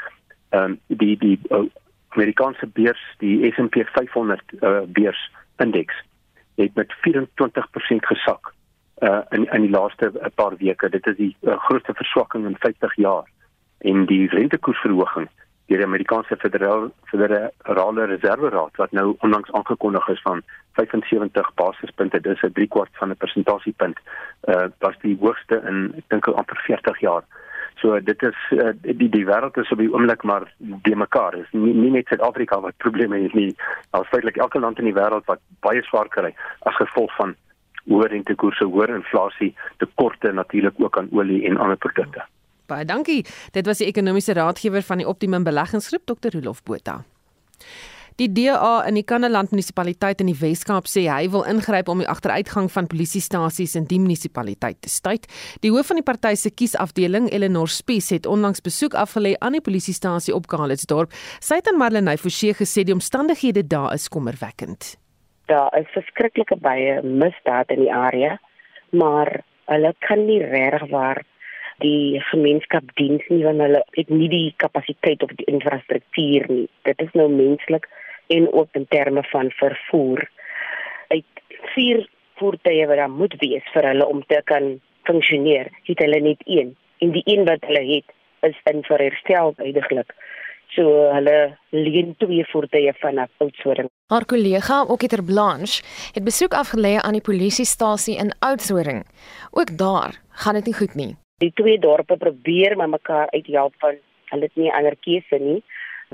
Ehm 0.51 0.71
um, 0.71 0.79
die 0.87 1.15
die 1.17 1.37
uh, 1.51 1.65
Amerikaanse 2.15 2.67
beurs, 2.67 3.01
die 3.19 3.51
S&P 3.51 3.83
500 3.91 4.41
uh, 4.61 4.81
beurs 4.87 5.21
indeks 5.59 5.95
het 6.55 6.75
met 6.75 6.93
24% 7.07 8.05
gesak 8.11 8.53
uh 8.99 9.21
in 9.29 9.45
in 9.51 9.61
die 9.61 9.69
laaste 9.69 10.11
paar 10.35 10.55
weke. 10.57 10.89
Dit 10.89 11.07
is 11.07 11.15
die 11.15 11.35
uh, 11.41 11.57
grootste 11.57 11.93
verswakking 11.93 12.45
in 12.45 12.55
50 12.59 12.95
jaar 12.95 13.25
en 13.77 14.05
die 14.05 14.27
rentekoersverhoging 14.29 15.29
deur 15.67 15.81
die 15.81 15.85
Amerikaanse 15.85 16.37
federale 16.37 16.91
federale 17.09 18.05
reserveraad 18.05 18.75
wat 18.75 18.91
nou 18.91 19.15
onlangs 19.19 19.51
aangekondig 19.51 20.07
is 20.07 20.21
van 20.21 20.41
75 20.73 21.53
basispunte 21.53 22.21
dis 22.21 22.41
'n 22.41 22.53
3 22.53 22.67
kwart 22.67 22.93
van 22.93 23.09
'n 23.09 23.17
persentasiepunt 23.17 23.99
uh 24.47 24.67
was 24.79 24.97
die 25.01 25.17
hoogste 25.19 25.61
in 25.65 25.93
ek 25.97 26.09
dink 26.09 26.27
amper 26.27 26.61
40 26.67 26.99
jaar. 26.99 27.23
So 27.81 27.99
dit 27.99 28.21
is 28.23 28.37
uh, 28.55 28.71
die 28.81 29.09
die 29.11 29.25
wêreld 29.27 29.57
is 29.57 29.71
op 29.71 29.81
die 29.81 29.91
oomblik 29.91 30.23
maar 30.23 30.47
de 30.57 30.95
mekaar. 30.95 31.35
Is 31.39 31.49
nie, 31.51 31.73
nie 31.73 31.91
net 31.97 32.07
Suid-Afrika 32.07 32.59
wat 32.63 32.77
probleme 32.83 33.19
het 33.23 33.33
nie. 33.33 33.51
Daar's 33.91 34.11
feitelik 34.13 34.37
elke 34.37 34.59
land 34.59 34.79
in 34.79 34.89
die 34.89 34.95
wêreld 34.95 35.27
wat 35.31 35.43
baie 35.65 35.83
swaar 35.89 36.09
kry 36.13 36.31
as 36.69 36.79
gevolg 36.79 37.11
van 37.19 37.35
hoë 37.89 38.09
rentekoerse, 38.13 38.65
hoë 38.65 38.95
inflasie, 38.95 39.51
tekorte 39.83 40.31
natuurlik 40.33 40.79
ook 40.81 40.97
aan 40.97 41.11
olie 41.13 41.43
en 41.49 41.59
ander 41.61 41.77
produkte. 41.77 42.23
Baie 42.65 42.85
dankie. 42.85 43.21
Dit 43.53 43.67
was 43.69 43.81
die 43.81 43.89
ekonomiese 43.91 44.33
raadgewer 44.33 44.81
van 44.81 45.03
die 45.03 45.07
Optimum 45.07 45.43
Beleggingsgroep, 45.45 46.07
Dr. 46.09 46.33
Rolof 46.39 46.63
Botha. 46.63 47.03
Die 48.15 48.29
DA 48.31 48.85
in 48.87 48.95
die 48.95 49.03
Kannaland 49.03 49.51
munisipaliteit 49.51 50.21
in 50.23 50.29
die 50.29 50.37
Wes-Kaap 50.39 50.85
sê 50.87 51.01
hy 51.11 51.25
wil 51.33 51.41
ingryp 51.51 51.89
om 51.91 51.99
die 51.99 52.07
agteruitgang 52.07 52.69
van 52.71 52.85
polisiestasies 52.87 53.73
in 53.75 53.89
die 53.89 53.97
munisipaliteit 53.99 54.77
te 54.85 54.87
stuit. 54.87 55.25
Die 55.65 55.71
hoof 55.75 55.89
van 55.91 55.99
die 55.99 56.05
party 56.07 56.31
se 56.39 56.53
kiesafdeling, 56.55 57.27
Eleanor 57.35 57.67
Spies, 57.67 58.13
het 58.15 58.29
onlangs 58.31 58.63
besoek 58.63 58.95
afgelê 58.95 59.33
aan 59.43 59.57
die 59.57 59.61
polisiestasie 59.65 60.31
op 60.31 60.47
Kaalitsdorp. 60.47 61.11
Sy 61.43 61.57
het 61.59 61.67
aan 61.67 61.81
Marlenae 61.81 62.15
Forsie 62.21 62.53
gesê 62.55 62.85
die 62.87 62.95
omstandighede 62.95 63.65
daar 63.67 63.91
is 63.97 64.07
kommerwekkend. 64.07 64.93
Daar 65.51 65.75
is 65.75 65.91
verskriklike 65.91 66.55
baie 66.63 67.01
misdaad 67.03 67.75
in 67.75 67.83
die 67.83 67.91
area, 67.91 68.39
maar 68.95 69.41
hulle 69.67 69.91
kan 70.07 70.23
nie 70.23 70.39
regtig 70.39 70.87
waar 70.95 71.19
die 71.83 72.23
gemeenskap 72.31 72.95
diens 72.95 73.27
nie 73.27 73.43
want 73.43 73.59
hulle 73.59 73.83
het 73.99 74.07
nie 74.07 74.31
die 74.31 74.55
kapasiteit 74.63 75.19
of 75.27 75.35
die 75.35 75.51
infrastruktuur 75.51 76.47
nie. 76.47 76.67
Dit 76.87 77.03
is 77.03 77.11
nou 77.11 77.27
menslik 77.27 77.91
en 78.27 78.53
ook 78.53 78.67
in 78.71 78.85
terme 78.89 79.23
van 79.23 79.51
vervoer. 79.51 80.29
Uit 81.07 81.25
vier 81.73 82.09
voertuie 82.35 82.87
wat 82.87 82.97
daar 82.97 83.09
moet 83.09 83.35
wees 83.39 83.65
vir 83.73 83.87
hulle 83.91 84.07
om 84.07 84.23
te 84.27 84.41
kan 84.43 84.79
funksioneer, 85.03 85.69
het 85.83 85.99
hulle 85.99 86.21
net 86.21 86.41
een 86.45 86.75
en 87.03 87.11
die 87.11 87.23
een 87.25 87.45
wat 87.45 87.65
hulle 87.67 87.83
het 87.93 88.15
is 88.49 88.57
in 88.71 88.83
vir 88.87 89.03
herstel 89.07 89.53
heidaglik. 89.57 90.13
So 90.75 91.11
hulle 91.13 91.57
leen 91.69 92.15
twee 92.19 92.45
voertuie 92.51 92.93
van 92.99 93.21
Oudtshoorn. 93.37 93.89
Haar 94.11 94.25
kollega, 94.25 94.81
Okiter 94.89 95.23
Blanche, 95.23 95.83
het 96.13 96.23
besoek 96.23 96.53
afgelê 96.57 96.95
aan 97.01 97.17
die 97.17 97.23
polisiestasie 97.23 98.17
in 98.17 98.33
Oudtshoorn. 98.39 99.03
Ook 99.51 99.77
daar 99.77 100.17
gaan 100.41 100.59
dit 100.59 100.65
nie 100.65 100.77
goed 100.79 100.95
nie. 100.95 101.13
Die 101.43 101.51
twee 101.53 101.79
dorpe 101.79 102.17
probeer 102.17 102.75
met 102.77 102.89
mekaar 102.89 103.29
uithelp 103.31 103.73
van 103.77 103.97
hulle 104.31 104.49
het 104.49 104.55
nie 104.55 104.71
ander 104.73 104.95
keuse 105.05 105.39
nie 105.39 105.61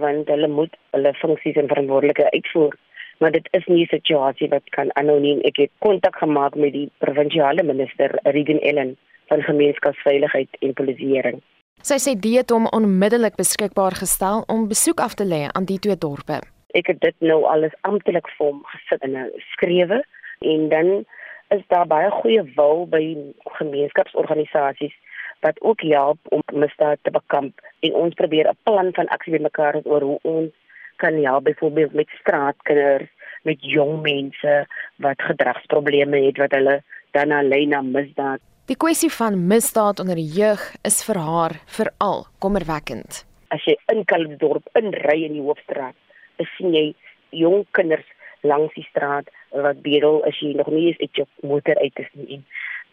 want 0.01 0.29
hulle 0.33 0.47
moet 0.47 0.73
hulle 0.95 1.13
funksies 1.21 1.59
en 1.61 1.69
verantwoordelike 1.71 2.31
uitvoer. 2.31 2.75
Maar 3.21 3.31
dit 3.31 3.47
is 3.57 3.65
nie 3.65 3.83
'n 3.83 3.93
situasie 3.93 4.49
wat 4.49 4.69
kan 4.69 4.89
aanhou 4.95 5.19
nie. 5.19 5.41
Ek 5.43 5.57
het 5.57 5.71
kontak 5.79 6.15
gemaak 6.15 6.55
met 6.55 6.73
die 6.73 6.89
provinsiale 6.97 7.63
minister 7.63 8.19
Regan 8.23 8.59
Ellen 8.59 8.97
van 9.27 9.41
gemeenskapsveiligheid 9.41 10.49
en 10.59 10.73
polisieering. 10.73 11.41
Sy 11.81 11.97
sê 11.97 12.19
dit 12.19 12.35
het 12.37 12.49
hom 12.49 12.67
onmiddellik 12.77 13.35
beskikbaar 13.35 13.91
gestel 13.91 14.43
om 14.47 14.67
besoek 14.67 14.99
af 14.99 15.13
te 15.13 15.25
lê 15.25 15.47
aan 15.51 15.65
die 15.65 15.79
twee 15.79 15.97
dorpe. 15.97 16.41
Ek 16.77 16.87
het 16.87 16.99
dit 17.01 17.15
nou 17.19 17.43
alles 17.43 17.73
amptelik 17.81 18.27
vir 18.37 18.45
hom 18.45 18.59
gesit 18.73 19.01
in 19.03 19.17
'n 19.17 19.31
skrewe 19.53 20.03
en 20.39 20.69
dan 20.69 21.05
is 21.49 21.63
daar 21.67 21.87
baie 21.87 22.11
goeie 22.11 22.43
wil 22.55 22.85
by 22.87 23.17
gemeenskapsorganisasies 23.43 24.93
wat 25.41 25.61
ook 25.61 25.81
help 25.81 26.19
om 26.29 26.41
misdaad 26.53 26.97
te 27.01 27.11
bekamp 27.11 27.61
en 27.79 27.93
ons 27.93 28.13
probeer 28.13 28.49
'n 28.49 28.57
plan 28.63 28.93
van 28.93 29.07
aksie 29.07 29.33
bymekaar 29.33 29.73
het 29.73 29.85
oor 29.85 30.01
hoe 30.01 30.19
ons 30.21 30.51
kan 30.95 31.23
help 31.23 31.43
byvoorbeeld 31.43 31.93
met 31.93 32.09
straatkinders, 32.19 33.09
met 33.41 33.57
jong 33.59 34.01
mense 34.01 34.67
wat 34.95 35.21
gedragsprobleme 35.21 36.21
het 36.25 36.37
wat 36.37 36.51
hulle 36.51 36.83
dan 37.11 37.31
alleen 37.31 37.69
na 37.69 37.81
misdaad. 37.81 38.39
Die 38.65 38.77
kwessie 38.77 39.11
van 39.11 39.47
misdaad 39.47 39.99
onder 39.99 40.15
die 40.15 40.31
jeug 40.39 40.75
is 40.81 41.03
vir 41.03 41.17
haar 41.17 41.53
veral 41.65 42.25
kommerwekkend. 42.39 43.25
As 43.47 43.63
jy 43.65 43.75
in 43.91 44.05
Kalendorp 44.05 44.69
inry 44.73 45.23
in 45.23 45.33
die 45.33 45.41
hoofstraat, 45.41 45.97
sien 46.57 46.73
jy 46.73 46.93
jong 47.29 47.65
kinders 47.71 48.07
langs 48.41 48.73
die 48.73 48.87
straat 48.89 49.27
wat 49.49 49.81
bedel 49.81 50.21
as 50.29 50.37
jy 50.39 50.53
nog 50.55 50.67
nie 50.67 50.87
eens 50.87 50.99
uit 50.99 51.15
jou 51.15 51.27
motor 51.41 51.75
uit 51.75 51.99
is 51.99 52.11
nie 52.13 52.43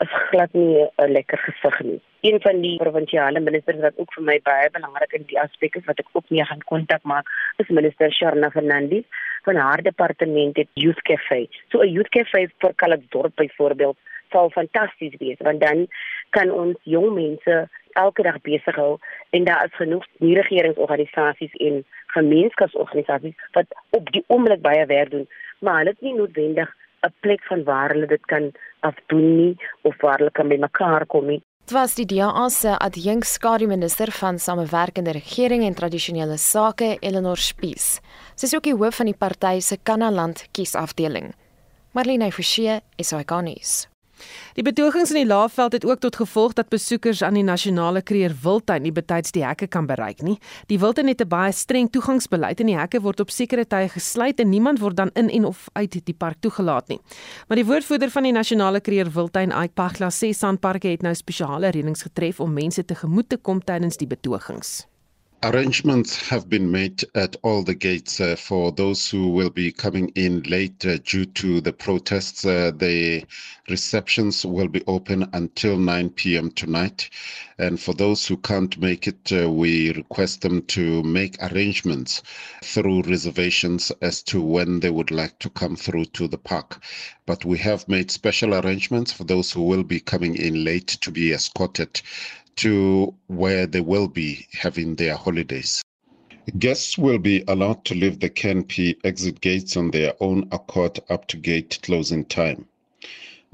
is 0.04 0.12
glad 0.30 0.52
nie 0.52 0.86
'n 0.96 1.12
lekker 1.12 1.38
gesig 1.38 1.80
nie. 1.80 2.00
Een 2.20 2.40
van 2.40 2.60
die 2.60 2.76
provinsiale 2.76 3.40
ministers 3.40 3.80
wat 3.80 3.96
ook 3.96 4.12
vir 4.12 4.24
my 4.24 4.40
baie 4.42 4.70
belangrik 4.70 5.12
in 5.12 5.24
die 5.26 5.40
aspek 5.40 5.76
is 5.76 5.84
wat 5.84 5.98
ek 5.98 6.08
ook 6.12 6.30
mee 6.30 6.44
gaan 6.44 6.64
kontak 6.70 7.02
maak, 7.02 7.26
is 7.56 7.68
minister 7.68 8.12
Sharna 8.12 8.50
Fernandez 8.50 9.04
van 9.42 9.56
haar 9.56 9.82
departement 9.82 10.56
het 10.56 10.68
Youth 10.72 11.02
Cafe. 11.02 11.48
So 11.68 11.80
'n 11.82 11.92
Youth 11.92 12.08
Cafe 12.08 12.48
vir 12.58 12.74
Kalkdorp 12.74 13.34
byvoorbeeld 13.34 13.96
sal 14.30 14.50
fantasties 14.50 15.16
wees 15.18 15.36
want 15.38 15.60
dan 15.60 15.86
kan 16.30 16.50
ons 16.50 16.76
jong 16.82 17.14
mense 17.14 17.68
elke 17.92 18.22
dag 18.22 18.40
besig 18.40 18.74
hou 18.74 18.98
en 19.30 19.44
daar 19.44 19.64
is 19.64 19.74
genoeg 19.80 20.04
nie 20.18 20.34
regeringsorganisasies 20.34 21.54
en 21.68 21.84
gemeenskapsorganisasies 22.06 23.34
wat 23.52 23.66
op 23.90 24.12
die 24.12 24.24
oomblik 24.26 24.60
baie 24.60 24.86
werk 24.86 25.10
doen, 25.10 25.28
maar 25.58 25.78
hulle 25.78 25.90
is 25.96 26.04
nie 26.06 26.14
noodwendig 26.14 26.74
'n 27.06 27.12
plek 27.20 27.42
van 27.48 27.64
waar 27.64 27.90
hulle 27.92 28.06
dit 28.06 28.24
kan 28.26 28.52
afdoen 28.80 29.36
nie 29.36 29.56
of 29.82 30.00
waar 30.00 30.18
hulle 30.18 30.30
kan 30.30 30.48
bymekaar 30.48 31.06
kom 31.06 31.26
nie. 31.26 31.42
Dit 31.68 31.76
was 31.76 31.94
die 31.94 32.06
DA 32.06 32.48
se 32.48 32.78
adjunk 32.78 33.24
skademinister 33.24 34.10
van 34.10 34.38
samewerkende 34.38 35.12
regering 35.12 35.64
en 35.64 35.74
tradisionele 35.74 36.36
sake, 36.36 36.96
Eleanor 37.00 37.36
Spies. 37.36 38.00
Sy 38.34 38.46
is 38.46 38.54
ook 38.54 38.62
die 38.62 38.74
hoof 38.74 38.96
van 38.96 39.06
die 39.06 39.18
party 39.18 39.60
se 39.60 39.76
Kanaland 39.82 40.46
kiesafdeling. 40.52 41.34
Marlene 41.92 42.32
Forsie, 42.32 42.80
SAK-nuus. 42.96 43.88
Die 44.54 44.62
betogings 44.62 45.10
in 45.10 45.20
die 45.20 45.26
Laagveld 45.26 45.72
het 45.72 45.84
ook 45.84 46.00
tot 46.00 46.16
gevolg 46.16 46.52
dat 46.58 46.68
besoekers 46.68 47.22
aan 47.22 47.34
die 47.34 47.44
nasionale 47.46 48.02
kreer 48.02 48.34
Wildtuin 48.42 48.82
nie 48.82 48.92
betyds 48.92 49.32
die 49.32 49.44
hekke 49.44 49.66
kan 49.66 49.86
bereik 49.86 50.22
nie. 50.22 50.38
Die 50.66 50.78
Wildtuin 50.78 51.08
het 51.08 51.22
'n 51.22 51.28
baie 51.28 51.52
streng 51.52 51.90
toegangsbeleid 51.90 52.60
en 52.60 52.66
die 52.66 52.78
hekke 52.78 53.00
word 53.00 53.20
op 53.20 53.30
sekere 53.30 53.64
tye 53.66 53.88
gesluit 53.88 54.40
en 54.40 54.48
niemand 54.48 54.78
word 54.78 54.96
dan 54.96 55.10
in 55.14 55.30
en 55.30 55.44
of 55.44 55.68
uit 55.72 56.00
die 56.04 56.14
park 56.14 56.36
toegelaat 56.40 56.88
nie. 56.88 57.00
Maar 57.48 57.56
die 57.56 57.66
woordvoerder 57.66 58.10
van 58.10 58.22
die 58.22 58.32
nasionale 58.32 58.80
kreer 58.80 59.10
Wildtuin, 59.12 59.50
Ike 59.50 59.74
Pagla, 59.74 60.08
sê 60.10 60.32
Sanparks 60.32 60.88
het 60.88 61.02
nou 61.02 61.14
spesiale 61.14 61.70
reëlings 61.70 62.02
getref 62.02 62.40
om 62.40 62.52
mense 62.52 62.84
tegemoet 62.84 63.28
te 63.28 63.36
kom 63.36 63.64
tydens 63.64 63.96
die 63.96 64.06
betogings. 64.06 64.86
Arrangements 65.44 66.16
have 66.16 66.48
been 66.48 66.68
made 66.68 67.04
at 67.14 67.36
all 67.44 67.62
the 67.62 67.76
gates 67.76 68.20
uh, 68.20 68.34
for 68.34 68.72
those 68.72 69.08
who 69.08 69.28
will 69.28 69.50
be 69.50 69.70
coming 69.70 70.08
in 70.16 70.42
late 70.42 70.84
uh, 70.84 70.98
due 71.04 71.26
to 71.26 71.60
the 71.60 71.72
protests. 71.72 72.44
Uh, 72.44 72.72
the 72.74 73.24
receptions 73.68 74.44
will 74.44 74.66
be 74.66 74.82
open 74.88 75.30
until 75.34 75.78
9 75.78 76.10
p.m. 76.10 76.50
tonight. 76.50 77.08
And 77.56 77.78
for 77.78 77.94
those 77.94 78.26
who 78.26 78.36
can't 78.38 78.76
make 78.80 79.06
it, 79.06 79.32
uh, 79.32 79.48
we 79.48 79.92
request 79.92 80.40
them 80.40 80.62
to 80.62 81.04
make 81.04 81.40
arrangements 81.40 82.20
through 82.64 83.02
reservations 83.02 83.92
as 84.02 84.24
to 84.24 84.42
when 84.42 84.80
they 84.80 84.90
would 84.90 85.12
like 85.12 85.38
to 85.38 85.50
come 85.50 85.76
through 85.76 86.06
to 86.06 86.26
the 86.26 86.38
park. 86.38 86.82
But 87.26 87.44
we 87.44 87.58
have 87.58 87.88
made 87.88 88.10
special 88.10 88.56
arrangements 88.56 89.12
for 89.12 89.22
those 89.22 89.52
who 89.52 89.62
will 89.62 89.84
be 89.84 90.00
coming 90.00 90.34
in 90.34 90.64
late 90.64 90.88
to 90.88 91.12
be 91.12 91.32
escorted 91.32 92.00
to 92.58 93.14
where 93.28 93.66
they 93.66 93.80
will 93.80 94.08
be 94.08 94.46
having 94.52 94.96
their 94.96 95.14
holidays. 95.14 95.80
Guests 96.58 96.98
will 96.98 97.18
be 97.18 97.44
allowed 97.46 97.84
to 97.84 97.94
leave 97.94 98.18
the 98.18 98.28
CanP 98.28 98.96
exit 99.04 99.40
gates 99.40 99.76
on 99.76 99.92
their 99.92 100.14
own 100.18 100.48
accord 100.50 100.98
up 101.08 101.28
to 101.28 101.36
gate 101.36 101.78
closing 101.82 102.24
time. 102.24 102.66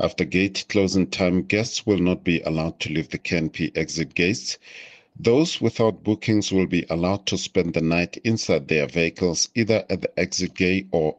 After 0.00 0.24
gate 0.24 0.64
closing 0.70 1.06
time, 1.06 1.42
guests 1.42 1.84
will 1.84 1.98
not 1.98 2.24
be 2.24 2.40
allowed 2.40 2.80
to 2.80 2.88
leave 2.92 3.10
the 3.10 3.18
CanP 3.18 3.76
exit 3.76 4.14
gates. 4.14 4.58
Those 5.20 5.60
without 5.60 6.02
bookings 6.02 6.50
will 6.50 6.66
be 6.66 6.86
allowed 6.88 7.26
to 7.26 7.36
spend 7.36 7.74
the 7.74 7.82
night 7.82 8.16
inside 8.24 8.68
their 8.68 8.86
vehicles, 8.86 9.50
either 9.54 9.84
at 9.90 10.00
the 10.00 10.18
exit 10.18 10.54
gate 10.54 10.88
or 10.92 11.16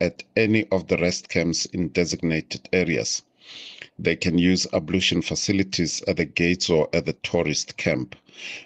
at 0.00 0.24
any 0.36 0.66
of 0.72 0.86
the 0.88 0.96
rest 0.96 1.28
camps 1.28 1.66
in 1.66 1.88
designated 1.88 2.66
areas. 2.72 3.22
They 3.98 4.16
can 4.16 4.36
use 4.36 4.66
ablution 4.74 5.22
facilities 5.22 6.02
at 6.06 6.18
the 6.18 6.26
gates 6.26 6.68
or 6.68 6.88
at 6.92 7.06
the 7.06 7.14
tourist 7.14 7.78
camp. 7.78 8.14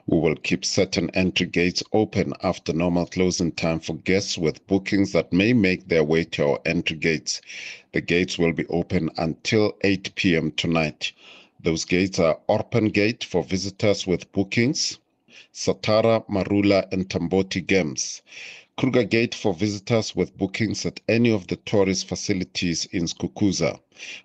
We 0.06 0.18
will 0.18 0.34
keep 0.34 0.64
certain 0.64 1.08
entry 1.10 1.46
gates 1.46 1.84
open 1.92 2.34
after 2.42 2.72
normal 2.72 3.06
closing 3.06 3.52
time 3.52 3.78
for 3.78 3.94
guests 3.94 4.36
with 4.36 4.66
bookings 4.66 5.12
that 5.12 5.32
may 5.32 5.52
make 5.52 5.86
their 5.86 6.02
way 6.02 6.24
to 6.24 6.44
our 6.48 6.60
entry 6.66 6.96
gates. 6.96 7.40
The 7.92 8.00
gates 8.00 8.38
will 8.38 8.52
be 8.52 8.66
open 8.66 9.10
until 9.16 9.76
8 9.82 10.14
p.m. 10.16 10.50
tonight. 10.50 11.12
Those 11.62 11.84
gates 11.84 12.18
are 12.18 12.40
Orpan 12.48 12.92
Gate 12.92 13.22
for 13.22 13.44
visitors 13.44 14.06
with 14.06 14.32
bookings, 14.32 14.98
Satara, 15.52 16.26
Marula, 16.28 16.90
and 16.92 17.08
Tamboti 17.08 17.64
Games. 17.64 18.22
Kruger 18.80 19.04
Gate 19.04 19.34
for 19.34 19.52
visitors 19.52 20.16
with 20.16 20.38
bookings 20.38 20.86
at 20.86 21.00
any 21.06 21.30
of 21.30 21.48
the 21.48 21.56
tourist 21.56 22.08
facilities 22.08 22.86
in 22.86 23.04
Skukuza. 23.04 23.78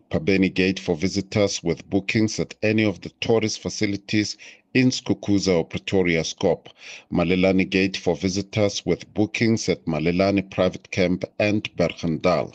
Pabeni 0.09 0.47
Gate 0.47 0.79
for 0.79 0.95
visitors 0.95 1.61
with 1.61 1.89
bookings 1.89 2.39
at 2.39 2.55
any 2.63 2.85
of 2.85 3.01
the 3.01 3.09
tourist 3.19 3.59
facilities 3.59 4.37
in 4.73 4.91
Skukuza 4.91 5.57
or 5.57 5.65
Pretoria 5.65 6.23
Scope. 6.23 6.69
Malelani 7.11 7.69
Gate 7.69 7.97
for 7.97 8.15
visitors 8.15 8.85
with 8.85 9.13
bookings 9.13 9.67
at 9.67 9.83
Malelani 9.85 10.49
Private 10.49 10.89
Camp 10.89 11.25
and 11.37 11.69
Bergendal. 11.75 12.53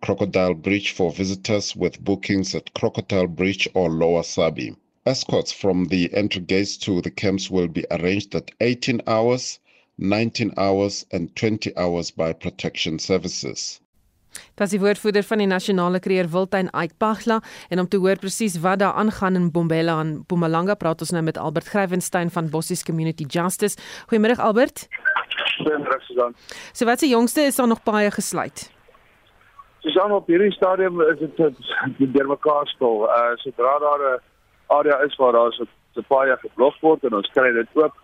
Crocodile 0.00 0.54
Bridge 0.54 0.90
for 0.90 1.12
visitors 1.12 1.76
with 1.76 2.04
bookings 2.04 2.56
at 2.56 2.74
Crocodile 2.74 3.28
Bridge 3.28 3.68
or 3.72 3.88
Lower 3.88 4.24
Sabi. 4.24 4.74
escorts 5.06 5.52
from 5.52 5.84
the 5.84 6.12
entry 6.12 6.42
gates 6.42 6.76
to 6.78 7.00
the 7.02 7.10
camps 7.12 7.48
will 7.48 7.68
be 7.68 7.86
arranged 7.92 8.34
at 8.34 8.50
18 8.60 9.02
hours, 9.06 9.60
19 9.98 10.52
hours, 10.56 11.06
and 11.12 11.34
20 11.34 11.72
hours 11.76 12.10
by 12.10 12.32
protection 12.32 12.98
services. 12.98 13.80
Dit 14.56 14.66
is 14.66 14.74
die 14.74 14.80
woordvoerder 14.80 15.24
van 15.24 15.40
die 15.40 15.48
nasionale 15.48 16.00
kreer 16.04 16.28
Wildtuin 16.28 16.68
Aikpagla 16.76 17.40
en 17.72 17.80
om 17.80 17.88
te 17.88 17.96
hoor 17.96 18.18
presies 18.20 18.58
wat 18.60 18.82
daar 18.82 18.92
aangaan 19.00 19.34
in 19.34 19.50
Bombela 19.52 19.98
en 20.00 20.12
Mpumalanga 20.18 20.76
praat 20.76 21.00
ons 21.00 21.12
nou 21.16 21.22
met 21.24 21.38
Albert 21.40 21.70
Grywenstein 21.72 22.30
van 22.30 22.50
Bossies 22.52 22.84
Community 22.84 23.24
Justice. 23.24 23.80
Goeiemôre 24.10 24.36
Albert. 24.36 24.88
Goeiemôre 25.58 26.00
Susan. 26.08 26.36
So 26.72 26.84
wat 26.84 27.00
se 27.00 27.08
jongste 27.08 27.48
is 27.48 27.56
daar 27.56 27.68
nog 27.68 27.82
baie 27.82 28.10
gesluit? 28.10 28.70
Susan 29.80 30.12
op 30.12 30.26
hierdie 30.26 30.52
stadium 30.52 31.00
is 31.00 31.18
dit 31.18 32.12
deurmekaar 32.12 32.68
spul. 32.68 33.08
Uh 33.08 33.36
sodra 33.40 33.78
daar 33.78 34.00
'n 34.12 34.20
area 34.66 35.00
is 35.04 35.16
waar 35.16 35.32
daar 35.32 35.52
so 35.52 35.64
'n 35.96 36.04
paai 36.08 36.36
geblok 36.36 36.74
word 36.80 37.04
en 37.04 37.14
ons 37.14 37.30
kry 37.32 37.52
dit 37.52 37.68
oop 37.74 37.94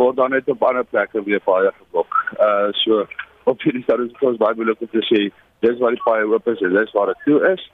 word 0.00 0.16
dan 0.20 0.32
net 0.34 0.48
op 0.48 0.62
ander 0.68 0.86
plekke 0.92 1.22
weer 1.26 1.42
paai 1.48 1.70
geblok. 1.70 2.16
Uh 2.46 2.70
so 2.82 3.04
op 3.52 3.62
hierdie 3.66 3.82
stadium 3.82 4.08
is 4.08 4.18
dit 4.20 4.40
baie 4.44 4.56
moeilik 4.58 4.80
om 4.86 4.90
te 4.94 5.04
sê 5.10 5.20
dis 5.66 5.78
waar 5.82 5.96
die 5.96 6.04
paai 6.06 6.24
oop 6.24 6.48
is 6.54 6.64
en 6.66 6.74
dis 6.78 6.96
waar 6.96 7.12
dit 7.12 7.22
toe 7.26 7.40
is. 7.52 7.66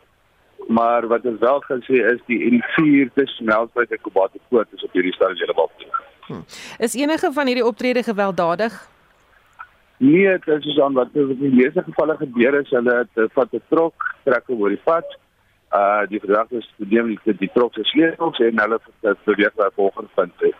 Maar 0.79 1.07
wat 1.13 1.27
ons 1.31 1.41
wel 1.41 1.61
kan 1.69 1.83
sê 1.87 2.03
is 2.13 2.21
die 2.31 2.41
N4 2.51 3.13
tussen 3.15 3.49
Melkwyk 3.51 3.93
en 3.95 4.03
Kobate 4.03 4.41
Poort 4.49 4.73
is 4.75 4.85
op 4.85 4.97
hierdie 4.97 5.15
stadium 5.15 5.43
heeltemal 5.43 5.71
toe. 5.79 6.05
Hm. 6.27 6.43
Is 6.83 6.97
enige 6.99 7.33
van 7.33 7.47
hierdie 7.47 7.67
optrede 7.67 8.03
gewelddadig? 8.03 8.79
Nee, 9.99 10.39
dit 10.45 10.65
is 10.65 10.81
aan 10.81 10.93
wat 10.93 11.09
in 11.13 11.37
die 11.41 11.53
meeste 11.55 11.83
gevalle 11.83 12.17
gebeur 12.17 12.59
is 12.61 12.73
hulle 12.75 12.97
het 13.05 13.33
vat 13.33 13.53
'n 13.53 13.63
trok, 13.69 13.95
trek 14.25 14.45
oor 14.49 14.69
die 14.69 14.83
pad. 14.85 15.07
Uh 15.73 16.03
die 16.09 16.21
verdagte 16.21 16.57
is 16.57 16.69
neem 16.77 17.07
die, 17.25 17.37
die 17.39 17.51
trok 17.55 17.75
se 17.75 17.85
sleutels 17.85 18.39
en 18.39 18.61
hulle 18.61 18.81
probeer 19.25 19.53
by 19.57 19.69
volgende 19.75 20.11
punt 20.15 20.35
hê. 20.45 20.53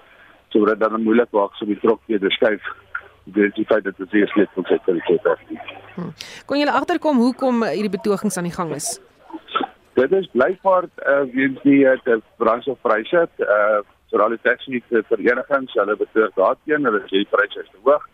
So 0.55 0.65
dit 0.65 0.81
dan 0.81 1.03
moeilik 1.03 1.33
maak 1.33 1.55
so 1.59 1.67
die 1.67 1.79
trok 1.81 2.01
weer 2.07 2.31
skuif 2.39 2.63
dis 3.35 3.55
die 3.55 3.67
feit 3.67 3.85
dat 3.85 3.97
dit 3.99 4.11
se 4.11 4.27
sleutels 4.31 4.69
het 4.71 4.85
vir 4.87 4.95
die 5.01 5.07
kêt. 5.09 5.59
Hm. 5.97 6.13
Kon 6.47 6.61
julle 6.61 6.75
agterkom 6.79 7.19
hoekom 7.19 7.65
hierdie 7.67 7.91
betogings 7.91 8.37
aan 8.39 8.47
die 8.47 8.55
gang 8.55 8.75
is? 8.77 9.01
Dit 9.99 10.13
is 10.13 10.29
blykbaar 10.33 10.87
uh 11.03 11.23
weens 11.33 11.59
die 11.65 11.83
uh, 11.89 12.19
brandstofpryse 12.43 13.27
uh 13.43 13.81
veral 14.11 14.31
die 14.31 14.43
taxi 14.43 14.83
verenigings, 15.09 15.73
hulle 15.75 15.97
betoog 15.99 16.37
daarteen, 16.37 16.87
hulle 16.87 17.01
sê 17.09 17.25
die 17.25 17.33
pryse 17.33 17.65
is 17.65 17.73
te 17.73 17.81
hoog 17.83 18.05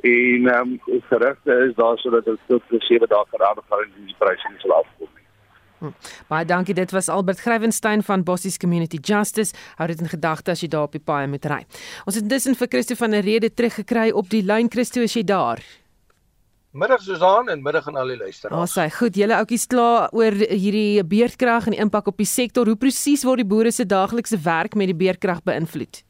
en 0.00 0.46
ehm 0.46 0.78
um, 0.86 1.02
gerugte 1.10 1.52
is 1.68 1.74
daar 1.74 1.98
sodat 1.98 2.24
dit 2.24 2.38
tot 2.46 2.62
7 2.68 3.08
dae 3.08 3.24
geraad 3.30 3.58
gaan 3.68 3.82
en 3.82 4.06
die 4.06 4.14
pryse 4.18 4.48
nie 4.50 4.60
sal 4.62 4.72
afkom 4.72 5.08
nie. 5.14 5.27
Hm. 5.78 5.94
Baie 6.28 6.44
dankie. 6.44 6.74
Dit 6.74 6.90
was 6.90 7.08
Albert 7.08 7.40
Grywenstein 7.40 8.02
van 8.02 8.22
Bossies 8.22 8.56
Community 8.58 8.98
Justice. 9.00 9.54
Hou 9.76 9.86
dit 9.88 10.00
in 10.00 10.08
gedagte 10.08 10.50
as 10.50 10.60
jy 10.60 10.68
daar 10.68 10.88
op 10.88 10.96
die 10.96 11.02
paai 11.02 11.26
moet 11.26 11.44
ry. 11.46 11.60
Ons 12.04 12.18
het 12.18 12.24
intussen 12.24 12.58
vir 12.58 12.68
Christo 12.68 12.94
van 12.98 13.14
der 13.14 13.22
Rede 13.22 13.50
teruggekry 13.54 14.10
op 14.10 14.30
die 14.30 14.42
lyn. 14.42 14.70
Christo, 14.70 15.00
is 15.00 15.14
jy 15.14 15.22
daar? 15.22 15.62
Middag 16.78 17.00
Susan 17.00 17.48
en 17.48 17.62
middag 17.62 17.86
aan 17.88 17.96
al 17.96 18.10
die 18.12 18.18
luisteraars. 18.18 18.60
Ons 18.60 18.74
sê 18.76 18.90
goed, 18.92 19.16
julle 19.16 19.36
oudjies 19.38 19.64
kla 19.72 20.08
oor 20.12 20.34
hierdie 20.36 21.00
beerdkrag 21.00 21.70
en 21.70 21.74
die 21.74 21.80
impak 21.80 22.10
op 22.10 22.18
die 22.20 22.28
sektor. 22.28 22.68
Hoe 22.68 22.76
presies 22.76 23.24
word 23.24 23.40
die 23.40 23.48
boere 23.48 23.72
se 23.72 23.86
daaglikse 23.88 24.36
werk 24.44 24.76
met 24.76 24.90
die 24.92 24.98
beerdkrag 24.98 25.40
beïnvloed? 25.48 26.02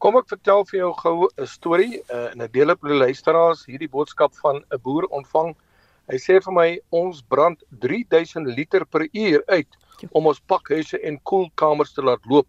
Kom 0.00 0.16
ek 0.16 0.30
vertel 0.30 0.64
vir 0.70 0.78
jou 0.78 0.92
gou 1.02 1.28
'n 1.28 1.46
storie 1.46 2.00
uh, 2.00 2.30
en 2.32 2.40
ek 2.46 2.52
deel 2.54 2.70
op 2.70 2.80
die 2.80 2.96
luisteraars 2.96 3.66
hierdie 3.66 3.90
boodskap 3.90 4.32
van 4.40 4.62
'n 4.62 4.80
boer 4.82 5.04
ontvang. 5.10 5.54
Hy 6.08 6.16
sê 6.16 6.38
vir 6.40 6.54
my 6.56 6.68
ons 6.96 7.20
brand 7.32 7.60
3000 7.84 8.46
liter 8.56 8.84
per 8.88 9.04
uur 9.12 9.42
uit 9.48 9.78
om 10.16 10.30
ons 10.30 10.40
pakhuise 10.48 11.00
en 11.04 11.18
koelkamers 11.30 11.92
te 11.92 12.04
laat 12.04 12.24
loop. 12.32 12.48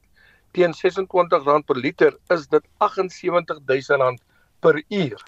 Teen 0.55 0.71
R26 0.73 1.65
per 1.67 1.75
liter 1.75 2.15
is 2.35 2.47
dit 2.47 2.63
R78000 2.87 4.21
per 4.63 4.79
uur. 4.79 5.19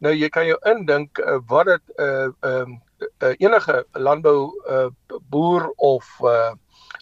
Nou 0.00 0.12
jy 0.12 0.28
kan 0.32 0.46
jou 0.48 0.58
indink 0.68 1.18
uh, 1.20 1.38
wat 1.48 1.66
dit 1.66 1.96
'n 1.96 2.04
uh, 2.04 2.50
um, 2.50 2.80
uh, 3.22 3.34
enige 3.38 3.84
landbou 3.92 4.52
uh, 4.68 4.88
boer 5.32 5.72
of 5.76 6.04
uh, 6.20 6.52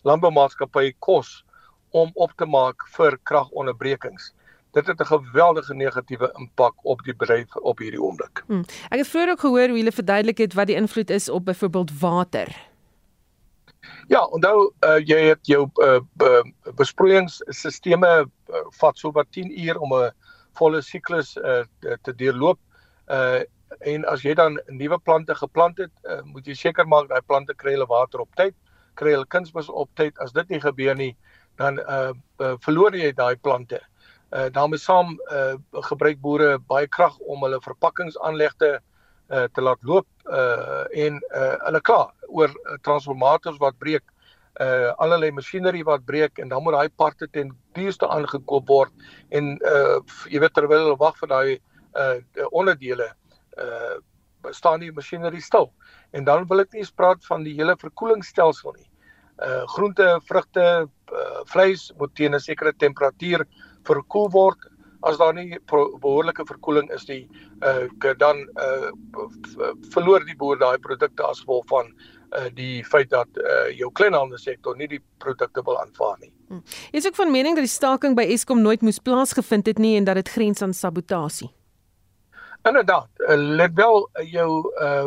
landboumaatskappy 0.02 0.92
kos 0.98 1.44
om 1.90 2.10
op 2.14 2.32
te 2.36 2.46
maak 2.46 2.86
vir 2.96 3.18
kragonderbrekings 3.22 4.32
dit 4.72 4.86
het 4.86 5.00
'n 5.00 5.04
geweldige 5.04 5.74
negatiewe 5.74 6.32
impak 6.36 6.74
op 6.82 7.02
die 7.02 7.14
bedryf 7.16 7.56
op 7.56 7.78
hierdie 7.78 8.02
oomblik. 8.02 8.42
Hmm. 8.46 8.64
Ek 8.88 8.98
het 8.98 9.08
vroeër 9.08 9.30
ook 9.30 9.40
gehoor 9.40 9.68
hoe 9.68 9.76
hulle 9.76 9.92
verduidelik 9.92 10.38
het 10.38 10.54
wat 10.54 10.66
die 10.66 10.76
invloed 10.76 11.10
is 11.10 11.28
op 11.28 11.44
byvoorbeeld 11.44 11.98
water. 12.00 12.66
Ja, 14.06 14.24
onthou 14.24 14.72
uh, 14.80 14.98
jy 15.04 15.20
het 15.28 15.46
jou 15.46 15.68
uh, 15.74 16.00
besproeiingsstelsels 16.74 18.00
uh, 18.06 18.24
vat 18.80 18.98
so 18.98 19.12
wat 19.12 19.26
10 19.30 19.60
uur 19.60 19.78
om 19.78 19.94
'n 19.94 20.10
volle 20.52 20.82
siklus 20.82 21.36
uh, 21.36 21.62
te 22.02 22.14
deurloop. 22.14 22.58
Uh 23.06 23.40
en 23.78 24.04
as 24.04 24.22
jy 24.22 24.34
dan 24.34 24.60
nuwe 24.66 24.98
plante 24.98 25.34
geplant 25.34 25.78
het, 25.78 25.90
uh, 26.02 26.22
moet 26.24 26.46
jy 26.46 26.54
seker 26.54 26.88
maak 26.88 27.08
daai 27.08 27.20
plante 27.26 27.54
kry 27.54 27.70
hulle 27.70 27.86
water 27.86 28.20
op 28.20 28.34
tyd, 28.34 28.54
kry 28.94 29.10
hulle 29.10 29.26
kunsmis 29.26 29.68
op 29.68 29.90
tyd. 29.94 30.18
As 30.18 30.32
dit 30.32 30.48
nie 30.48 30.60
gebeur 30.60 30.94
nie, 30.96 31.16
dan 31.56 31.78
uh, 31.78 32.12
uh 32.40 32.56
verloor 32.64 32.96
jy 32.96 33.12
daai 33.12 33.36
plante. 33.36 33.76
Uh 33.76 33.97
Uh 34.28 34.48
daarmee 34.52 34.78
saam 34.78 35.14
uh 35.32 35.56
gebruik 35.88 36.20
boere 36.20 36.58
baie 36.58 36.88
krag 36.88 37.16
om 37.18 37.42
hulle 37.46 37.60
verpakkingsaanlegte 37.64 38.80
uh 39.30 39.46
te 39.52 39.64
laat 39.64 39.82
loop 39.82 40.06
uh 40.28 40.84
en 40.92 41.20
uh 41.32 41.56
hulle 41.64 41.80
kla 41.80 42.12
oor 42.28 42.52
uh, 42.52 42.76
transformators 42.82 43.56
wat 43.58 43.78
breek 43.78 44.04
uh 44.60 44.92
allerlei 44.98 45.30
masjinerie 45.30 45.84
wat 45.84 46.04
breek 46.04 46.38
en 46.38 46.48
dan 46.48 46.62
moet 46.62 46.76
daai 46.76 46.88
parte 46.88 47.28
ten 47.32 47.54
duurste 47.72 48.08
aangekoop 48.08 48.68
word 48.68 48.92
en 49.30 49.56
uh 49.64 49.96
jy 50.28 50.44
weet 50.44 50.54
terwyl 50.54 50.84
hulle 50.84 51.00
wag 51.00 51.16
vir 51.22 51.32
daai 51.32 51.56
uh 51.96 52.46
onderdele 52.52 53.08
uh 53.56 53.96
staan 54.54 54.80
die 54.80 54.92
masjinerie 54.92 55.42
stil. 55.42 55.70
En 56.10 56.24
dan 56.24 56.46
wil 56.48 56.62
ek 56.62 56.72
nie 56.72 56.82
eens 56.84 56.94
praat 56.94 57.24
van 57.26 57.44
die 57.46 57.54
hele 57.58 57.76
verkoelingsstelsel 57.80 58.76
nie. 58.76 58.86
Uh 59.44 59.64
groente, 59.74 60.06
vrugte, 60.26 60.66
uh, 61.12 61.40
vleis 61.50 61.88
moet 61.98 62.14
teen 62.14 62.34
'n 62.34 62.40
sekere 62.40 62.72
temperatuur 62.72 63.46
verkoel 63.88 64.28
word 64.34 64.68
as 65.06 65.18
daar 65.18 65.34
nie 65.34 65.58
behoorlike 65.70 66.44
verkoeling 66.46 66.90
is 66.94 67.06
nie 67.08 67.28
uh 67.62 68.14
dan 68.18 68.40
uh 68.58 68.90
verloor 69.94 70.24
die 70.26 70.36
boer 70.36 70.58
daai 70.58 70.78
produkte 70.78 71.22
as 71.26 71.42
gevolg 71.44 71.66
van 71.70 71.92
uh 72.38 72.48
die 72.54 72.84
feit 72.84 73.10
dat 73.10 73.28
uh 73.38 73.68
jou 73.78 73.90
kleinhandelsektor 73.92 74.76
nie 74.76 74.88
die 74.88 75.02
produkte 75.22 75.62
wil 75.64 75.78
aanvaar 75.80 76.18
nie. 76.20 76.32
Hm. 76.48 76.60
Is 76.92 77.06
ook 77.06 77.14
van 77.14 77.30
mening 77.30 77.54
dat 77.54 77.66
die 77.66 77.72
staking 77.72 78.16
by 78.16 78.26
Eskom 78.34 78.62
nooit 78.62 78.82
moes 78.82 78.98
plaasgevind 78.98 79.66
het 79.66 79.78
nie 79.78 79.96
en 79.96 80.04
dat 80.04 80.18
dit 80.18 80.28
grens 80.28 80.62
aan 80.62 80.74
sabotasie. 80.74 81.50
Inderdaad, 82.66 83.08
uh, 83.18 83.36
let 83.36 83.74
wel 83.74 84.08
uh, 84.12 84.32
jou 84.32 84.50
uh, 84.82 85.06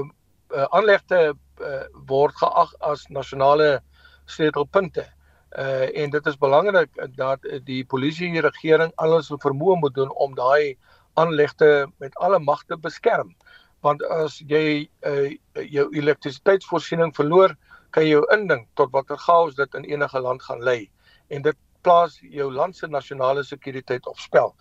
uh 0.55 0.67
aanlegte 0.69 1.34
uh, 1.61 1.84
word 2.07 2.36
geag 2.36 2.71
as 2.79 3.07
nasionale 3.09 3.82
sleutelpunte. 4.25 5.01
Uh 5.01 5.20
en 5.52 6.10
dit 6.10 6.26
is 6.26 6.38
belangrik 6.38 6.89
dat 7.16 7.43
die 7.68 7.84
polisie 7.86 8.28
en 8.28 8.38
die 8.38 8.43
regering 8.45 8.91
alles 8.95 9.30
wat 9.30 9.43
vermoë 9.43 9.80
moet 9.80 9.95
doen 9.95 10.12
om 10.16 10.36
daai 10.36 10.78
aanlegte 11.20 11.89
met 11.97 12.16
alle 12.16 12.39
magte 12.39 12.78
beskerm. 12.78 13.36
Want 13.82 14.04
as 14.04 14.39
jy 14.47 14.89
uh 15.08 15.32
jou 15.54 15.88
elektrisiteitsvoorsiening 15.97 17.12
verloor, 17.16 17.56
kan 17.91 18.06
jy 18.06 18.16
jou 18.16 18.24
indink 18.34 18.68
tot 18.80 18.93
watter 18.95 19.18
chaos 19.18 19.56
dit 19.58 19.76
in 19.76 19.88
enige 19.89 20.20
land 20.20 20.43
gaan 20.43 20.64
lei. 20.64 20.89
En 21.28 21.41
dit 21.41 21.58
plaas 21.82 22.20
jou 22.22 22.52
land 22.54 22.78
se 22.78 22.88
nasionale 22.88 23.43
sekuriteit 23.43 24.08
op 24.08 24.20
spel. 24.20 24.56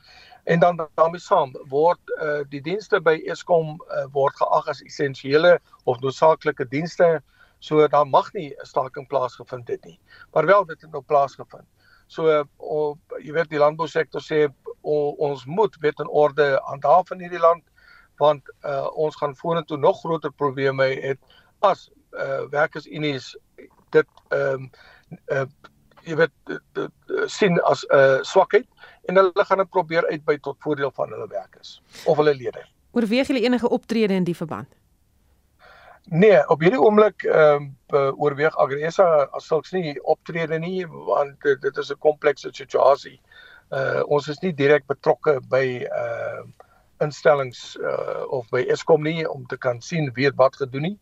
En 0.45 0.61
dan 0.61 0.81
daarmee 0.95 1.21
saam 1.21 1.53
word 1.69 2.01
uh 2.19 2.41
die 2.49 2.63
dienste 2.65 3.01
by 3.01 3.19
Eskom 3.29 3.77
uh, 3.77 4.07
word 4.13 4.37
geag 4.41 4.69
as 4.73 4.83
essensiële 4.83 5.59
of 5.85 6.01
noodsaaklike 6.01 6.67
dienste 6.69 7.21
So 7.61 7.87
daar 7.89 8.07
mag 8.07 8.33
nie 8.33 8.51
'n 8.51 8.67
staking 8.67 9.07
plaasgevind 9.09 9.69
het 9.69 9.85
nie. 9.85 10.01
Maar 10.33 10.47
wel 10.47 10.65
dit 10.65 10.81
het 10.81 10.91
nou 10.91 11.03
plaasgevind. 11.03 11.67
So 12.07 12.45
op, 12.57 12.99
jy 13.23 13.33
weet 13.33 13.51
die 13.51 13.59
landbousektor 13.59 14.21
sê 14.21 14.49
o, 14.83 15.11
ons 15.11 15.45
moet 15.45 15.77
wet 15.81 16.01
en 16.01 16.09
orde 16.09 16.61
handhaaf 16.65 17.11
in 17.11 17.21
hierdie 17.21 17.43
land 17.43 17.63
want 18.21 18.43
uh, 18.65 18.87
ons 18.97 19.17
gaan 19.17 19.37
vorentoe 19.37 19.79
nog 19.79 20.01
groter 20.01 20.33
probleme 20.33 20.85
hê 20.85 21.15
as 21.61 21.91
uh, 22.13 22.49
werkersunies 22.51 23.37
dit 23.91 24.09
ehm 24.29 24.67
um, 24.67 24.71
uh, 25.33 25.47
jy 26.09 26.17
weet 26.17 26.33
sien 27.29 27.59
as 27.69 27.85
'n 27.85 27.97
uh, 27.97 28.19
swakheid 28.23 28.67
en 29.09 29.17
hulle 29.21 29.45
gaan 29.45 29.59
dit 29.59 29.71
probeer 29.71 30.07
uitbuy 30.09 30.39
tot 30.39 30.57
voordeel 30.65 30.91
van 30.91 31.11
hulle 31.13 31.29
werkers 31.29 31.83
of 32.05 32.17
hulle 32.17 32.35
lede. 32.35 32.65
Oorweeg 32.93 33.27
julle 33.27 33.43
enige 33.45 33.69
optrede 33.69 34.15
in 34.15 34.25
die 34.25 34.37
verband? 34.37 34.69
Nee, 36.09 36.49
op 36.49 36.61
hierdie 36.61 36.81
oomblik 36.81 37.23
ehm 37.29 37.67
uh, 37.93 38.09
oorweeg 38.17 38.57
Agresa 38.57 39.29
as 39.37 39.47
sulks 39.47 39.73
nie 39.73 39.99
optrede 40.03 40.59
nie 40.59 40.87
want 40.87 41.45
uh, 41.45 41.57
dit 41.61 41.77
is 41.77 41.91
'n 41.93 41.99
komplekse 41.99 42.49
situasie. 42.53 43.21
Uh 43.71 44.03
ons 44.07 44.29
is 44.29 44.41
nie 44.41 44.53
direk 44.53 44.87
betrokke 44.87 45.41
by 45.49 45.85
uh 45.85 46.43
instellings 47.01 47.77
uh 47.77 48.25
of 48.31 48.49
by 48.51 48.65
Eskom 48.73 49.03
nie 49.03 49.29
om 49.29 49.47
te 49.47 49.57
kan 49.57 49.81
sien 49.81 50.11
wie 50.15 50.31
wat 50.37 50.57
gedoen 50.57 50.83
nie. 50.83 50.99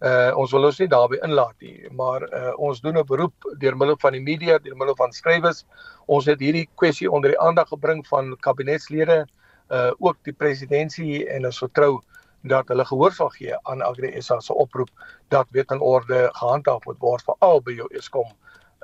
Uh 0.00 0.30
ons 0.36 0.52
wil 0.52 0.64
ons 0.64 0.78
nie 0.78 0.88
daarbey 0.88 1.18
inlaat 1.22 1.56
nie, 1.60 1.88
maar 1.90 2.22
uh 2.22 2.52
ons 2.58 2.80
doen 2.80 2.98
'n 2.98 3.06
beroep 3.06 3.34
deur 3.58 3.76
middel 3.76 3.96
van 3.98 4.12
die 4.12 4.22
media, 4.22 4.58
deur 4.58 4.76
middel 4.76 4.96
van 4.96 5.12
skrywers. 5.12 5.64
Ons 6.06 6.26
het 6.26 6.40
hierdie 6.40 6.68
kwessie 6.76 7.10
onder 7.10 7.30
die 7.30 7.40
aandag 7.40 7.68
gebring 7.68 8.06
van 8.06 8.36
kabinetslede, 8.40 9.26
uh 9.70 9.90
ook 9.98 10.16
die 10.22 10.34
presidentsie 10.34 11.28
en 11.28 11.46
ons 11.46 11.58
vertrou 11.58 12.02
dat 12.42 12.68
hulle 12.68 12.84
gehoor 12.84 13.12
sal 13.12 13.30
gee 13.36 13.54
aan 13.62 13.82
Agri 13.82 14.12
SA 14.22 14.40
se 14.40 14.54
oproep 14.54 14.90
dat 15.28 15.46
wet 15.50 15.70
en 15.70 15.80
orde 15.80 16.28
gehandhaaf 16.32 16.84
moet 16.84 16.98
word 16.98 17.24
vir 17.26 17.34
al 17.38 17.62
by 17.62 17.76
jou 17.78 17.88
Eskom 17.98 18.28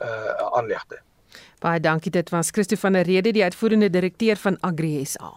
uh 0.03 0.55
aanlegte. 0.55 1.03
Baie 1.61 1.81
dankie 1.81 2.11
dit 2.11 2.31
was 2.31 2.51
Christo 2.51 2.77
van 2.77 2.93
der 2.93 3.05
Rede 3.05 3.33
die 3.33 3.43
uitvoerende 3.45 3.91
direkteur 3.91 4.37
van 4.37 4.57
Agri 4.61 5.05
SA. 5.05 5.33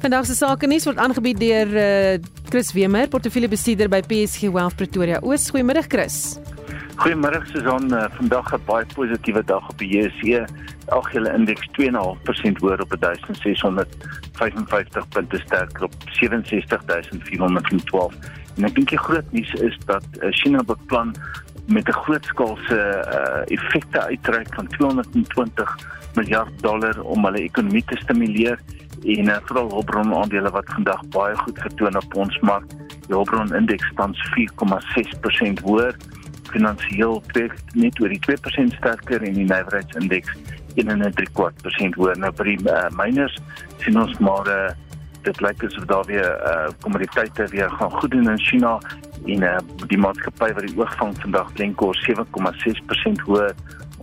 Vandag 0.00 0.26
se 0.26 0.34
sake 0.34 0.66
nuus 0.66 0.84
word 0.86 1.00
aangebied 1.02 1.40
deur 1.40 1.72
uh, 1.74 2.18
Chris 2.48 2.72
Wemer, 2.72 3.08
portefeuljebestuurder 3.08 3.90
by 3.90 4.02
PSG 4.06 4.52
Wealth 4.54 4.76
Pretoria. 4.78 5.18
Oos, 5.22 5.50
goeiemiddag 5.50 5.88
Chris. 5.90 6.38
Goeiemôre 6.96 7.44
Susan, 7.52 7.92
uh, 7.92 8.08
vandag 8.16 8.52
'n 8.52 8.60
baie 8.64 8.86
positiewe 8.94 9.44
dag 9.44 9.68
op 9.68 9.78
die 9.78 9.88
JSE. 9.88 10.46
Algehele 10.88 11.32
indeks 11.32 11.68
2.5% 11.76 12.58
hoër 12.58 12.80
op 12.80 13.00
1655 13.00 15.08
punte 15.08 15.38
sterker 15.38 15.84
op 15.84 15.92
67412. 16.06 18.14
En 18.56 18.64
ek 18.64 18.74
dink 18.74 18.88
die 18.88 18.98
groot 18.98 19.32
nuus 19.32 19.52
is 19.52 19.78
dat 19.84 20.04
uh, 20.22 20.28
China 20.30 20.62
beplan 20.62 21.14
met 21.66 21.88
'n 21.88 21.92
grootskaalse 21.92 22.78
uh, 22.78 23.56
effekte 23.56 24.00
uitreik 24.00 24.54
van 24.54 24.66
220 24.66 25.78
miljard 26.14 26.62
dollar 26.62 27.02
om 27.02 27.24
hulle 27.24 27.42
ekonomie 27.42 27.84
te 27.84 27.96
stimuleer 27.96 28.58
en 29.04 29.28
uh, 29.28 29.36
veral 29.44 29.68
hulpbron 29.68 30.14
aandele 30.14 30.50
wat 30.50 30.72
vandag 30.72 31.08
baie 31.08 31.36
goed 31.36 31.58
vertoon 31.58 31.96
op 31.96 32.14
ons 32.14 32.38
mark. 32.40 32.64
Die 33.06 33.14
hulpbron 33.14 33.54
indeks 33.54 33.92
tans 33.94 34.28
4,6% 34.32 35.60
hoër 35.62 35.94
finansiëel 36.56 37.20
net 37.76 38.00
oor 38.00 38.12
die 38.12 38.22
2% 38.24 38.80
sterker 38.80 39.22
en 39.22 39.38
die 39.38 39.46
nywerheidsindeks 39.46 40.34
1.3% 40.80 42.00
hoër. 42.00 42.18
Nou 42.20 42.32
by 42.36 42.56
uh, 42.56 42.88
miners 42.96 43.36
sien 43.84 44.00
ons 44.00 44.16
maar 44.24 44.48
uh, 44.50 44.72
dit 45.26 45.40
lyk 45.42 45.64
asof 45.66 45.86
daar 45.90 46.06
weer 46.10 46.28
uh, 46.46 46.68
kommoditeite 46.84 47.48
weer 47.54 47.70
gaan 47.70 47.90
goed 47.90 48.10
doen 48.10 48.30
in 48.30 48.40
China 48.40 48.78
en 49.26 49.42
uh, 49.42 49.56
die 49.90 49.98
maatskappy 49.98 50.52
wat 50.54 50.66
die 50.68 50.76
oogvang 50.78 51.16
vandag 51.24 51.50
Glencore 51.54 51.96
7,6% 52.04 53.24
hoër. 53.26 53.54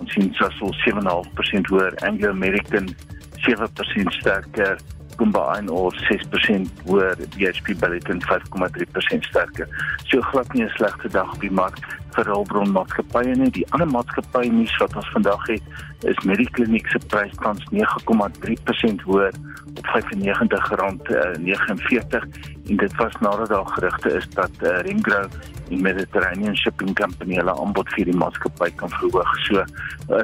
Ons 0.02 0.16
sien 0.18 0.34
Sasol 0.40 0.74
7,5% 0.84 1.72
hoër, 1.72 1.96
Anglo 2.10 2.34
American 2.34 2.90
7% 3.46 4.18
sterker. 4.20 4.82
Kumba 5.16 5.56
Iron 5.56 5.70
Ore 5.70 5.98
6% 6.10 6.68
hoër, 6.86 7.16
BHP 7.36 7.68
Billiton 7.80 8.22
5,3% 8.22 9.24
sterker. 9.30 9.68
So 10.06 10.22
glad 10.32 10.54
nie 10.54 10.64
'n 10.64 10.70
slegte 10.78 11.10
dag 11.10 11.34
op 11.34 11.42
die 11.42 11.52
mark 11.52 11.78
vir 12.16 12.26
hulpbronmaatskappye 12.26 13.36
nie. 13.36 13.52
Die 13.52 13.68
ander 13.74 13.88
maatskappye 13.88 14.52
nuus 14.52 14.78
wat 14.82 14.96
ons 14.96 15.10
vandag 15.16 15.48
het, 15.48 15.64
is 16.10 16.18
Mediclinic 16.28 16.88
se 16.92 17.00
prys 17.08 17.36
tans 17.42 17.64
9,3% 17.72 19.02
hoër 19.08 19.34
op 19.74 19.86
R95.49 19.96 22.24
en 22.70 22.76
dit 22.78 22.96
was 22.96 23.16
nadat 23.20 23.50
daar 23.50 23.68
gerugte 23.76 24.10
is 24.10 24.30
dat 24.30 24.52
uh, 24.62 24.70
Remgro 24.86 25.28
die 25.70 25.82
Mediterranean 25.82 26.58
Shipping 26.58 26.96
Company 26.96 27.36
hulle 27.40 27.56
aanbod 27.56 27.90
vir 27.96 28.06
die 28.12 28.20
maatskappy 28.20 28.70
kan 28.76 28.90
verhoog. 29.00 29.32
So 29.48 29.56
'n 29.64 29.68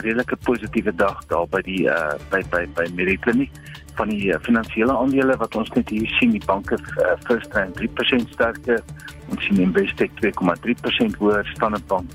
redelike 0.04 0.38
positiewe 0.46 0.94
dag 0.96 1.18
daar 1.28 1.48
by 1.48 1.62
die 1.62 1.88
uh, 1.88 2.14
by 2.30 2.44
by 2.52 2.68
by 2.76 2.86
Mediclinic 2.94 3.52
van 4.00 4.12
die 4.16 4.32
uh, 4.32 4.40
finansiële 4.48 4.96
aandele 4.96 5.38
wat 5.44 5.56
ons 5.60 5.72
net 5.76 5.92
hier 5.94 6.08
sien 6.18 6.32
die 6.36 6.46
banke 6.48 6.80
uh, 6.80 7.14
First 7.28 7.52
Trend 7.54 7.78
3% 7.80 8.36
sterker 8.36 8.84
ons 9.30 9.46
sien 9.46 9.62
Investec 9.62 10.14
2,3% 10.24 11.20
hoër 11.22 11.52
Standard 11.54 11.86
Bank 11.92 12.08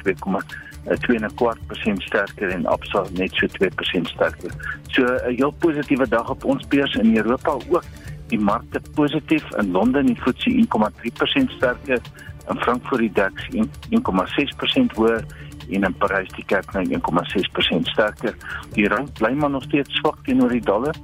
2,2% 0.84 2.04
sterker 2.04 2.48
en 2.48 2.66
Absa 2.66 3.04
net 3.16 3.32
so 3.32 3.46
2% 3.46 4.10
sterker. 4.12 4.50
So 4.92 5.04
'n 5.04 5.34
heel 5.36 5.54
positiewe 5.58 6.08
dag 6.08 6.30
op 6.30 6.44
ons 6.44 6.66
beurs 6.68 6.94
in 6.94 7.16
Europa 7.16 7.50
ook. 7.50 7.84
Die 8.28 8.40
markte 8.40 8.80
positief 8.94 9.44
in 9.56 9.70
Londen 9.70 10.06
die 10.06 10.16
FTSE 10.16 10.50
1,3% 10.50 11.50
sterker, 11.56 12.00
in 12.48 12.58
Frankfurt 12.58 13.00
die 13.00 13.12
DAX 13.12 13.48
1,6% 13.52 14.94
hoër 14.94 15.24
en 15.70 15.82
in 15.82 15.94
Parys 15.94 16.28
die 16.36 16.44
CAC 16.44 16.64
1,6% 16.74 17.88
sterker. 17.88 18.34
Die 18.72 18.88
rand 18.88 19.12
bly 19.12 19.32
maar 19.32 19.50
nog 19.50 19.62
steeds 19.62 19.94
swak 19.94 20.18
teenoor 20.24 20.48
die 20.48 20.60
dollar 20.60 20.94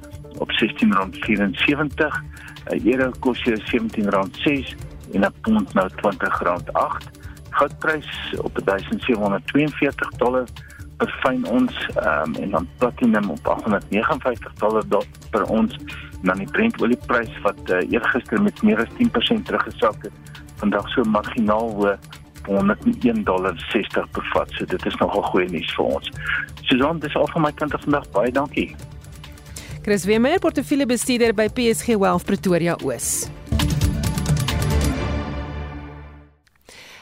op 0.43 0.51
R16.74. 0.51 2.23
'n 2.71 2.89
Euro 2.89 3.11
kos 3.21 3.43
jou 3.45 3.57
R17.6 3.57 4.75
en 5.13 5.21
'n 5.21 5.35
pond 5.41 5.75
nou 5.75 5.89
R20.8. 5.89 7.11
Goudprys 7.51 8.35
op 8.41 8.55
1742 8.65 10.11
dollar 10.17 10.47
per 10.97 11.11
fyn 11.23 11.47
ons 11.49 11.89
um, 11.97 12.35
en 12.35 12.51
dan 12.51 12.69
platinum 12.79 13.31
op 13.31 13.47
859 13.47 14.53
dollar 14.53 14.85
per 15.31 15.45
ons 15.45 15.77
en 16.21 16.29
dan 16.29 16.37
die 16.37 16.51
Brent 16.51 16.83
olieprys 16.83 17.33
wat 17.43 17.61
uh, 17.71 17.81
eergister 17.91 18.43
met 18.43 18.63
meer 18.63 18.79
as 18.79 18.93
10% 19.01 19.43
teruggesak 19.49 20.03
het 20.03 20.43
vandag 20.61 20.89
so 20.89 21.03
marginaal 21.03 21.71
hoër 21.71 21.99
101 22.47 23.25
dollar 23.25 23.55
60 23.73 24.11
per 24.11 24.29
vat. 24.33 24.51
So 24.51 24.65
dit 24.65 24.87
is 24.87 24.97
nogal 24.97 25.23
goeie 25.23 25.49
nuus 25.49 25.75
vir 25.77 25.85
ons. 25.85 26.11
Susan, 26.63 26.99
dis 26.99 27.17
al 27.17 27.29
van 27.33 27.43
my 27.49 27.53
kant 27.53 27.75
af 27.75 27.85
vandag. 27.85 28.09
Baie 28.17 28.33
dankie. 28.33 28.69
Chris 29.81 30.05
Wemer, 30.05 30.37
portefeuljebestuurder 30.39 31.33
by 31.33 31.47
PSG 31.49 31.95
Wealth 31.97 32.27
Pretoria 32.29 32.75
Oos. 32.85 33.31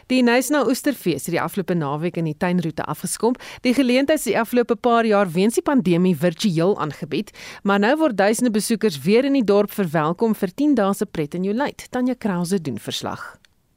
Die 0.06 0.20
Nysna 0.22 0.60
Oesterfees 0.62 1.26
het 1.26 1.34
die 1.34 1.40
afgelope 1.42 1.74
naweek 1.74 2.20
in 2.22 2.28
die 2.30 2.36
tuinroete 2.38 2.86
afgeskom. 2.86 3.34
Die 3.66 3.74
geleentheid 3.74 4.22
is 4.22 4.28
die 4.30 4.38
afgelope 4.38 4.78
paar 4.78 5.08
jaar 5.10 5.26
weens 5.34 5.58
die 5.58 5.66
pandemie 5.66 6.14
virtueel 6.16 6.78
aangebied, 6.78 7.34
maar 7.66 7.82
nou 7.82 7.96
word 7.98 8.16
duisende 8.16 8.54
besoekers 8.54 9.00
weer 9.02 9.26
in 9.26 9.34
die 9.40 9.44
dorp 9.44 9.74
verwelkom 9.74 10.38
vir 10.38 10.54
10 10.54 10.78
dae 10.78 10.94
se 10.94 11.10
pret 11.10 11.34
en 11.34 11.50
jolijt. 11.50 11.88
Tanya 11.90 12.14
Krause 12.14 12.62
doen 12.62 12.78
verslag. 12.78 13.26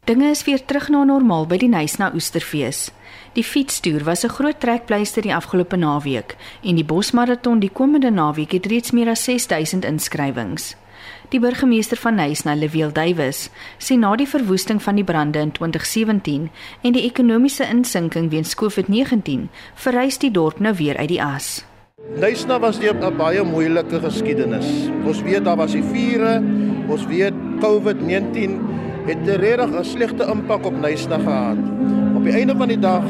Dinge 0.03 0.29
is 0.29 0.43
weer 0.43 0.65
terug 0.65 0.87
na 0.89 1.03
normaal 1.05 1.43
by 1.45 1.59
die 1.61 1.67
Nysna 1.69 2.07
Oesterfees. 2.17 2.87
Die 3.37 3.43
fietstoer 3.45 4.01
was 4.03 4.23
'n 4.25 4.33
groot 4.33 4.59
trekpleister 4.59 5.21
die 5.21 5.35
afgelope 5.35 5.77
naweek 5.77 6.35
en 6.63 6.75
die 6.75 6.85
bosmaraton 6.85 7.59
die 7.59 7.69
komende 7.69 8.09
naweek 8.09 8.51
het 8.51 8.65
reeds 8.65 8.91
meer 8.91 9.09
as 9.09 9.23
6000 9.23 9.85
inskrywings. 9.85 10.75
Die 11.29 11.39
burgemeester 11.39 11.97
van 11.97 12.15
Nysna, 12.15 12.55
Leweel 12.55 12.91
Duwys, 12.91 13.49
sê 13.77 13.95
na 13.95 14.15
die 14.15 14.27
verwoesting 14.27 14.81
van 14.81 14.95
die 14.95 15.03
brande 15.03 15.39
in 15.39 15.51
2017 15.51 16.49
en 16.81 16.91
die 16.91 17.05
ekonomiese 17.05 17.69
insinking 17.69 18.31
weens 18.31 18.55
COVID-19, 18.55 19.49
verrys 19.75 20.17
die 20.17 20.31
dorp 20.31 20.59
nou 20.59 20.73
weer 20.73 20.97
uit 20.97 21.09
die 21.09 21.23
as. 21.23 21.63
Nysna 22.15 22.59
was 22.59 22.79
deur 22.79 22.95
'n 22.95 23.17
baie 23.17 23.43
moeilike 23.43 23.99
geskiedenis. 23.99 24.89
Ons 25.05 25.21
weet 25.21 25.45
daar 25.45 25.57
was 25.57 25.71
die 25.71 25.83
vure, 25.83 26.43
ons 26.87 27.05
weet 27.05 27.33
COVID-19 27.59 28.81
het 29.05 29.17
regtig 29.25 29.69
'n 29.69 29.83
slegte 29.83 30.23
impak 30.25 30.65
op 30.65 30.81
Nysna 30.81 31.17
gehad. 31.17 31.57
Op 32.15 32.23
die 32.23 32.33
einde 32.33 32.55
van 32.57 32.67
die 32.67 32.79
dag, 32.79 33.03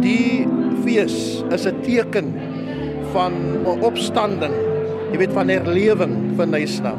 die 0.00 0.48
fees 0.84 1.44
is 1.50 1.66
'n 1.66 1.80
teken 1.82 2.34
van 3.12 3.32
'n 3.66 3.82
opstanding, 3.82 4.54
jy 5.12 5.18
weet 5.18 5.32
van 5.32 5.48
herlewing 5.48 6.36
vir 6.36 6.46
Nysna 6.46 6.94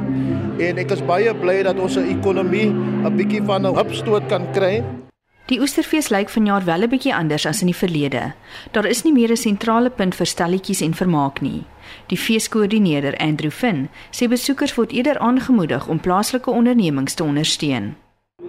en 0.60 0.80
ek 0.80 0.94
is 0.96 1.02
baie 1.04 1.34
bly 1.36 1.62
dat 1.68 1.80
ons 1.82 1.98
se 1.98 2.04
ekonomie 2.08 2.70
'n 2.72 3.16
bietjie 3.16 3.44
van 3.44 3.66
'n 3.66 3.76
hupstoot 3.76 4.28
kan 4.28 4.52
kry. 4.54 4.84
Die 5.48 5.60
Oesterfees 5.60 6.10
lyk 6.10 6.30
vanjaar 6.30 6.64
wel 6.66 6.84
'n 6.84 6.90
bietjie 6.90 7.16
anders 7.16 7.46
as 7.46 7.62
in 7.62 7.68
die 7.68 7.76
verlede. 7.76 8.34
Daar 8.72 8.86
is 8.86 9.04
nie 9.04 9.14
meer 9.14 9.32
'n 9.32 9.38
sentrale 9.38 9.90
punt 9.90 10.16
vir 10.16 10.26
stalletjies 10.26 10.82
en 10.82 10.94
vermaak 10.94 11.42
nie. 11.42 11.64
Die 12.08 12.18
feeskoördineerder 12.18 13.18
Andrew 13.18 13.52
Finn 13.52 13.90
sê 14.12 14.28
besoekers 14.28 14.76
word 14.76 14.92
eerder 14.92 15.20
aangemoedig 15.20 15.88
om 15.88 16.00
plaaslike 16.00 16.50
ondernemings 16.50 17.14
te 17.14 17.24
ondersteun. 17.24 17.96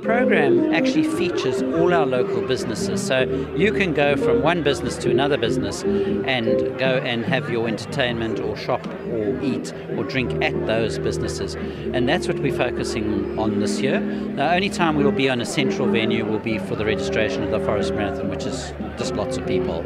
Program 0.06 0.72
actually 0.72 1.02
features 1.02 1.62
all 1.62 1.92
our 1.92 2.06
local 2.06 2.40
businesses. 2.46 3.04
So 3.04 3.22
you 3.56 3.72
can 3.72 3.92
go 3.92 4.16
from 4.16 4.40
one 4.40 4.62
business 4.62 4.96
to 4.98 5.10
another 5.10 5.36
business 5.36 5.82
and 5.82 6.78
go 6.78 6.98
and 6.98 7.24
have 7.24 7.50
your 7.50 7.66
entertainment 7.66 8.38
or 8.38 8.56
shop 8.56 8.86
or 8.86 9.40
eat 9.42 9.74
or 9.96 10.04
drink 10.04 10.44
at 10.44 10.54
those 10.66 10.98
businesses. 11.00 11.56
And 11.56 12.08
that's 12.08 12.28
what 12.28 12.38
we're 12.38 12.56
focusing 12.56 13.36
on 13.36 13.58
this 13.58 13.80
year. 13.80 13.98
The 14.36 14.54
only 14.54 14.70
time 14.70 14.94
we 14.94 15.02
will 15.02 15.10
be 15.10 15.28
on 15.28 15.40
a 15.40 15.46
central 15.46 15.88
venue 15.88 16.24
will 16.24 16.38
be 16.38 16.58
for 16.58 16.76
the 16.76 16.84
registration 16.84 17.42
of 17.42 17.50
the 17.50 17.60
Forest 17.60 17.92
Marathon, 17.94 18.30
which 18.30 18.44
is 18.44 18.72
just 18.96 19.16
lots 19.16 19.36
of 19.36 19.46
people. 19.46 19.82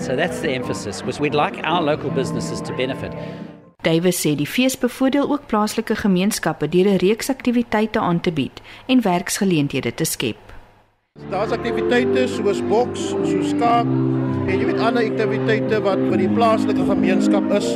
So 0.00 0.14
that's 0.14 0.40
the 0.40 0.50
emphasis, 0.50 1.00
because 1.00 1.18
we'd 1.18 1.34
like 1.34 1.58
our 1.64 1.82
local 1.82 2.10
businesses 2.10 2.60
to 2.62 2.76
benefit. 2.76 3.12
Davis 3.84 4.16
sê 4.24 4.32
die 4.32 4.48
fees 4.48 4.78
bevoordeel 4.80 5.26
ook 5.28 5.46
plaaslike 5.46 5.94
gemeenskappe 6.00 6.68
deur 6.72 6.88
'n 6.88 6.96
reeks 7.04 7.28
aktiwiteite 7.28 8.00
aan 8.00 8.20
te 8.20 8.32
bied 8.32 8.62
en 8.86 9.02
werksgeleenthede 9.02 9.94
te 9.94 10.04
skep. 10.04 10.40
Daar's 11.30 11.52
aktiwiteite 11.52 12.26
soos 12.28 12.62
boks, 12.68 13.08
soos 13.08 13.48
skaak 13.48 13.86
en 14.48 14.58
jy 14.58 14.66
weet 14.66 14.80
ander 14.80 15.04
aktiwiteite 15.04 15.82
wat 15.82 15.98
vir 16.10 16.16
die 16.16 16.28
plaaslike 16.28 16.84
gemeenskap 16.88 17.52
is 17.52 17.68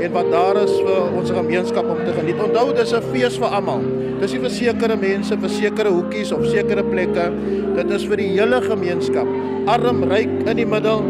en 0.00 0.12
wat 0.12 0.30
daar 0.32 0.56
is 0.62 0.72
vir 0.80 1.18
ons 1.20 1.30
gemeenskap 1.30 1.84
om 1.84 2.04
te 2.04 2.12
geniet. 2.12 2.40
Onthou 2.40 2.72
dis 2.74 2.92
'n 2.92 3.02
fees 3.12 3.36
vir 3.38 3.48
almal. 3.48 3.82
Dis 4.20 4.32
nie 4.32 4.40
vir 4.40 4.50
sekere 4.50 4.96
mense 4.96 5.36
vir 5.36 5.48
sekere 5.48 5.90
hoekies 5.90 6.32
of 6.32 6.46
sekere 6.46 6.84
plekke. 6.84 7.32
Dit 7.76 7.90
is 7.90 8.04
vir 8.04 8.16
die 8.16 8.30
hele 8.38 8.60
gemeenskap. 8.62 9.26
Arm, 9.66 10.04
ryk 10.04 10.48
in 10.48 10.56
die 10.56 10.66
middel. 10.66 11.02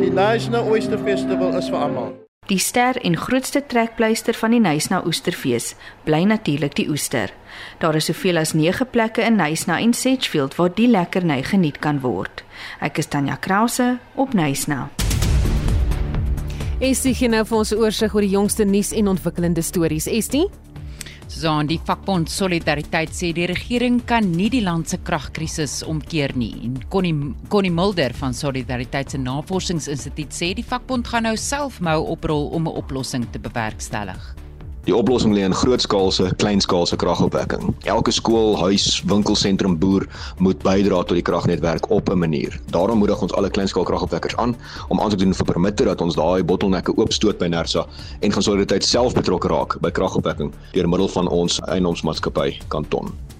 Die 0.00 0.10
National 0.10 0.68
Oyster 0.68 0.98
Festival 0.98 1.56
is 1.56 1.68
vir 1.68 1.78
almal. 1.78 2.25
Die 2.46 2.58
ster 2.58 2.94
en 3.02 3.16
grootste 3.16 3.66
trekpleister 3.66 4.34
van 4.38 4.52
die 4.54 4.60
Nysna 4.62 5.00
Oesterfees 5.06 5.72
bly 6.06 6.20
natuurlik 6.30 6.76
die 6.78 6.86
oester. 6.86 7.32
Daar 7.82 7.98
is 7.98 8.06
soveel 8.06 8.38
as 8.38 8.52
9 8.54 8.86
plekke 8.90 9.24
in 9.26 9.34
Nysna 9.40 9.80
en 9.82 9.94
Sedgefield 9.94 10.54
waar 10.54 10.70
die 10.74 10.86
lekkerny 10.86 11.40
geniet 11.42 11.80
kan 11.82 11.98
word. 12.04 12.44
Ek 12.78 13.02
is 13.02 13.10
Tanya 13.10 13.34
Krause 13.34 13.96
op 14.14 14.34
Nysna. 14.38 14.86
Estie 16.78 17.16
gee 17.18 17.28
nou 17.28 17.42
vir 17.44 17.58
ons 17.58 17.72
'n 17.72 17.78
oorsig 17.82 18.14
oor 18.14 18.20
die 18.20 18.36
jongste 18.36 18.64
nuus 18.64 18.92
en 18.92 19.08
ontwikkelende 19.08 19.62
stories. 19.62 20.06
Estie? 20.06 20.46
Susan, 21.26 21.66
die 21.66 21.80
vakbond 21.82 22.30
Solidariteit 22.30 23.10
sê 23.10 23.32
die 23.34 23.48
regering 23.50 23.98
kan 24.06 24.28
nie 24.30 24.48
die 24.52 24.62
land 24.62 24.92
se 24.92 25.00
kragkrisis 25.02 25.80
omkeer 25.82 26.36
nie. 26.38 26.54
En 26.68 26.78
Connie 26.92 27.34
Connie 27.50 27.74
Mulder 27.74 28.14
van 28.20 28.34
Solidariteit 28.34 29.10
se 29.10 29.18
Navorsingsinstituut 29.18 30.32
sê 30.32 30.52
die 30.54 30.66
vakbond 30.66 31.10
gaan 31.10 31.26
nou 31.26 31.36
self 31.36 31.80
mou 31.82 31.98
oprol 32.14 32.50
om 32.54 32.68
'n 32.68 32.78
oplossing 32.82 33.26
te 33.32 33.38
bewerkstellig. 33.38 34.45
Die 34.86 34.94
oplossing 34.94 35.32
lê 35.34 35.42
in 35.42 35.54
grootskaalse, 35.54 36.28
kleinskaalse 36.38 36.94
kragopwekking. 36.96 37.72
Elke 37.90 38.12
skool, 38.14 38.54
huis, 38.60 39.00
winkelsentrum, 39.10 39.74
boer 39.82 40.06
moet 40.38 40.62
bydra 40.62 41.00
tot 41.02 41.18
die 41.18 41.24
kragnetwerk 41.26 41.90
op 41.90 42.08
'n 42.08 42.18
manier. 42.18 42.54
Daarom 42.70 42.98
moedig 42.98 43.22
ons 43.22 43.34
alle 43.34 43.50
kleinskaal 43.50 43.84
kragopwekkers 43.84 44.36
aan 44.36 44.56
om 44.88 45.00
aansoek 45.00 45.18
te 45.18 45.24
doen 45.24 45.34
vir 45.34 45.46
permitte 45.46 45.84
dat 45.84 46.00
ons 46.00 46.14
daai 46.14 46.44
bottelnekke 46.44 46.96
oopstoot 46.96 47.38
by 47.38 47.46
Nersa 47.46 47.86
en 48.20 48.32
gaan 48.32 48.42
solidariteit 48.42 48.84
self 48.84 49.14
betrokke 49.14 49.48
raak 49.48 49.80
by 49.80 49.90
kragopwekking 49.90 50.52
deur 50.72 50.88
middel 50.88 51.08
van 51.08 51.28
ons 51.28 51.60
eienaarsmaatskappy 51.60 52.58
Kanton. 52.68 53.35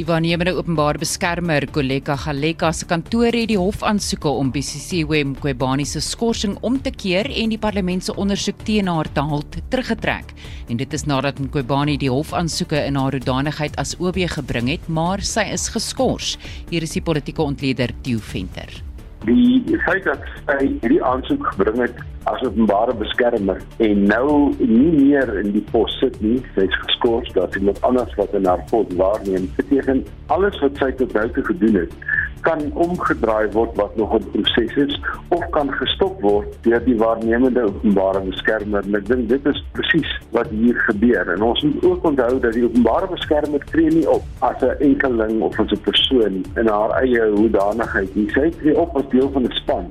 Die 0.00 0.06
waarnemende 0.08 0.54
openbare 0.56 0.96
beskermer, 0.96 1.66
Koleka 1.68 2.14
Galeka 2.16 2.70
se 2.72 2.86
kantoor 2.88 3.36
het 3.36 3.50
die 3.50 3.58
hofaansoeke 3.60 4.32
om 4.32 4.48
BCCW 4.48 5.18
Mqobani 5.34 5.84
se 5.84 6.00
skorsing 6.00 6.54
om 6.64 6.78
te 6.80 6.88
keer 6.88 7.28
en 7.28 7.52
die 7.52 7.60
parlement 7.60 8.06
se 8.08 8.16
ondersoek 8.16 8.64
teen 8.64 8.88
haar 8.88 9.12
te 9.12 9.20
halt 9.20 9.60
teruggetrek. 9.68 10.32
En 10.72 10.80
dit 10.80 10.96
is 10.96 11.04
nadat 11.04 11.44
Mqobani 11.44 11.98
die 12.00 12.08
hofaansoeke 12.08 12.80
in 12.80 12.96
haar 12.96 13.12
hoedanigheid 13.18 13.76
as 13.76 13.98
OB 14.00 14.24
gebring 14.38 14.72
het, 14.72 14.88
maar 14.88 15.20
sy 15.20 15.50
is 15.52 15.68
geskort. 15.68 16.38
Hier 16.72 16.88
is 16.88 16.96
die 16.96 17.04
politieke 17.04 17.44
ontleder 17.44 17.92
Theo 18.00 18.24
Venter. 18.24 18.80
Die 19.24 19.78
feit 19.84 20.04
dat 20.04 20.22
hy 20.48 20.70
hierdie 20.80 21.02
aansoek 21.04 21.44
gebring 21.52 21.82
het 21.84 21.98
as 22.30 22.40
openbare 22.46 22.94
beskermer 22.96 23.60
en 23.84 24.06
nou 24.08 24.52
nie 24.58 24.92
meer 24.94 25.28
in 25.42 25.52
die 25.52 25.64
pos 25.72 25.92
sit 26.00 26.16
nie, 26.24 26.38
sy's 26.56 26.76
geskort, 26.86 27.28
dat 27.36 27.56
iemand 27.56 27.82
anders 27.86 28.14
wat 28.20 28.32
in 28.36 28.48
haar 28.48 28.64
pos 28.70 28.88
waarneem, 28.96 29.48
beteken 29.56 30.04
alles 30.32 30.56
wat 30.64 30.80
sy 30.80 30.90
tot 31.00 31.12
nou 31.16 31.26
toe 31.36 31.44
gedoen 31.52 31.82
het 31.82 31.96
kan 32.40 32.72
omgedraai 32.72 33.50
word 33.52 33.76
wat 33.76 33.96
nog 33.96 34.14
'n 34.14 34.30
proses 34.32 34.76
is 34.76 35.00
of 35.28 35.44
kan 35.50 35.72
gestop 35.72 36.20
word 36.20 36.56
deur 36.62 36.84
die 36.84 36.96
waarnemende 36.96 37.62
openbare 37.62 38.20
beskermer. 38.20 38.84
En 38.84 38.94
ek 38.94 39.06
dink 39.06 39.28
dit 39.28 39.46
is 39.46 39.64
presies 39.72 40.10
wat 40.30 40.48
hier 40.48 40.76
gebeur. 40.88 41.32
En 41.34 41.42
ons 41.42 41.62
moet 41.62 41.84
ook 41.84 42.04
onthou 42.04 42.40
dat 42.40 42.52
die 42.52 42.64
openbare 42.64 43.06
beskermer 43.06 43.64
tree 43.70 43.90
nie 43.90 44.08
op 44.10 44.22
as 44.38 44.62
'n 44.62 44.76
enkeling 44.80 45.40
of 45.42 45.58
as 45.60 45.72
'n 45.72 45.80
persoon 45.80 46.44
in 46.56 46.66
haar 46.66 46.90
eie 47.02 47.30
hoedanigheid 47.30 48.14
nie. 48.14 48.30
Sy 48.30 48.50
tree 48.50 48.78
op 48.78 48.96
as 48.96 49.08
deel 49.08 49.30
van 49.30 49.42
'n 49.42 49.52
span. 49.52 49.86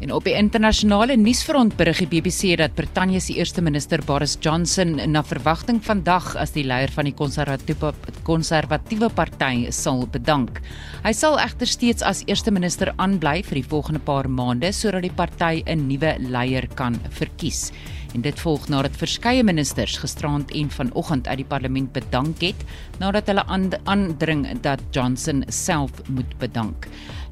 En 0.00 0.12
op 0.16 0.24
die 0.24 0.32
internasionale 0.32 1.12
nuusfront 1.20 1.74
berig 1.76 1.98
die 2.00 2.08
BBC 2.08 2.54
dat 2.56 2.72
Brittanje 2.72 3.20
se 3.20 3.34
eerste 3.36 3.60
minister 3.60 4.00
Boris 4.08 4.38
Johnson 4.40 4.94
na 5.12 5.20
verwagting 5.20 5.82
vandag 5.84 6.30
as 6.40 6.54
die 6.54 6.64
leier 6.64 6.88
van 6.94 7.04
die 7.04 7.12
konservatiewe 7.12 7.92
konservatiewe 8.24 9.10
party 9.12 9.68
sal 9.76 10.06
bedank. 10.08 10.62
Hy 11.04 11.12
sal 11.12 11.36
egter 11.42 11.68
steeds 11.68 12.06
as 12.06 12.24
eerste 12.24 12.48
minister 12.48 12.94
aanbly 12.96 13.42
vir 13.44 13.60
die 13.60 13.68
volgende 13.68 14.00
paar 14.00 14.28
maande 14.28 14.72
sodat 14.72 15.04
die 15.04 15.12
party 15.12 15.62
'n 15.66 15.84
nuwe 15.92 16.16
leier 16.18 16.66
kan 16.80 16.96
verkies. 17.10 17.70
En 18.14 18.24
dit 18.24 18.40
volg 18.40 18.68
nadat 18.68 18.96
verskeie 18.96 19.44
ministers 19.44 19.98
gisterand 19.98 20.50
en 20.50 20.70
vanoggend 20.70 21.28
uit 21.28 21.36
die 21.36 21.50
parlement 21.52 21.92
bedank 21.92 22.40
het 22.40 22.64
nadat 22.98 23.26
hulle 23.26 23.44
aandring 23.84 24.46
dat 24.62 24.80
Johnson 24.90 25.44
self 25.48 25.90
moet 26.08 26.38
bedank. 26.38 26.88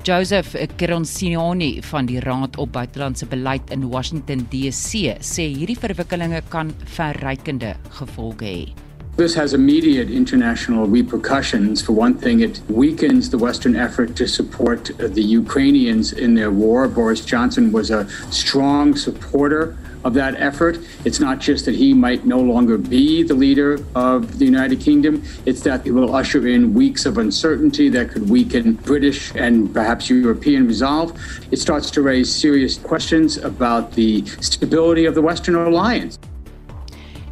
Joseph 0.09 0.55
Kironsioni 0.81 1.83
van 1.85 2.07
die 2.09 2.21
Raad 2.25 2.57
op 2.57 2.71
Buitelandse 2.73 3.27
Beleid 3.29 3.69
in 3.75 3.83
Washington 3.93 4.47
DC 4.49 5.19
sê 5.21 5.45
hierdie 5.53 5.77
verwikkelinge 5.77 6.41
kan 6.49 6.71
verrykende 6.95 7.75
gevolge 7.99 8.47
hê. 8.49 8.63
This 9.19 9.35
has 9.37 9.53
immediate 9.53 10.09
international 10.09 10.89
repercussions. 10.89 11.83
For 11.83 11.93
one 11.93 12.15
thing, 12.15 12.41
it 12.41 12.63
weakens 12.69 13.29
the 13.29 13.37
Western 13.37 13.77
effort 13.77 14.17
to 14.17 14.27
support 14.27 14.91
the 14.97 15.21
Ukrainians 15.21 16.15
in 16.15 16.35
their 16.35 16.51
war. 16.51 16.89
Boris 16.89 17.21
Johnson 17.21 17.71
was 17.71 17.91
a 17.91 18.07
strong 18.31 18.97
supporter 18.97 19.77
of 20.09 20.15
that 20.15 20.35
effort. 20.41 20.79
It's 21.05 21.21
not 21.21 21.39
just 21.39 21.67
that 21.67 21.75
he 21.77 21.95
might 21.95 22.25
no 22.27 22.41
longer 22.41 22.79
be 22.79 23.23
the 23.23 23.35
leader 23.35 23.79
of 23.95 24.39
the 24.39 24.45
United 24.45 24.81
Kingdom, 24.81 25.23
it's 25.47 25.61
that 25.61 25.87
it 25.87 25.93
will 25.93 26.17
usher 26.17 26.49
in 26.49 26.75
weeks 26.75 27.07
of 27.07 27.19
uncertainty 27.19 27.89
that 27.91 28.11
could 28.11 28.29
weaken 28.29 28.73
British 28.73 29.33
and 29.37 29.73
perhaps 29.73 30.11
European 30.11 30.67
resolve. 30.67 31.13
It 31.51 31.59
starts 31.59 31.91
to 31.93 32.03
raise 32.03 32.35
serious 32.35 32.79
questions 32.79 33.37
about 33.37 33.93
the 33.93 34.25
stability 34.41 35.05
of 35.05 35.15
the 35.15 35.23
Western 35.23 35.55
alliance. 35.55 36.19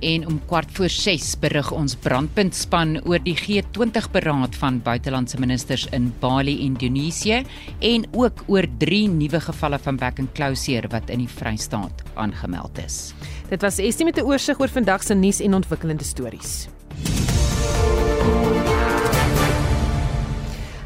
En 0.00 0.26
om 0.26 0.40
kwart 0.46 0.70
voor 0.76 0.88
6 0.88 1.38
berig 1.40 1.70
ons 1.72 1.94
brandpuntspan 1.94 2.98
oor 3.04 3.22
die 3.24 3.36
G20 3.36 4.10
beraad 4.12 4.56
van 4.60 4.82
buitelandse 4.82 5.40
ministers 5.40 5.86
in 5.96 6.12
Bali, 6.20 6.58
Indonesië 6.64 7.42
en 7.78 8.06
ook 8.12 8.44
oor 8.46 8.68
drie 8.78 9.08
nuwe 9.08 9.40
gevalle 9.40 9.78
van 9.78 9.96
back 9.96 10.18
and 10.18 10.32
closure 10.32 10.88
wat 10.88 11.10
in 11.10 11.24
die 11.24 11.30
Vrystaat 11.30 12.02
aangemeld 12.14 12.78
is. 12.84 13.14
Dit 13.48 13.62
was 13.62 13.78
Estie 13.78 14.04
met 14.04 14.18
'n 14.18 14.26
oorsig 14.26 14.60
oor 14.60 14.68
vandag 14.68 15.02
se 15.02 15.14
nuus 15.14 15.40
en 15.40 15.54
ontwikkelende 15.54 16.04
stories. 16.04 16.68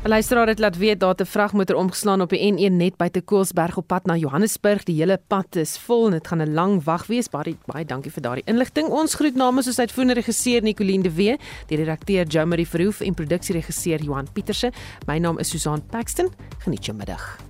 'n 0.03 0.09
Luisteraar 0.09 0.47
het 0.47 0.59
laat 0.59 0.77
weet 0.77 1.01
dat 1.01 1.21
'n 1.21 1.25
vragmotor 1.25 1.77
omgeslaan 1.77 2.21
op 2.21 2.29
die 2.29 2.53
N1 2.53 2.77
net 2.77 2.97
buite 2.97 3.21
Koelsberg 3.21 3.77
op 3.77 3.87
pad 3.87 4.05
na 4.05 4.17
Johannesburg. 4.17 4.83
Die 4.85 4.97
hele 4.97 5.21
pad 5.27 5.57
is 5.57 5.79
vol 5.79 6.07
en 6.07 6.11
dit 6.11 6.27
gaan 6.27 6.43
'n 6.43 6.55
lang 6.55 6.85
wag 6.85 7.07
wees. 7.07 7.29
Baie 7.29 7.57
baie 7.67 7.85
dankie 7.85 8.11
vir 8.11 8.23
daardie 8.23 8.45
inligting. 8.47 8.89
Ons 8.89 9.15
groet 9.15 9.35
namens 9.35 9.67
ons 9.67 9.79
uitvoerende 9.79 10.15
regisseur 10.15 10.63
Nicoline 10.63 11.03
de 11.03 11.15
Wee, 11.15 11.37
die 11.67 11.77
redakteur 11.77 12.27
Jo 12.27 12.47
Marie 12.47 12.69
Verhoef 12.69 13.01
en 13.01 13.15
produksieregisseur 13.15 14.03
Johan 14.03 14.27
Pieterse. 14.33 14.73
My 15.07 15.19
naam 15.19 15.39
is 15.39 15.49
Susan 15.49 15.87
Paxton. 15.87 16.29
Geniet 16.59 16.85
jou 16.85 16.97
middag. 16.97 17.50